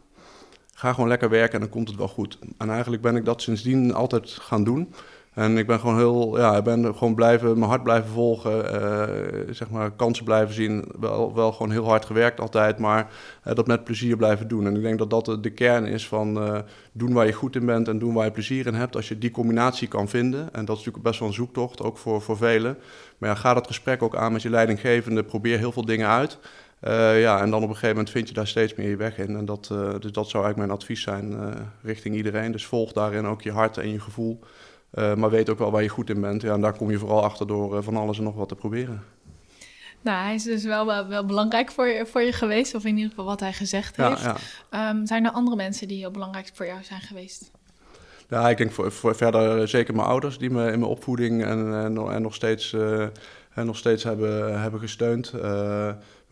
ga 0.83 0.93
gewoon 0.93 1.09
lekker 1.09 1.29
werken 1.29 1.53
en 1.53 1.59
dan 1.59 1.69
komt 1.69 1.87
het 1.87 1.97
wel 1.97 2.07
goed. 2.07 2.39
En 2.57 2.69
eigenlijk 2.69 3.01
ben 3.01 3.15
ik 3.15 3.25
dat 3.25 3.41
sindsdien 3.41 3.93
altijd 3.93 4.29
gaan 4.29 4.63
doen. 4.63 4.93
En 5.33 5.57
ik 5.57 5.67
ben 5.67 5.79
gewoon 5.79 5.97
heel, 5.97 6.37
ja, 6.37 6.57
ik 6.57 6.63
ben 6.63 6.95
gewoon 6.95 7.15
blijven, 7.15 7.57
mijn 7.59 7.69
hart 7.69 7.83
blijven 7.83 8.09
volgen, 8.09 8.81
uh, 8.81 9.53
zeg 9.53 9.69
maar, 9.69 9.91
kansen 9.91 10.25
blijven 10.25 10.53
zien. 10.53 10.85
Wel, 10.99 11.33
wel 11.35 11.51
gewoon 11.51 11.71
heel 11.71 11.85
hard 11.85 12.05
gewerkt 12.05 12.39
altijd, 12.39 12.77
maar 12.77 13.11
uh, 13.47 13.53
dat 13.53 13.67
met 13.67 13.83
plezier 13.83 14.17
blijven 14.17 14.47
doen. 14.47 14.65
En 14.65 14.75
ik 14.75 14.81
denk 14.81 14.97
dat 14.97 15.09
dat 15.09 15.43
de 15.43 15.49
kern 15.49 15.85
is 15.85 16.07
van 16.07 16.37
uh, 16.37 16.59
doen 16.91 17.13
waar 17.13 17.25
je 17.25 17.33
goed 17.33 17.55
in 17.55 17.65
bent 17.65 17.87
en 17.87 17.99
doen 17.99 18.13
waar 18.13 18.25
je 18.25 18.31
plezier 18.31 18.67
in 18.67 18.73
hebt. 18.73 18.95
Als 18.95 19.07
je 19.07 19.17
die 19.17 19.31
combinatie 19.31 19.87
kan 19.87 20.09
vinden, 20.09 20.39
en 20.41 20.65
dat 20.65 20.77
is 20.77 20.85
natuurlijk 20.85 21.03
best 21.03 21.19
wel 21.19 21.27
een 21.27 21.33
zoektocht, 21.33 21.81
ook 21.81 21.97
voor, 21.97 22.21
voor 22.21 22.37
velen. 22.37 22.77
Maar 23.17 23.29
ja, 23.29 23.35
ga 23.35 23.53
dat 23.53 23.67
gesprek 23.67 24.03
ook 24.03 24.15
aan 24.15 24.31
met 24.31 24.41
je 24.41 24.49
leidinggevende, 24.49 25.23
probeer 25.23 25.57
heel 25.57 25.71
veel 25.71 25.85
dingen 25.85 26.07
uit. 26.07 26.37
Ja, 27.15 27.41
en 27.41 27.49
dan 27.49 27.63
op 27.63 27.69
een 27.69 27.75
gegeven 27.75 27.89
moment 27.89 28.09
vind 28.09 28.27
je 28.27 28.33
daar 28.33 28.47
steeds 28.47 28.75
meer 28.75 28.89
je 28.89 28.95
weg 28.95 29.17
in. 29.17 29.35
En 29.35 29.45
dat, 29.45 29.67
dus 29.99 30.11
dat 30.11 30.29
zou 30.29 30.43
eigenlijk 30.43 30.57
mijn 30.57 30.71
advies 30.71 31.01
zijn 31.01 31.35
richting 31.81 32.15
iedereen. 32.15 32.51
Dus 32.51 32.65
volg 32.65 32.91
daarin 32.91 33.25
ook 33.25 33.41
je 33.41 33.51
hart 33.51 33.77
en 33.77 33.89
je 33.89 33.99
gevoel. 33.99 34.39
Maar 34.93 35.29
weet 35.29 35.49
ook 35.49 35.59
wel 35.59 35.71
waar 35.71 35.83
je 35.83 35.89
goed 35.89 36.09
in 36.09 36.21
bent. 36.21 36.41
Ja, 36.41 36.53
en 36.53 36.61
daar 36.61 36.77
kom 36.77 36.91
je 36.91 36.97
vooral 36.97 37.23
achter 37.23 37.47
door 37.47 37.83
van 37.83 37.95
alles 37.95 38.17
en 38.17 38.23
nog 38.23 38.35
wat 38.35 38.47
te 38.47 38.55
proberen. 38.55 39.03
Nou, 40.01 40.23
hij 40.23 40.33
is 40.33 40.43
dus 40.43 40.63
wel, 40.63 40.85
wel, 40.85 41.07
wel, 41.07 41.25
belangrijk 41.25 41.71
voor 41.71 41.87
je, 41.87 42.05
voor 42.05 42.21
je 42.21 42.31
geweest, 42.31 42.75
of 42.75 42.85
in 42.85 42.95
ieder 42.95 43.09
geval 43.09 43.25
wat 43.25 43.39
hij 43.39 43.53
gezegd 43.53 43.95
heeft. 43.95 44.21
Ja. 44.71 44.89
Um, 44.89 45.05
zijn 45.05 45.25
er 45.25 45.31
andere 45.31 45.55
mensen 45.55 45.87
die 45.87 45.97
heel 45.97 46.11
belangrijk 46.11 46.49
voor 46.53 46.65
jou 46.65 46.83
zijn 46.83 47.01
geweest? 47.01 47.51
Ja, 48.29 48.49
ik 48.49 48.57
denk 48.57 48.71
voor, 48.71 48.91
voor 48.91 49.15
verder 49.15 49.67
zeker 49.67 49.95
mijn 49.95 50.07
ouders, 50.07 50.37
die 50.37 50.49
me 50.49 50.71
in 50.71 50.79
mijn 50.79 50.91
opvoeding 50.91 51.43
en, 51.43 51.73
en, 51.73 51.97
en 51.97 52.21
nog 52.21 52.35
steeds, 52.35 52.73
en 53.53 53.65
nog 53.65 53.77
steeds 53.77 54.03
hebben, 54.03 54.61
hebben 54.61 54.79
gesteund. 54.79 55.33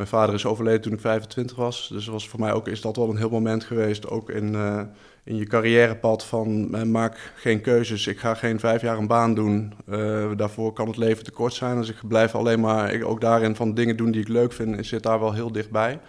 Mijn 0.01 0.13
vader 0.13 0.35
is 0.35 0.45
overleden 0.45 0.81
toen 0.81 0.93
ik 0.93 0.99
25 0.99 1.57
was. 1.57 1.89
Dus 1.91 2.07
was 2.07 2.29
voor 2.29 2.39
mij 2.39 2.53
ook, 2.53 2.67
is 2.67 2.81
dat 2.81 2.95
wel 2.95 3.09
een 3.09 3.17
heel 3.17 3.29
moment 3.29 3.63
geweest. 3.63 4.09
Ook 4.09 4.29
in, 4.29 4.53
uh, 4.53 4.81
in 5.23 5.35
je 5.35 5.45
carrièrepad 5.45 6.25
van 6.25 6.75
uh, 6.75 6.81
maak 6.81 7.33
geen 7.35 7.61
keuzes. 7.61 8.07
Ik 8.07 8.19
ga 8.19 8.33
geen 8.33 8.59
vijf 8.59 8.81
jaar 8.81 8.97
een 8.97 9.07
baan 9.07 9.33
doen. 9.33 9.73
Uh, 9.89 10.31
daarvoor 10.35 10.73
kan 10.73 10.87
het 10.87 10.97
leven 10.97 11.23
te 11.23 11.31
kort 11.31 11.53
zijn. 11.53 11.77
Dus 11.77 11.89
ik 11.89 12.07
blijf 12.07 12.35
alleen 12.35 12.59
maar 12.59 12.93
ik, 12.93 13.05
ook 13.05 13.21
daarin 13.21 13.55
van 13.55 13.73
dingen 13.73 13.97
doen 13.97 14.11
die 14.11 14.21
ik 14.21 14.27
leuk 14.27 14.53
vind. 14.53 14.77
Ik 14.77 14.85
zit 14.85 15.03
daar 15.03 15.19
wel 15.19 15.33
heel 15.33 15.51
dichtbij. 15.51 15.99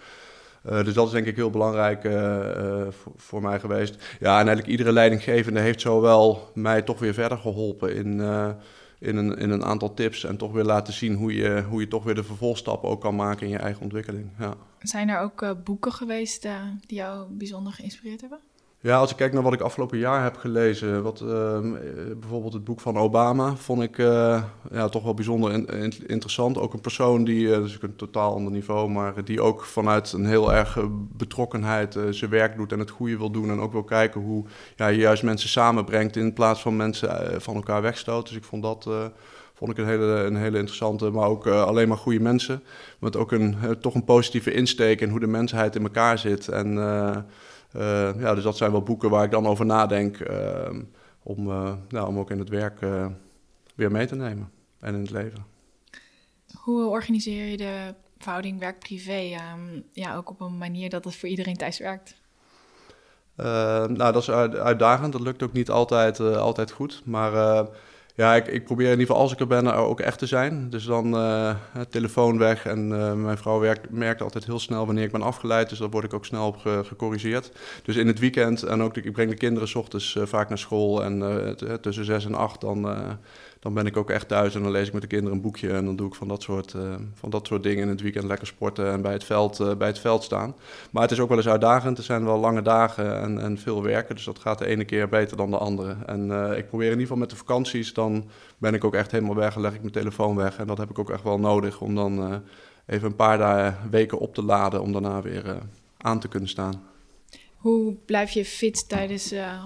dus 0.61 0.93
dat 0.93 1.05
is 1.05 1.11
denk 1.11 1.25
ik 1.25 1.35
heel 1.35 1.49
belangrijk 1.49 2.01
voor, 2.89 3.13
voor, 3.15 3.41
mij 3.41 3.59
geweest. 3.59 3.95
Ja, 4.19 4.31
en 4.31 4.47
eigenlijk 4.47 4.67
iedere 4.67 4.91
leidinggevende 4.91 5.59
heeft 5.59 5.81
zo 5.81 6.01
wel 6.01 6.51
mij 6.53 6.81
toch 6.81 6.99
weer 6.99 7.13
verder 7.13 7.37
geholpen 7.37 7.95
in 7.95 8.21
in 9.03 9.15
een, 9.15 9.37
in 9.37 9.49
een 9.49 9.63
aantal 9.63 9.93
tips 9.93 10.23
en 10.23 10.37
toch 10.37 10.51
weer 10.51 10.63
laten 10.63 10.93
zien 10.93 11.15
hoe 11.15 11.33
je, 11.33 11.63
hoe 11.69 11.81
je 11.81 11.87
toch 11.87 12.03
weer 12.03 12.15
de 12.15 12.23
vervolgstappen 12.23 12.89
ook 12.89 13.01
kan 13.01 13.15
maken 13.15 13.45
in 13.45 13.51
je 13.51 13.57
eigen 13.57 13.81
ontwikkeling. 13.81 14.29
Ja. 14.39 14.53
Zijn 14.79 15.09
er 15.09 15.19
ook 15.19 15.41
uh, 15.41 15.51
boeken 15.63 15.91
geweest 15.91 16.45
uh, 16.45 16.61
die 16.87 16.97
jou 16.97 17.27
bijzonder 17.29 17.73
geïnspireerd 17.73 18.21
hebben? 18.21 18.39
Ja, 18.83 18.97
als 18.97 19.11
ik 19.11 19.17
kijk 19.17 19.33
naar 19.33 19.43
wat 19.43 19.53
ik 19.53 19.61
afgelopen 19.61 19.97
jaar 19.97 20.23
heb 20.23 20.37
gelezen, 20.37 21.03
wat, 21.03 21.21
uh, 21.21 21.59
bijvoorbeeld 22.19 22.53
het 22.53 22.63
boek 22.63 22.79
van 22.79 22.97
Obama, 22.97 23.55
vond 23.55 23.81
ik 23.81 23.97
uh, 23.97 24.43
ja, 24.71 24.89
toch 24.89 25.03
wel 25.03 25.13
bijzonder 25.13 25.51
in, 25.51 25.65
in, 25.67 25.93
interessant. 26.07 26.57
Ook 26.57 26.73
een 26.73 26.81
persoon 26.81 27.23
die, 27.23 27.47
uh, 27.47 27.55
dus 27.55 27.77
een 27.81 27.95
totaal 27.95 28.33
ander 28.33 28.51
niveau, 28.51 28.89
maar 28.89 29.23
die 29.23 29.41
ook 29.41 29.63
vanuit 29.63 30.11
een 30.11 30.25
heel 30.25 30.53
erg 30.53 30.77
betrokkenheid 31.17 31.97
zijn 32.09 32.31
werk 32.31 32.55
doet 32.57 32.71
en 32.71 32.79
het 32.79 32.89
goede 32.89 33.17
wil 33.17 33.31
doen. 33.31 33.49
En 33.49 33.59
ook 33.59 33.71
wil 33.71 33.83
kijken 33.83 34.21
hoe 34.21 34.45
ja, 34.75 34.87
je 34.87 34.97
juist 34.97 35.23
mensen 35.23 35.49
samenbrengt 35.49 36.15
in 36.15 36.33
plaats 36.33 36.61
van 36.61 36.75
mensen 36.75 37.41
van 37.41 37.55
elkaar 37.55 37.81
wegstoot. 37.81 38.27
Dus 38.27 38.37
ik 38.37 38.43
vond 38.43 38.63
dat 38.63 38.87
vond 39.53 39.71
ik 39.71 39.77
een 39.77 39.87
hele, 39.87 40.23
een 40.23 40.35
hele 40.35 40.57
interessante, 40.57 41.09
maar 41.09 41.27
ook 41.27 41.47
alleen 41.47 41.87
maar 41.87 41.97
goede 41.97 42.19
mensen. 42.19 42.63
Met 42.99 43.15
ook 43.15 43.31
een, 43.31 43.55
toch 43.81 43.95
een 43.95 44.03
positieve 44.03 44.53
insteek 44.53 45.01
in 45.01 45.09
hoe 45.09 45.19
de 45.19 45.27
mensheid 45.27 45.75
in 45.75 45.83
elkaar 45.83 46.17
zit. 46.17 46.47
En 46.47 46.77
ja, 48.17 48.33
dus 48.33 48.43
dat 48.43 48.57
zijn 48.57 48.71
wel 48.71 48.83
boeken 48.83 49.09
waar 49.09 49.23
ik 49.23 49.31
dan 49.31 49.47
over 49.47 49.65
nadenk 49.65 50.19
uh, 50.19 50.69
om, 51.23 51.47
ja, 51.87 52.05
om 52.05 52.19
ook 52.19 52.31
in 52.31 52.39
het 52.39 52.49
werk 52.49 52.79
weer 53.75 53.91
mee 53.91 54.05
te 54.05 54.15
nemen 54.15 54.51
en 54.79 54.93
in 54.93 55.01
het 55.01 55.11
leven. 55.11 55.45
Hoe 56.57 56.85
organiseer 56.85 57.45
je 57.45 57.57
de 57.57 57.93
verhouding 58.17 58.59
werk-privé? 58.59 59.35
Um, 59.53 59.83
ja, 59.91 60.15
ook 60.15 60.29
op 60.29 60.41
een 60.41 60.57
manier 60.57 60.89
dat 60.89 61.03
het 61.03 61.15
voor 61.15 61.29
iedereen 61.29 61.57
thuis 61.57 61.79
werkt? 61.79 62.21
nou, 63.35 63.97
dat 63.97 64.15
is 64.15 64.29
uitdagend. 64.29 65.11
Dat 65.11 65.21
lukt 65.21 65.43
ook 65.43 65.53
niet 65.53 65.69
altijd, 65.69 66.19
altijd 66.19 66.71
goed. 66.71 67.01
Maar 67.05 67.67
ja, 68.15 68.35
ik, 68.35 68.47
ik, 68.47 68.63
probeer 68.63 68.85
in 68.85 68.91
ieder 68.91 69.05
geval 69.05 69.21
als 69.21 69.31
ik 69.31 69.39
er 69.39 69.47
ben 69.47 69.75
ook 69.75 69.99
echt 69.99 70.19
te 70.19 70.25
zijn. 70.25 70.69
Dus 70.69 70.85
dan 70.85 71.15
uh, 71.15 71.55
telefoon 71.89 72.37
weg. 72.37 72.65
En 72.65 72.89
uh, 72.89 73.13
mijn 73.13 73.37
vrouw 73.37 73.75
merkt 73.89 74.21
altijd 74.21 74.45
heel 74.45 74.59
snel 74.59 74.85
wanneer 74.85 75.03
ik 75.03 75.11
ben 75.11 75.21
afgeleid. 75.21 75.69
Dus 75.69 75.77
daar 75.77 75.89
word 75.89 76.03
ik 76.05 76.13
ook 76.13 76.25
snel 76.25 76.47
op 76.47 76.57
ge, 76.57 76.81
gecorrigeerd. 76.85 77.51
Dus 77.83 77.95
in 77.95 78.07
het 78.07 78.19
weekend 78.19 78.63
en 78.63 78.81
ook 78.81 78.97
ik 78.97 79.11
breng 79.11 79.29
de 79.29 79.35
kinderen 79.35 79.67
s 79.67 79.75
ochtends 79.75 80.15
uh, 80.15 80.25
vaak 80.25 80.49
naar 80.49 80.57
school. 80.57 81.03
En 81.03 81.55
tussen 81.81 82.05
zes 82.05 82.25
en 82.25 82.35
acht 82.35 82.61
dan 82.61 82.87
dan 83.63 83.73
ben 83.73 83.85
ik 83.85 83.97
ook 83.97 84.09
echt 84.09 84.27
thuis 84.27 84.55
en 84.55 84.63
dan 84.63 84.71
lees 84.71 84.87
ik 84.87 84.93
met 84.93 85.01
de 85.01 85.07
kinderen 85.07 85.35
een 85.35 85.41
boekje 85.41 85.73
en 85.73 85.85
dan 85.85 85.95
doe 85.95 86.07
ik 86.07 86.15
van 86.15 86.27
dat 86.27 86.41
soort, 86.41 86.73
uh, 86.73 86.95
van 87.13 87.29
dat 87.29 87.47
soort 87.47 87.63
dingen 87.63 87.83
in 87.83 87.89
het 87.89 88.01
weekend 88.01 88.25
lekker 88.25 88.47
sporten 88.47 88.91
en 88.91 89.01
bij 89.01 89.11
het 89.11 89.23
veld, 89.23 89.59
uh, 89.59 89.75
bij 89.75 89.87
het 89.87 89.99
veld 89.99 90.23
staan. 90.23 90.55
Maar 90.91 91.01
het 91.01 91.11
is 91.11 91.19
ook 91.19 91.29
wel 91.29 91.37
eens 91.37 91.47
uitdagend. 91.47 91.97
Er 91.97 92.03
zijn 92.03 92.25
wel 92.25 92.39
lange 92.39 92.61
dagen 92.61 93.21
en, 93.21 93.39
en 93.39 93.57
veel 93.57 93.83
werken, 93.83 94.15
dus 94.15 94.23
dat 94.23 94.39
gaat 94.39 94.57
de 94.57 94.65
ene 94.65 94.85
keer 94.85 95.09
beter 95.09 95.37
dan 95.37 95.49
de 95.49 95.57
andere. 95.57 95.95
En 96.05 96.27
uh, 96.27 96.57
ik 96.57 96.67
probeer 96.67 96.85
in 96.85 96.91
ieder 96.91 97.07
geval 97.07 97.17
met 97.17 97.29
de 97.29 97.35
vakanties, 97.35 97.93
dan 97.93 98.29
ben 98.57 98.73
ik 98.73 98.83
ook 98.83 98.93
echt 98.93 99.11
helemaal 99.11 99.35
weg 99.35 99.55
en 99.55 99.61
leg 99.61 99.73
ik 99.73 99.81
mijn 99.81 99.93
telefoon 99.93 100.35
weg. 100.35 100.57
En 100.57 100.67
dat 100.67 100.77
heb 100.77 100.89
ik 100.89 100.99
ook 100.99 101.09
echt 101.09 101.23
wel 101.23 101.39
nodig 101.39 101.81
om 101.81 101.95
dan 101.95 102.43
even 102.85 103.07
een 103.07 103.15
paar 103.15 103.37
dagen, 103.37 103.89
weken 103.89 104.19
op 104.19 104.33
te 104.33 104.43
laden 104.43 104.81
om 104.81 104.91
daarna 104.91 105.21
weer 105.21 105.57
aan 105.97 106.19
te 106.19 106.27
kunnen 106.27 106.49
staan. 106.49 106.83
Hoe 107.55 107.95
blijf 108.05 108.31
je 108.31 108.45
fit 108.45 108.89
tijdens 108.89 109.29
je 109.29 109.59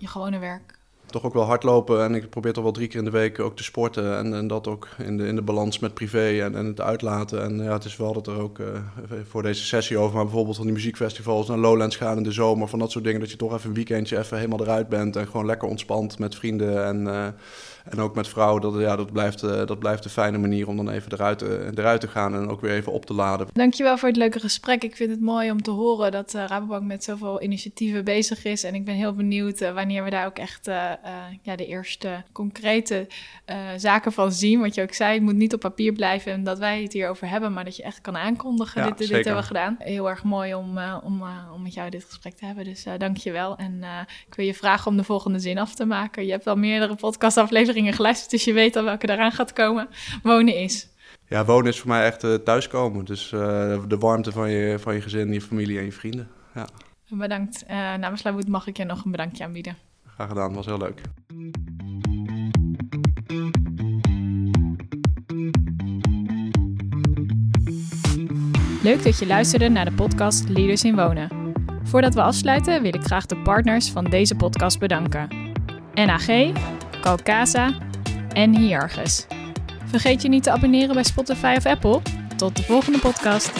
gewone 0.00 0.38
werk? 0.38 0.79
Toch 1.10 1.24
ook 1.24 1.32
wel 1.32 1.44
hardlopen. 1.44 2.04
En 2.04 2.14
ik 2.14 2.30
probeer 2.30 2.52
toch 2.52 2.62
wel 2.62 2.72
drie 2.72 2.88
keer 2.88 2.98
in 2.98 3.04
de 3.04 3.10
week 3.10 3.40
ook 3.40 3.56
te 3.56 3.62
sporten. 3.62 4.16
En, 4.16 4.34
en 4.34 4.46
dat 4.46 4.66
ook 4.66 4.88
in 4.98 5.16
de, 5.16 5.26
in 5.26 5.34
de 5.34 5.42
balans 5.42 5.78
met 5.78 5.94
privé 5.94 6.42
en, 6.42 6.54
en 6.54 6.66
het 6.66 6.80
uitlaten. 6.80 7.42
En 7.42 7.62
ja, 7.62 7.72
het 7.72 7.84
is 7.84 7.96
wel 7.96 8.12
dat 8.12 8.26
er 8.26 8.40
ook 8.40 8.58
uh, 8.58 8.66
voor 9.28 9.42
deze 9.42 9.64
sessie 9.64 9.98
over, 9.98 10.14
maar 10.14 10.24
bijvoorbeeld 10.24 10.56
van 10.56 10.64
die 10.64 10.74
muziekfestivals 10.74 11.48
naar 11.48 11.58
Lowlands 11.58 11.96
gaan 11.96 12.16
in 12.16 12.22
de 12.22 12.32
zomer. 12.32 12.68
Van 12.68 12.78
dat 12.78 12.90
soort 12.90 13.04
dingen. 13.04 13.20
Dat 13.20 13.30
je 13.30 13.36
toch 13.36 13.54
even 13.54 13.68
een 13.68 13.74
weekendje 13.74 14.18
even 14.18 14.36
helemaal 14.36 14.60
eruit 14.60 14.88
bent. 14.88 15.16
En 15.16 15.26
gewoon 15.26 15.46
lekker 15.46 15.68
ontspant 15.68 16.18
met 16.18 16.34
vrienden. 16.34 16.84
En, 16.84 17.00
uh, 17.00 17.26
en 17.90 18.00
ook 18.00 18.14
met 18.14 18.28
vrouwen. 18.28 18.62
Dat, 18.62 18.74
ja, 18.74 18.96
dat, 18.96 19.12
blijft, 19.12 19.42
uh, 19.42 19.66
dat 19.66 19.78
blijft 19.78 20.04
een 20.04 20.10
fijne 20.10 20.38
manier 20.38 20.68
om 20.68 20.76
dan 20.76 20.90
even 20.90 21.12
eruit, 21.12 21.42
eruit 21.42 22.00
te 22.00 22.08
gaan. 22.08 22.34
En 22.34 22.48
ook 22.48 22.60
weer 22.60 22.70
even 22.70 22.92
op 22.92 23.06
te 23.06 23.14
laden. 23.14 23.46
Dankjewel 23.52 23.98
voor 23.98 24.08
het 24.08 24.16
leuke 24.16 24.40
gesprek. 24.40 24.84
Ik 24.84 24.96
vind 24.96 25.10
het 25.10 25.20
mooi 25.20 25.50
om 25.50 25.62
te 25.62 25.70
horen 25.70 26.12
dat 26.12 26.32
Rabobank 26.32 26.82
met 26.82 27.04
zoveel 27.04 27.42
initiatieven 27.42 28.04
bezig 28.04 28.44
is. 28.44 28.64
En 28.64 28.74
ik 28.74 28.84
ben 28.84 28.94
heel 28.94 29.14
benieuwd 29.14 29.72
wanneer 29.72 30.04
we 30.04 30.10
daar 30.10 30.26
ook 30.26 30.38
echt 30.38 30.68
uh, 30.68 30.90
ja, 31.42 31.56
de 31.56 31.66
eerste 31.66 32.24
concrete 32.32 33.06
zaken 33.76 34.12
van 34.12 34.32
zien. 34.32 34.60
Wat 34.60 34.74
je 34.74 34.82
ook 34.82 34.92
zei, 34.92 35.14
het 35.14 35.22
moet 35.22 35.34
niet 35.34 35.54
op 35.54 35.60
papier 35.60 35.92
blijven 35.92 36.32
en 36.32 36.44
dat 36.44 36.58
wij 36.58 36.82
het 36.82 36.92
hierover 36.92 37.28
hebben, 37.28 37.52
maar 37.52 37.64
dat 37.64 37.76
je 37.76 37.82
echt 37.82 38.00
kan 38.00 38.16
aankondigen. 38.16 38.82
Ja, 38.82 38.88
dit, 38.88 38.98
dit, 38.98 39.10
hebben 39.10 39.36
we 39.36 39.42
gedaan. 39.42 39.76
Heel 39.78 40.08
erg 40.08 40.24
mooi 40.24 40.54
om, 40.54 40.78
om, 41.04 41.22
om 41.54 41.62
met 41.62 41.74
jou 41.74 41.90
dit 41.90 42.04
gesprek 42.04 42.34
te 42.34 42.44
hebben. 42.44 42.64
Dus 42.64 42.86
dank 42.98 43.16
je 43.16 43.32
wel. 43.32 43.56
En 43.56 43.82
ik 44.26 44.34
wil 44.34 44.46
je 44.46 44.54
vragen 44.54 44.90
om 44.90 44.96
de 44.96 45.04
volgende 45.04 45.38
zin 45.38 45.58
af 45.58 45.74
te 45.74 45.84
maken. 45.84 46.24
Je 46.24 46.30
hebt 46.30 46.46
al 46.46 46.56
meerdere 46.56 46.94
podcastafleveringen 46.94 47.79
geluisterd, 47.92 48.30
dus 48.30 48.44
je 48.44 48.52
weet 48.52 48.76
al 48.76 48.84
welke 48.84 49.10
eraan 49.10 49.32
gaat 49.32 49.52
komen. 49.52 49.88
Wonen 50.22 50.56
is. 50.56 50.88
Ja, 51.28 51.44
wonen 51.44 51.72
is 51.72 51.78
voor 51.78 51.88
mij 51.88 52.04
echt 52.04 52.44
thuiskomen. 52.44 53.04
Dus 53.04 53.28
de 53.88 53.96
warmte 53.98 54.32
van 54.32 54.50
je, 54.50 54.78
van 54.78 54.94
je 54.94 55.00
gezin, 55.00 55.32
je 55.32 55.40
familie 55.40 55.78
en 55.78 55.84
je 55.84 55.92
vrienden. 55.92 56.28
Ja. 56.54 56.68
Bedankt. 57.08 57.64
namens 57.98 58.22
Lawoed 58.22 58.48
mag 58.48 58.66
ik 58.66 58.76
je 58.76 58.84
nog 58.84 59.04
een 59.04 59.10
bedankje 59.10 59.44
aanbieden. 59.44 59.76
Graag 60.14 60.28
gedaan, 60.28 60.54
was 60.54 60.66
heel 60.66 60.78
leuk. 60.78 61.00
Leuk 68.82 69.02
dat 69.02 69.18
je 69.18 69.26
luisterde 69.26 69.68
naar 69.68 69.84
de 69.84 69.92
podcast 69.92 70.48
Leaders 70.48 70.84
in 70.84 70.96
Wonen. 70.96 71.28
Voordat 71.82 72.14
we 72.14 72.22
afsluiten 72.22 72.82
wil 72.82 72.94
ik 72.94 73.02
graag 73.02 73.26
de 73.26 73.36
partners 73.36 73.90
van 73.90 74.04
deze 74.04 74.36
podcast 74.36 74.78
bedanken. 74.78 75.28
NAG, 75.94 76.26
Calcasa 77.00 77.70
en 78.32 78.56
Hiargus. 78.56 79.26
Vergeet 79.86 80.22
je 80.22 80.28
niet 80.28 80.42
te 80.42 80.50
abonneren 80.50 80.94
bij 80.94 81.04
Spotify 81.04 81.54
of 81.56 81.66
Apple. 81.66 82.00
Tot 82.36 82.56
de 82.56 82.62
volgende 82.62 82.98
podcast. 82.98 83.50